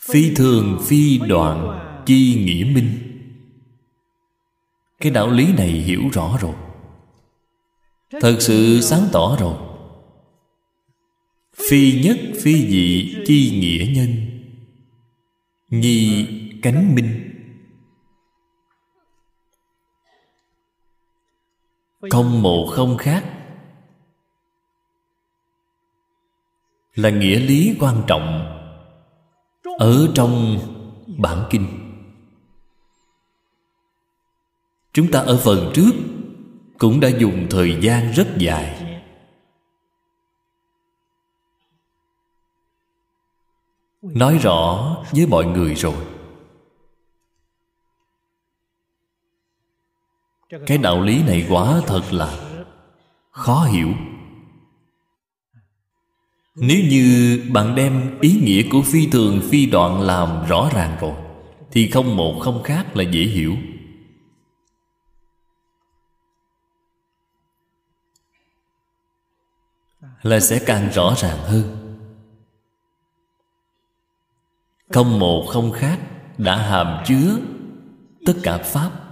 [0.00, 2.90] Phi thường phi đoạn chi nghĩa minh.
[5.00, 6.54] Cái đạo lý này hiểu rõ rồi.
[8.20, 9.56] Thật sự sáng tỏ rồi.
[11.68, 14.26] Phi nhất phi dị chi nghĩa nhân.
[15.68, 16.26] Nhi
[16.62, 17.26] cánh minh.
[22.10, 23.39] Không một không khác.
[26.94, 28.56] Là nghĩa lý quan trọng
[29.78, 30.58] ở trong
[31.18, 31.66] bản kinh.
[34.92, 35.90] Chúng ta ở phần trước
[36.78, 38.86] cũng đã dùng thời gian rất dài.
[44.02, 46.06] Nói rõ với mọi người rồi.
[50.66, 52.38] Cái đạo lý này quả thật là
[53.30, 53.88] khó hiểu
[56.54, 61.14] nếu như bạn đem ý nghĩa của phi thường, phi đoạn làm rõ ràng rồi,
[61.72, 63.56] Thì không một không khác là dễ hiểu.
[70.22, 71.96] Là sẽ càng rõ ràng hơn.
[74.88, 75.98] Không một không khác
[76.38, 77.36] đã hàm chứa
[78.26, 79.09] tất cả Pháp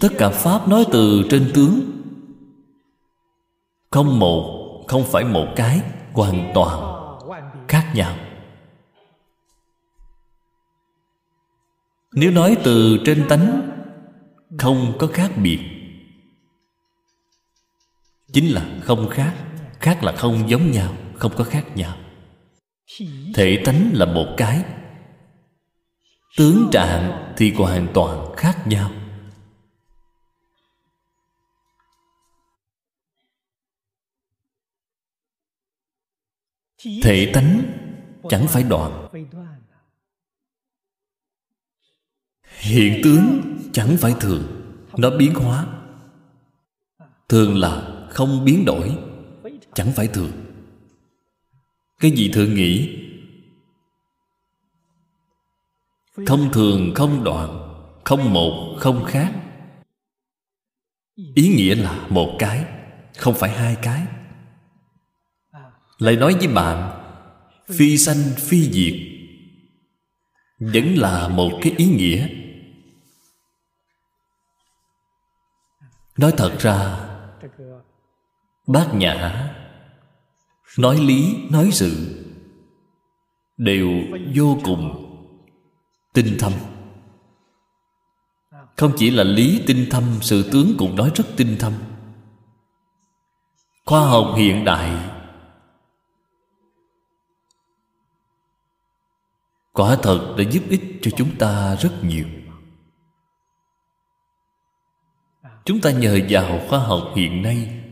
[0.00, 1.80] tất cả pháp nói từ trên tướng.
[3.90, 5.80] Không một, không phải một cái,
[6.12, 6.98] hoàn toàn
[7.68, 8.16] khác nhau.
[12.12, 13.70] Nếu nói từ trên tánh,
[14.58, 15.58] không có khác biệt.
[18.32, 19.34] Chính là không khác
[19.80, 21.96] khác là không giống nhau, không có khác nhau.
[23.34, 24.64] Thể tánh là một cái.
[26.36, 28.90] Tướng trạng thì hoàn toàn khác nhau.
[36.78, 37.62] Thể tánh
[38.28, 39.08] chẳng phải đoạn.
[42.58, 43.42] Hiện tướng
[43.72, 44.42] chẳng phải thường,
[44.96, 45.66] nó biến hóa.
[47.28, 48.98] Thường là không biến đổi,
[49.74, 50.30] chẳng phải thường.
[52.00, 53.04] Cái gì thường nghĩ?
[56.26, 57.74] Không thường, không đoạn,
[58.04, 59.34] không một, không khác.
[61.34, 62.64] Ý nghĩa là một cái,
[63.16, 64.06] không phải hai cái
[65.98, 67.04] lại nói với bạn
[67.68, 68.94] phi sanh, phi diệt,
[70.58, 72.28] vẫn là một cái ý nghĩa.
[76.16, 77.08] Nói thật ra
[78.66, 79.48] bát nhã
[80.78, 82.24] nói lý, nói sự
[83.56, 83.88] đều
[84.34, 85.04] vô cùng
[86.12, 86.52] tinh thâm.
[88.76, 91.72] Không chỉ là lý tinh thâm, sự tướng cũng nói rất tinh thâm.
[93.84, 95.17] Khoa học hiện đại
[99.72, 102.26] quả thật đã giúp ích cho chúng ta rất nhiều.
[105.64, 107.84] Chúng ta nhờ vào khoa học hiện nay,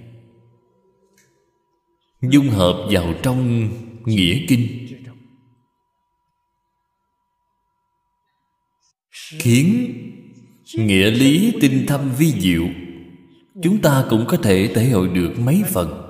[2.21, 3.69] dung hợp vào trong
[4.05, 4.87] nghĩa kinh,
[9.39, 9.93] khiến
[10.75, 12.69] nghĩa lý tinh thâm vi diệu.
[13.63, 16.06] Chúng ta cũng có thể thể hội được mấy phần.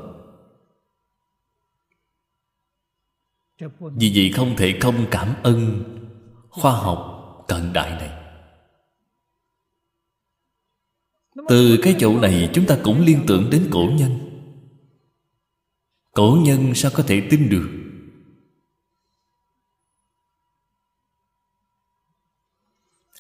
[3.81, 5.85] Vì vậy không thể không cảm ơn
[6.49, 7.13] khoa học
[7.49, 8.11] cận đại này.
[11.49, 14.19] Từ cái chỗ này chúng ta cũng liên tưởng đến cổ nhân.
[16.13, 17.69] Cổ nhân sao có thể tin được?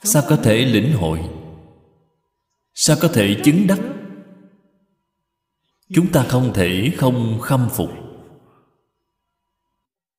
[0.03, 1.21] Sao có thể lĩnh hội?
[2.75, 3.81] Sao có thể chứng đắc?
[5.95, 8.06] Chúng ta không thể không khâm phục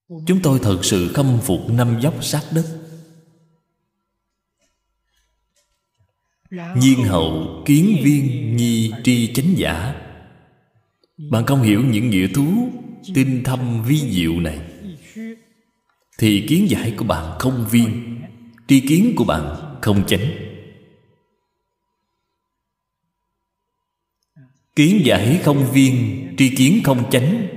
[0.10, 2.66] chúng tôi thật sự khâm phục năm dốc sát đất.
[6.78, 9.96] Nhiên hậu kiến viên, nhi, tri, chánh giả.
[11.18, 12.70] Bạn không hiểu những nghĩa thú,
[13.14, 14.60] tinh thâm vi diệu này.
[16.18, 18.20] Thì kiến giải của bạn không viên,
[18.68, 20.32] tri kiến của bạn không chánh.
[24.76, 27.48] Kiến giải không viên, tri kiến không chánh,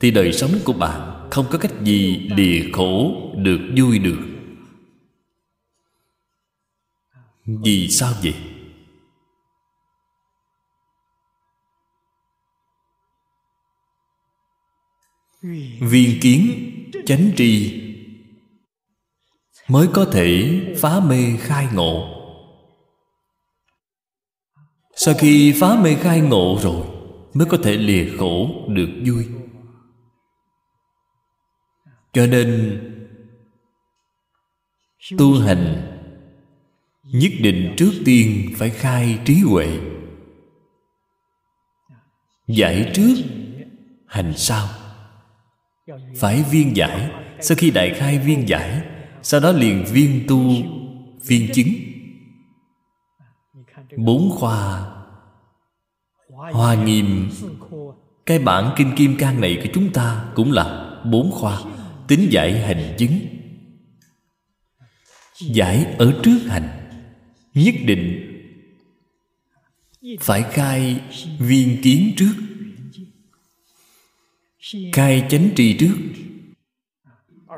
[0.00, 4.18] thì đời sống của bạn không có cách gì lìa khổ được vui được.
[7.46, 8.34] Vì sao vậy?
[15.80, 16.70] Viên kiến
[17.06, 17.80] chánh tri
[19.68, 22.08] mới có thể phá mê khai ngộ.
[24.96, 26.86] Sau khi phá mê khai ngộ rồi,
[27.34, 29.43] mới có thể lìa khổ được vui
[32.14, 32.80] cho nên,
[35.18, 35.90] tu hành
[37.02, 39.78] nhất định trước tiên phải khai trí huệ.
[42.48, 43.14] Giải trước
[44.06, 44.68] hành sau.
[46.16, 47.10] Phải viên giải.
[47.40, 48.82] Sau khi đại khai viên giải,
[49.22, 50.40] sau đó liền viên tu,
[51.26, 51.68] viên chứng.
[53.96, 54.90] Bốn khoa.
[56.28, 57.30] Hoa nghiêm.
[58.26, 61.58] Cái bản kinh kim cang này của chúng ta cũng là bốn khoa
[62.08, 63.18] tính giải hành chứng.
[65.40, 66.68] Giải ở trước hành.
[67.54, 68.30] Nhất định.
[70.20, 71.00] Phải khai
[71.38, 72.34] viên kiến trước.
[74.92, 75.94] Khai chánh tri trước.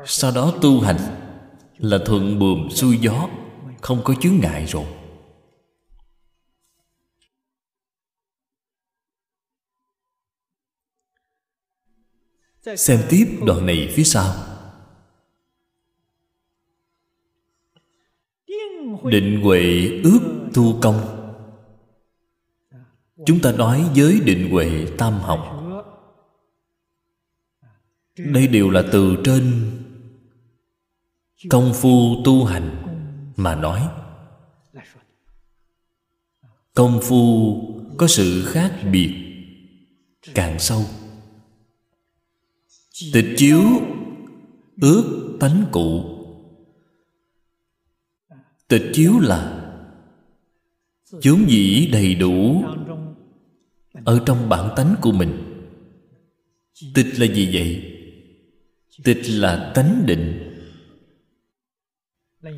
[0.05, 0.97] Sau đó tu hành.
[1.77, 3.29] Là thuận buồm xuôi gió.
[3.81, 4.85] Không có chướng ngại rồi.
[12.77, 14.33] Xem tiếp đoạn này phía sau.
[19.03, 20.19] Định huệ ước
[20.53, 21.13] thu công.
[23.25, 25.53] Chúng ta nói với định huệ tam học.
[28.17, 29.71] Đây đều là từ trên
[31.49, 32.83] công phu tu hành
[33.35, 33.87] mà nói.
[36.73, 37.55] Công phu
[37.97, 39.13] có sự khác biệt
[40.33, 40.85] càng sâu
[43.13, 43.61] tịch chiếu,
[44.81, 46.03] ước tánh cụ.
[48.67, 49.63] Tịch chiếu là
[51.21, 52.63] chốn dĩ đầy đủ
[54.05, 55.43] ở trong bản tánh của mình.
[56.93, 57.93] Tịch là gì vậy?
[59.03, 60.53] Tịch là tánh định.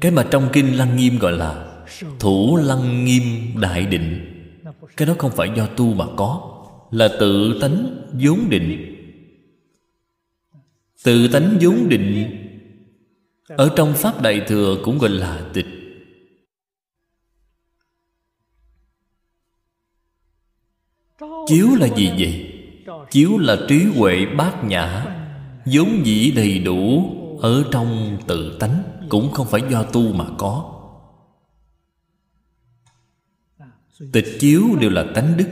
[0.01, 1.83] Cái mà trong kinh lăng nghiêm gọi là
[2.19, 3.23] thủ lăng nghiêm
[3.61, 4.25] đại định.
[4.97, 6.55] Cái đó không phải do tu mà có,
[6.91, 8.95] là tự tánh vốn định
[11.03, 12.35] tự tánh vốn định.
[13.47, 15.65] Ở trong pháp đại thừa cũng gọi là tịch.
[21.47, 22.53] Chiếu là gì vậy?
[23.11, 25.05] Chiếu là trí huệ bát nhã,
[25.65, 27.09] vốn dĩ đầy đủ,
[27.41, 30.75] ở trong tự tánh, cũng không phải do tu mà có.
[34.11, 35.49] Tịch chiếu đều là tánh đức.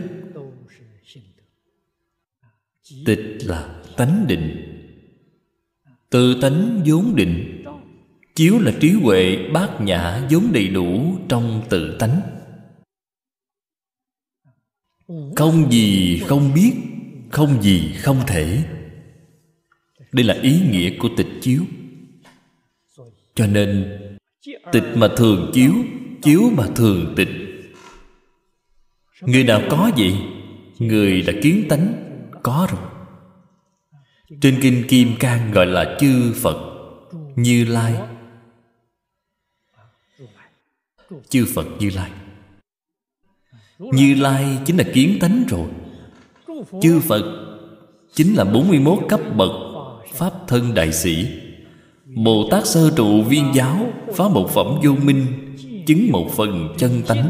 [3.06, 4.77] Tịch là tánh định
[6.10, 7.64] tự tánh vốn định.
[8.36, 12.22] Chiếu là trí huệ, bát nhã vốn đầy đủ trong tự tánh.
[15.36, 16.74] Không gì không biết,
[17.32, 18.64] không gì không thể.
[20.12, 21.62] Đây là ý nghĩa của tịch chiếu.
[23.36, 24.00] Cho nên,
[24.72, 25.74] tịch mà thường chiếu
[26.22, 27.30] chiếu mà thường tịch.
[29.22, 30.14] Người nào có vậy?
[30.80, 31.94] Người đã kiến tánh,
[32.44, 32.97] có rồi
[34.42, 36.58] trên kinh kim cang gọi là chư phật,
[37.36, 37.94] như lai.
[41.30, 42.12] Chư phật như lai.
[43.80, 45.68] Như lai chính là kiến tánh rồi.
[46.82, 47.24] Chư phật
[48.14, 49.52] chính là 41 cấp bậc
[50.14, 51.28] pháp thân đại sĩ.
[52.06, 55.26] Bồ tát sơ trụ viên giáo phá một phẩm vô minh,
[55.88, 57.30] chứng một phần chân tánh.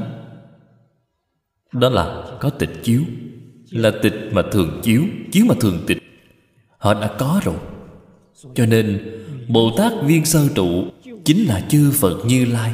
[1.72, 3.02] Đó là có tịch chiếu,
[3.70, 6.07] là tịch mà thường chiếu chiếu mà thường tịch
[6.88, 7.56] họ đã có rồi.
[8.56, 9.16] Cho nên
[9.50, 10.84] bồ tát viên sơ trụ
[11.26, 12.74] chính là chư phật như lai.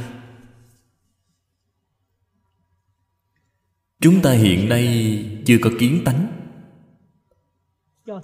[4.01, 4.85] Chúng ta hiện nay
[5.45, 6.27] chưa có kiến tánh.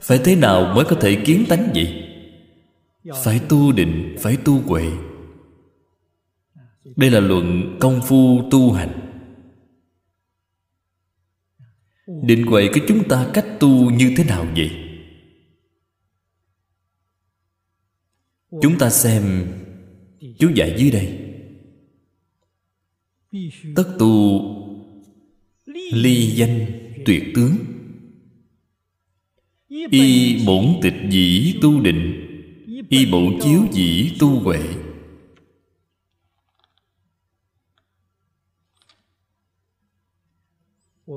[0.02, 2.04] Phải thế nào mới có thể kiến tánh vậy?
[3.24, 4.92] Phải tu định, phải tu huệ.
[6.96, 9.00] Đây là luận công phu tu hành.
[12.24, 14.89] Định huệ của chúng ta cách tu như thế nào vậy?
[18.52, 19.54] Chúng ta xem
[20.40, 21.20] chú dạy dưới đây.
[23.76, 24.42] Tất tu
[25.92, 26.66] ly danh
[27.06, 27.56] tuyệt tướng.
[29.92, 32.26] Y bổn tịch dĩ tu định,
[32.90, 34.60] y bổn chiếu dĩ tu huệ.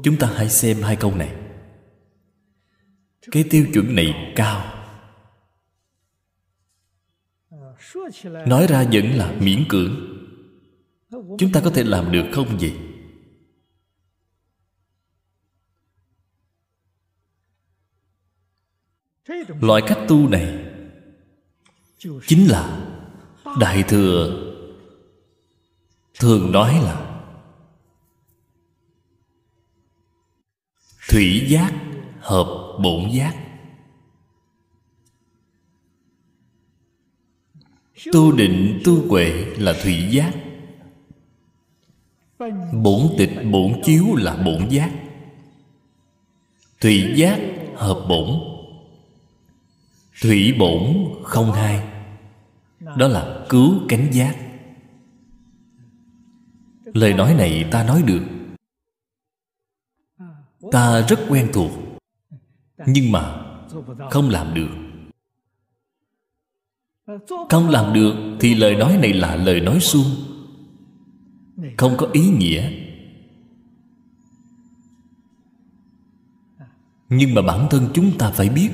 [0.04, 1.34] Chúng ta hãy xem hai câu này.
[3.30, 4.71] Cái tiêu chuẩn này cao.
[8.46, 9.94] Nói ra vẫn là miễn cưỡng.
[11.10, 12.72] Chúng ta có thể làm được không vậy?
[19.60, 20.64] Loại cách tu này
[22.26, 22.88] chính là
[23.60, 24.52] đại thừa
[26.18, 27.24] thường nói là
[31.08, 31.72] thủy giác
[32.20, 33.41] hợp bổn giác.
[38.12, 40.32] Tu định tu huệ là thủy giác.
[42.72, 44.92] Bổn tịch, bổn chiếu là bổn giác.
[46.80, 47.40] Thủy giác
[47.76, 48.40] hợp bổn.
[50.22, 51.88] Thủy bổn không hai.
[52.80, 54.36] Đó là cứu cánh giác.
[56.84, 58.22] Lời nói này ta nói được.
[60.72, 61.70] Ta rất quen thuộc.
[62.86, 63.42] Nhưng mà
[64.10, 64.81] không làm được
[67.50, 70.06] không làm được thì lời nói này là lời nói suông.
[71.76, 72.70] Không có ý nghĩa.
[77.08, 78.70] Nhưng mà bản thân chúng ta phải biết,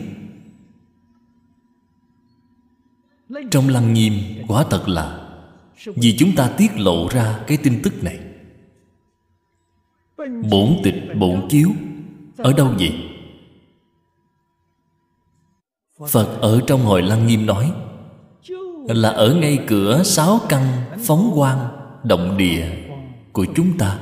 [3.51, 4.13] trong lăng nghiêm
[4.49, 5.29] quả thật là
[5.85, 8.19] vì chúng ta tiết lộ ra cái tin tức này.
[10.51, 11.69] Bổn tịch, bổn chiếu,
[12.37, 12.95] ở đâu vậy?
[16.09, 17.73] Phật ở trong hội lăng nghiêm nói
[18.89, 21.69] là ở ngay cửa sáu căn phóng quang
[22.05, 22.67] động địa
[23.33, 23.99] của chúng ta.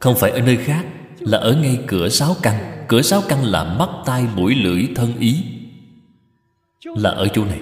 [0.00, 0.86] Không phải ở nơi khác,
[1.18, 2.84] là ở ngay cửa sáu căn.
[2.88, 5.44] Cửa sáu căn là mắt, tai, mũi, lưỡi, thân, ý.
[6.84, 7.60] Là ở chỗ này.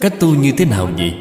[0.00, 1.14] Cách tu như thế nào vậy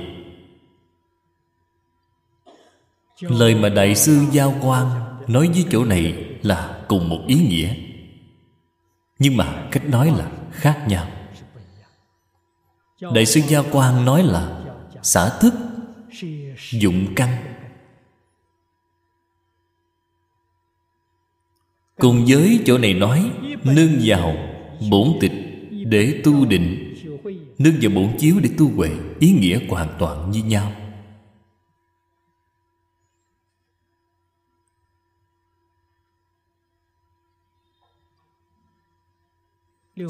[3.19, 4.87] lời mà đại sư giao quan
[5.27, 7.75] nói với chỗ này là cùng một ý nghĩa
[9.19, 11.07] nhưng mà cách nói là khác nhau.
[13.13, 14.61] Đại sư gia Quang nói là
[15.03, 15.53] xả thức,
[16.71, 17.37] dụng căn.
[21.97, 23.31] Cùng với chỗ này nói,
[23.63, 24.35] nương vào
[24.91, 25.31] bổn tịch
[25.85, 26.95] để tu định.
[27.57, 28.89] Nương vào bổn chiếu để tu huệ,
[29.19, 30.71] ý nghĩa hoàn toàn như nhau.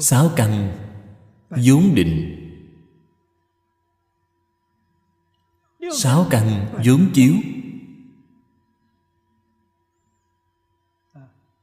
[0.00, 0.72] Sáu căn.
[1.50, 2.42] Vốn định.
[5.92, 6.66] Sáu căn.
[6.84, 7.34] Vốn chiếu.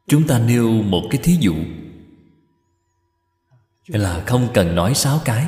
[0.08, 1.56] Chúng ta nêu một cái thí dụ.
[3.88, 5.48] Là không cần nói sáu cái.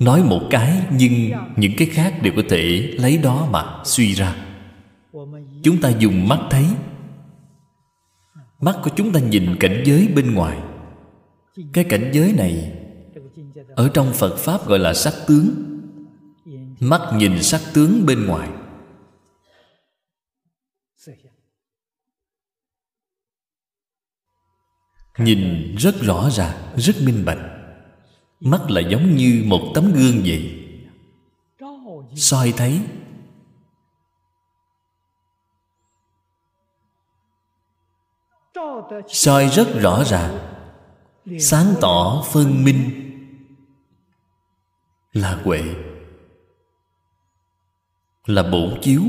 [0.00, 4.36] Nói một cái nhưng những cái khác đều có thể lấy đó mà suy ra.
[5.62, 6.66] Chúng ta dùng mắt thấy.
[8.60, 10.58] Mắt của chúng ta nhìn cảnh giới bên ngoài
[11.72, 12.72] cái cảnh giới này
[13.76, 15.62] ở trong phật pháp gọi là sắc tướng.
[16.80, 18.50] Mắt nhìn sắc tướng bên ngoài.
[25.18, 27.38] Nhìn rất rõ ràng, rất minh bạch.
[28.40, 30.62] Mắt là giống như một tấm gương vậy.
[32.16, 32.80] Soi thấy.
[39.08, 40.55] Soi rất rõ ràng
[41.40, 42.90] sáng tỏ phân minh
[45.12, 45.62] là huệ
[48.26, 49.02] là bổn chiếu.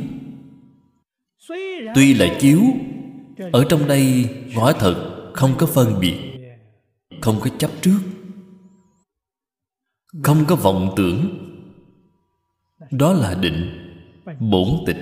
[1.96, 2.62] Tuy là chiếu
[3.54, 6.20] ở trong đây quả thật không có phân biệt
[7.22, 8.00] không có chấp trước
[10.24, 11.44] không có vọng tưởng.
[12.92, 13.84] Đó là định
[14.40, 14.98] bổn tịch.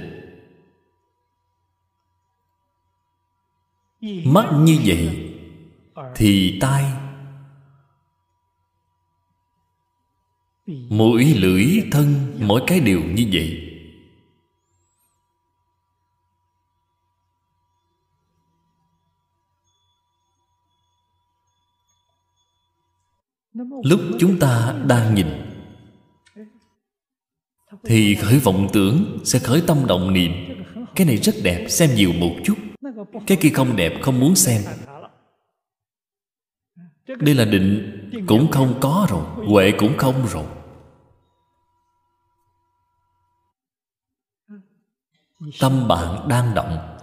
[4.26, 5.32] Mắt như vậy
[6.16, 7.05] thì tai
[10.68, 13.62] mũi lưỡi thân, mỗi cái đều như vậy.
[23.84, 25.28] Lúc chúng ta đang nhìn,
[27.84, 30.32] thì khởi vọng tưởng sẽ khởi tâm động niệm.
[30.96, 32.56] Cái này rất đẹp, xem nhiều một chút.
[33.28, 34.62] Cái kia không đẹp, không muốn xem
[37.08, 37.92] đây là định
[38.28, 40.46] cũng không có rồi, huệ cũng không rồi.
[45.60, 46.98] Tâm bạn đang động.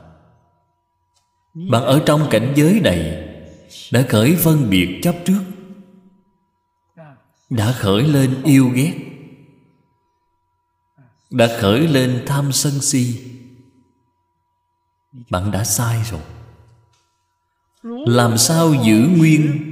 [1.71, 3.29] Bạn ở trong cảnh giới này
[3.93, 5.43] đã khởi phân biệt chấp trước,
[7.51, 8.95] đã khởi lên yêu ghét,
[11.31, 13.29] đã khởi lên tham sân si.
[15.31, 16.21] Bạn đã sai rồi.
[18.07, 19.72] Làm sao giữ nguyên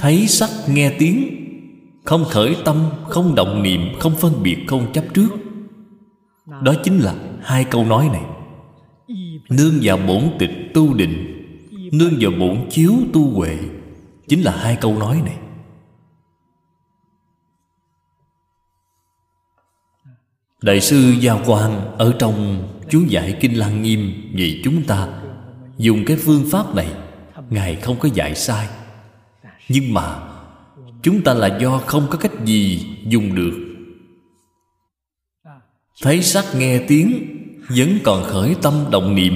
[0.00, 1.46] thấy sắc nghe tiếng,
[2.04, 5.28] không khởi tâm, không động niệm, không phân biệt, không chấp trước.
[6.62, 8.22] Đó chính là hai câu nói này.
[9.50, 11.42] Nương vào bổn tịch tu định,
[11.92, 13.58] nương vào bổn chiếu tu huệ,
[14.28, 15.36] chính là hai câu nói này.
[20.62, 25.08] Đại sư gia Quang ở trong chú giải Kinh Lăng Nghiêm Vì chúng ta,
[25.76, 26.88] dùng cái phương pháp này,
[27.50, 28.68] Ngài không có dạy sai.
[29.68, 30.26] Nhưng mà,
[31.06, 33.52] Chúng ta là do không có cách gì dùng được.
[36.02, 37.32] Thấy sắc nghe tiếng,
[37.68, 39.32] Vẫn còn khởi tâm động niệm.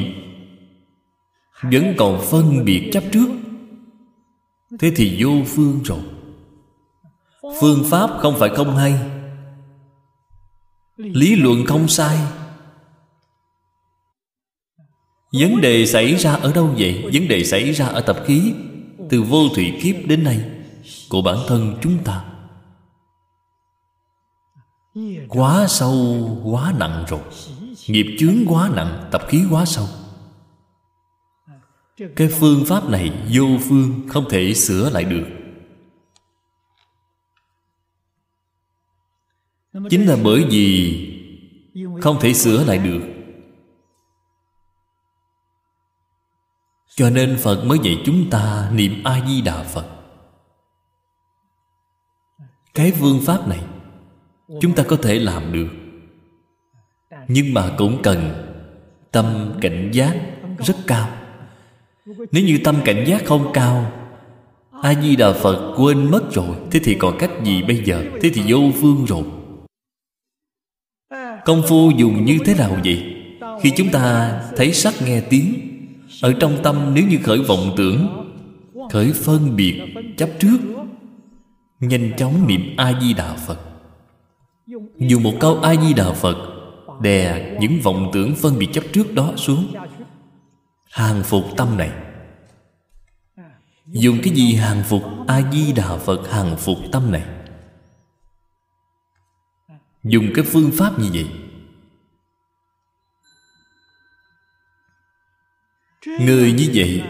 [1.63, 3.29] Vẫn còn phân biệt chấp trước.
[4.79, 5.99] Thế thì vô phương rồi.
[7.61, 8.95] Phương pháp không phải không hay.
[10.97, 12.19] Lý luận không sai.
[15.33, 17.11] Vấn đề xảy ra ở đâu vậy?
[17.13, 18.53] Vấn đề xảy ra ở tập khí
[19.11, 20.51] từ vô thủy kiếp đến nay,
[21.09, 22.25] của bản thân chúng ta.
[25.29, 27.21] Quá sâu, quá nặng rồi.
[27.89, 29.89] Nghiệp chướng quá nặng, tập khí quá sâu.
[32.17, 35.27] Cái phương pháp này vô phương, không thể sửa lại được.
[39.91, 41.07] Chính là bởi vì
[42.03, 43.20] không thể sửa lại được
[47.01, 49.87] cho nên phật mới dạy chúng ta niệm a di đà phật.
[52.75, 53.61] Cái phương pháp này,
[54.61, 55.69] chúng ta có thể làm được.
[57.29, 58.31] Nhưng mà cũng cần
[59.13, 60.17] tâm cảnh giác
[60.59, 61.09] rất cao.
[62.07, 63.93] Nếu như tâm cảnh giác không cao
[64.83, 68.05] a di đà phật quên mất rồi, thế thì còn cách gì bây giờ?
[68.23, 69.25] Thế thì vô phương rồi.
[71.45, 73.17] Công phu dùng như thế nào vậy?
[73.63, 75.70] Khi chúng ta thấy sắc nghe tiếng
[76.23, 78.27] ở trong tâm nếu như khởi vọng tưởng,
[78.91, 79.81] Khởi phân biệt,
[80.17, 80.59] chấp trước,
[81.81, 83.59] Nhanh chóng niệm A-di-đà Phật.
[84.99, 86.37] Dùng một câu A-di-đà Phật
[87.01, 89.75] Đè những vọng tưởng phân biệt chấp trước đó xuống,
[90.91, 91.91] Hàng phục tâm này.
[93.87, 97.23] Dùng cái gì hàng phục A-di-đà Phật hàng phục tâm này?
[100.05, 101.27] Dùng cái phương pháp như vậy.
[106.07, 107.03] Người như vậy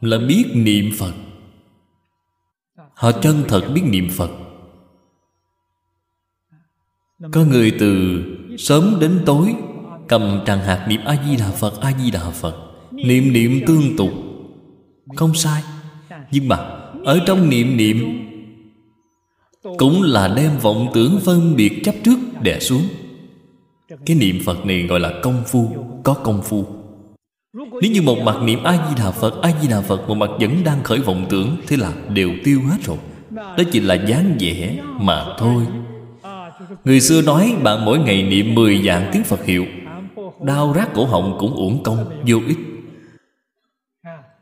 [0.00, 1.12] là biết niệm phật.
[2.94, 4.30] Họ chân thật biết niệm phật.
[7.32, 8.22] Có người từ
[8.58, 9.54] sớm đến tối
[10.08, 12.56] cầm tràng hạt niệm a di đà phật a di đà phật,
[12.92, 14.10] niệm niệm tương tục.
[15.16, 15.62] Không sai,
[16.30, 16.56] nhưng mà
[17.04, 18.26] ở trong niệm niệm
[19.78, 22.82] cũng là đem vọng tưởng phân biệt chấp trước đè xuống.
[24.06, 26.79] Cái niệm phật này gọi là công phu, có công phu.
[27.52, 31.26] Nếu như một mặt niệm A-di-đà Phật A-di-đà Phật, Một mặt vẫn đang khởi vọng
[31.28, 32.96] tưởng, Thế là đều tiêu hết rồi.
[33.30, 35.66] Đó chỉ là dáng vẻ mà thôi.
[36.84, 39.66] Người xưa nói bạn mỗi ngày niệm 10 dạng tiếng Phật hiệu.
[40.40, 42.58] Đau rát cổ họng cũng uổng công, Vô ích.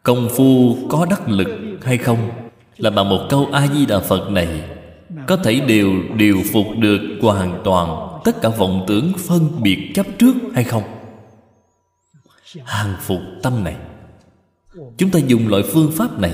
[0.02, 1.48] Công phu có đắc lực
[1.82, 2.30] hay không
[2.76, 4.48] Là bằng một câu A-di-đà Phật này.
[5.26, 10.06] Có thể đều điều phục được hoàn toàn Tất cả vọng tưởng phân biệt chấp
[10.18, 10.97] trước hay không?
[12.64, 13.76] Hàng phục tâm này.
[14.96, 16.32] Chúng ta dùng loại phương pháp này.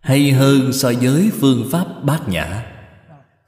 [0.00, 2.64] Hay hơn so với phương pháp bát nhã.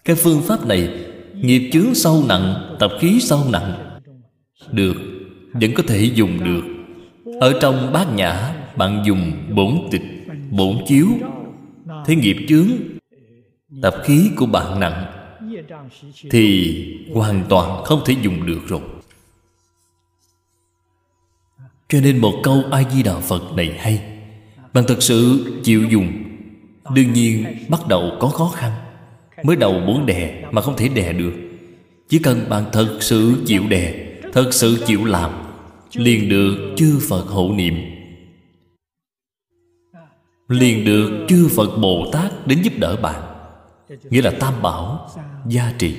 [0.04, 0.88] Cái phương pháp này
[1.34, 3.98] Nghiệp chướng sâu nặng Tập khí sâu nặng.
[4.72, 4.94] Được
[5.52, 6.62] Vẫn có thể dùng được.
[7.40, 10.04] Ở trong bát nhã Bạn dùng bổn tịch
[10.50, 11.06] Bổn chiếu.
[12.06, 12.68] Thế nghiệp chướng
[13.82, 15.06] Tập khí của bạn nặng
[16.30, 16.74] Thì
[17.14, 18.80] hoàn toàn không thể dùng được rồi
[21.88, 24.02] cho nên một câu A-di-đà Phật này hay.
[24.72, 26.12] Bạn thật sự chịu dùng,
[26.94, 28.72] Đương nhiên bắt đầu có khó khăn.
[29.42, 31.32] Mới đầu muốn đè mà không thể đè được.
[32.08, 33.94] Chỉ cần bạn thật sự chịu đè,
[34.32, 35.30] Thật sự chịu làm,
[35.94, 37.74] Liền được chư Phật hộ niệm.
[40.48, 43.22] Liền được chư Phật Bồ Tát đến giúp đỡ bạn.
[44.10, 45.10] Nghĩa là Tam Bảo
[45.46, 45.94] Gia trì.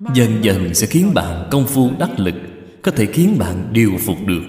[0.00, 2.34] Dần dần sẽ khiến bạn công phu đắc lực,
[2.82, 4.42] Có thể khiến bạn điều phục được.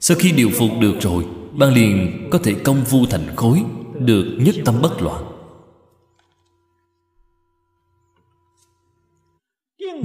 [0.00, 3.62] Sau khi điều phục được rồi, Bạn liền có thể công phu thành khối,
[3.98, 5.24] Được nhất tâm bất loạn.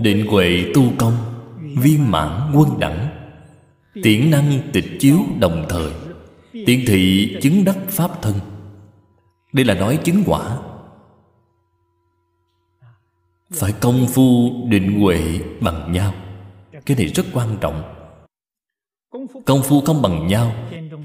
[0.02, 1.14] Định huệ tu công,
[1.77, 3.07] Viên mãn quân đẳng.
[4.03, 5.91] Tiễn năng tịch chiếu đồng thời.
[6.52, 8.34] Tiện thị chứng đắc pháp thân.
[9.53, 10.57] Đây là nói chứng quả.
[13.53, 16.14] Phải công phu định huệ bằng nhau.
[16.86, 17.84] Cái này rất quan trọng.
[19.45, 20.56] Công phu không bằng nhau.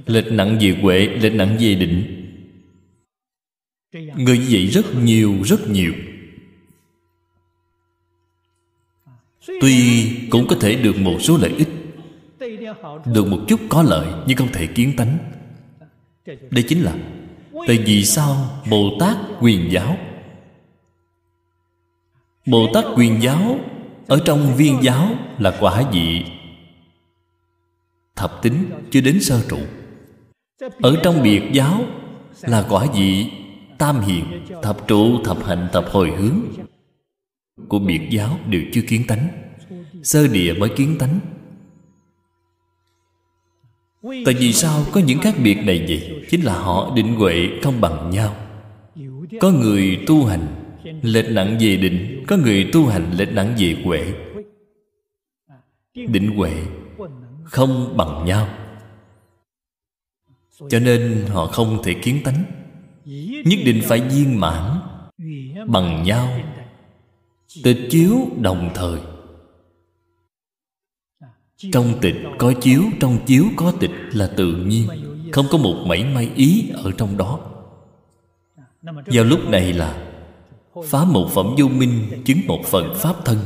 [0.07, 2.23] Lệch nặng về huệ, Lệch nặng về định.
[3.93, 5.93] Người như vậy rất nhiều rất nhiều.
[9.61, 11.69] Tuy cũng có thể được một số lợi ích,
[13.15, 15.19] Được một chút có lợi, Nhưng không thể kiến tánh.
[16.51, 16.97] Đây chính là,
[17.67, 19.97] Tại vì sao Bồ Tát quyền giáo
[22.47, 23.59] Bồ Tát quyền giáo
[24.07, 25.09] Ở trong viên giáo
[25.39, 26.25] là quả vị.
[28.17, 29.59] Thập tính chưa đến sơ trụ.
[30.81, 31.81] Ở trong biệt giáo
[32.41, 33.31] Là quả vị
[33.79, 34.25] Tam hiền
[34.63, 36.41] Thập trụ, thập hạnh, thập hồi hướng.
[37.69, 39.29] Của biệt giáo đều chưa kiến tánh
[40.03, 41.21] Sơ địa mới kiến tánh.
[44.03, 46.25] Tại vì sao có những khác biệt này vậy?
[46.31, 48.37] Chính là họ định huệ không bằng nhau.
[49.41, 50.66] Có người tu hành
[51.03, 54.15] Lệch nặng về định Có người tu hành lệch nặng về huệ.
[55.95, 56.53] Định huệ
[57.45, 58.49] Không bằng nhau.
[60.69, 62.45] Cho nên họ không thể kiến tánh.
[63.45, 64.81] Nhất định phải viên mãn
[65.67, 66.41] Bằng nhau.
[67.63, 69.01] Tịch chiếu đồng thời.
[71.73, 74.89] Trong tịch có chiếu, Trong chiếu có tịch là tự nhiên.
[75.33, 77.41] Không có một mảy may ý ở trong đó.
[78.83, 80.06] Vào lúc này là
[80.85, 83.39] Phá một phẩm vô minh Chứng một phần pháp thân.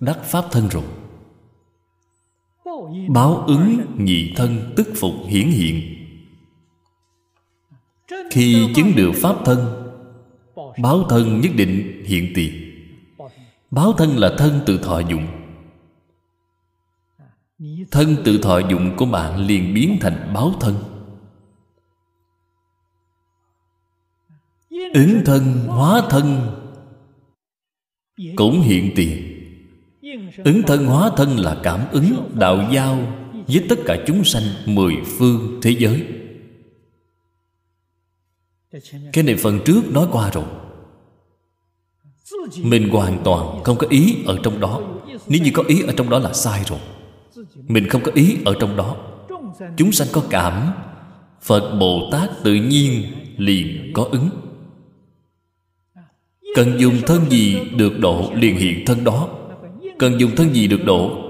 [0.00, 0.84] Đắc pháp thân rồi.
[3.08, 5.98] Báo ứng nhị thân tức phục hiển hiện.
[8.30, 9.82] Khi chứng được pháp thân,
[10.78, 12.52] Báo thân nhất định hiện tiền
[13.70, 15.26] Báo thân là thân tự thọ dụng.
[17.90, 20.74] Thân tự thọ dụng của bạn liền biến thành báo thân.
[24.94, 26.50] Ứng thân, hóa thân.
[28.36, 29.38] Cũng hiện tiền.
[30.44, 32.98] Ứng thân, hóa thân là cảm ứng, đạo giao
[33.32, 36.06] Với tất cả chúng sanh mười phương thế giới.
[39.12, 40.44] Cái này phần trước nói qua rồi.
[42.62, 44.80] Mình hoàn toàn không có ý ở trong đó.
[45.28, 46.78] Nếu như có ý ở trong đó là sai rồi.
[47.68, 48.96] Mình không có ý ở trong đó.
[49.76, 50.72] Chúng sanh có cảm.
[51.42, 53.04] Phật bồ tát tự nhiên
[53.36, 54.30] liền có ứng
[56.54, 59.28] cần dùng thân gì được độ liền hiện thân đó?
[59.98, 61.28] Cần dùng thân gì được độ?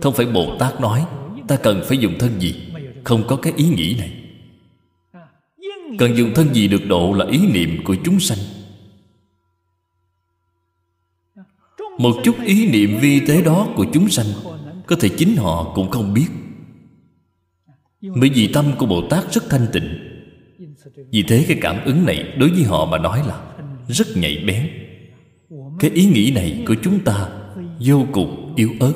[0.00, 1.04] Không phải bồ tát nói,
[1.48, 2.54] ta cần phải dùng thân gì?
[3.04, 4.12] Không có cái ý nghĩ này.
[5.98, 8.38] Cần dùng thân gì được độ là ý niệm của chúng sanh.
[11.98, 14.26] Một chút ý niệm vi tế đó của chúng sanh,
[14.86, 16.26] có thể chính họ cũng không biết.
[18.00, 19.98] Bởi vì tâm của bồ tát rất thanh tịnh.
[21.10, 23.51] Vì thế cái cảm ứng này đối với họ mà nói là
[23.88, 24.70] rất nhạy bén.
[25.80, 27.28] Cái ý nghĩ này của chúng ta
[27.80, 28.92] vô cùng yếu ớt.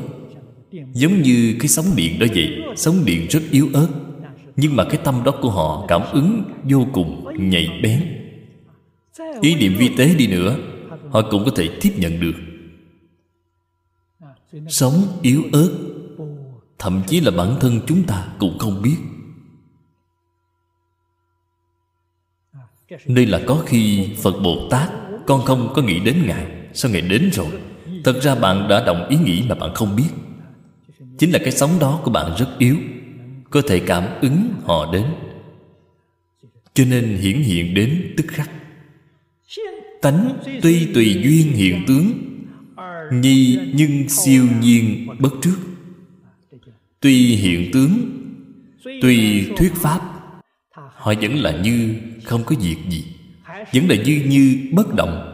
[0.93, 3.89] Giống như cái sóng điện đó vậy, sóng điện rất yếu ớt.
[4.57, 8.05] Nhưng mà cái tâm đó của họ cảm ứng vô cùng nhạy bén.
[9.41, 10.57] Ý niệm vi tế đi nữa,
[11.11, 12.37] họ cũng có thể tiếp nhận được.
[14.69, 15.71] Sống yếu ớt,
[16.79, 18.97] thậm chí là bản thân chúng ta cũng không biết.
[23.07, 24.91] Đây là có khi phật bồ tát,
[25.27, 26.47] con không có nghĩ đến ngài.
[26.73, 27.47] Sao ngài đến rồi?
[28.05, 30.09] Thật ra bạn đã động ý nghĩ mà bạn không biết.
[31.19, 32.77] Chính là cái sóng đó của bạn rất yếu,
[33.51, 35.05] có thể cảm ứng họ đến.
[36.75, 38.51] Cho nên hiển hiện đến tức khắc.
[40.03, 42.13] Tánh tuy tùy duyên hiện tướng,
[43.13, 45.57] nhi nhưng siêu nhiên bất trước.
[47.01, 47.99] Tuy hiện tướng
[49.03, 50.01] tuy thuyết pháp,
[50.95, 51.95] họ vẫn là như
[52.27, 53.05] không có việc gì.
[53.73, 55.33] Vẫn là như như bất động.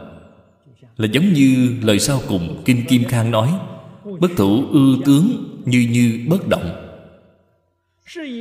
[0.97, 3.53] Là giống như lời sau cùng kinh kim khang nói,
[4.19, 6.89] bất thủ ư tướng như như bất động.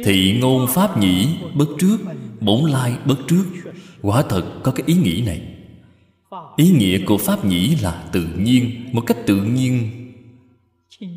[0.04, 1.98] Thị ngôn pháp nhĩ bất trước,
[2.40, 3.44] bổn lai bất trước.
[4.02, 5.42] Quả thật có cái ý nghĩ này.
[6.56, 9.90] Ý nghĩa của pháp nhĩ là tự nhiên, một cách tự nhiên.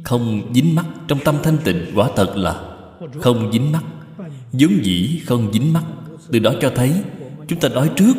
[0.03, 2.75] Không dính mắc trong tâm thanh tịnh, quả thật là
[3.21, 3.83] không dính mắc
[4.51, 5.83] vốn dĩ không dính mắc
[6.31, 6.91] từ đó cho thấy
[7.47, 8.13] chúng ta nói trước.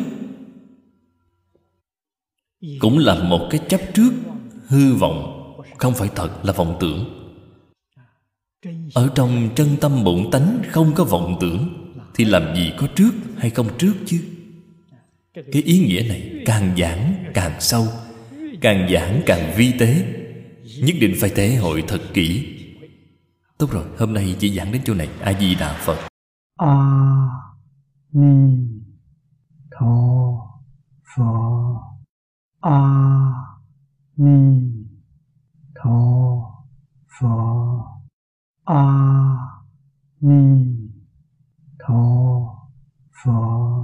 [2.79, 4.11] Cũng là một cái chấp trước,
[4.67, 5.33] hư vọng,
[5.77, 7.05] không phải thật là vọng tưởng.
[8.93, 11.69] Ở trong chân tâm bổn tánh không có vọng tưởng,
[12.15, 14.23] thì làm gì có trước hay không trước chứ?
[15.33, 17.87] Cái ý nghĩa này càng giảng càng sâu,
[18.61, 20.13] càng giảng càng vi tế.
[20.83, 22.53] Nhất định phải thể hội thật kỹ.
[23.57, 25.09] Tốt rồi, hôm nay chỉ giảng đến chỗ này.
[25.21, 25.97] A di đà phật.
[26.57, 26.75] A
[28.13, 28.76] ni
[29.77, 30.63] 陀
[31.03, 31.23] 佛
[32.61, 33.59] 阿
[34.15, 34.89] 弥
[35.75, 36.65] 陀
[37.05, 38.01] 佛
[38.63, 39.37] 阿
[40.17, 40.91] 弥
[41.77, 42.71] 陀
[43.11, 43.77] 佛。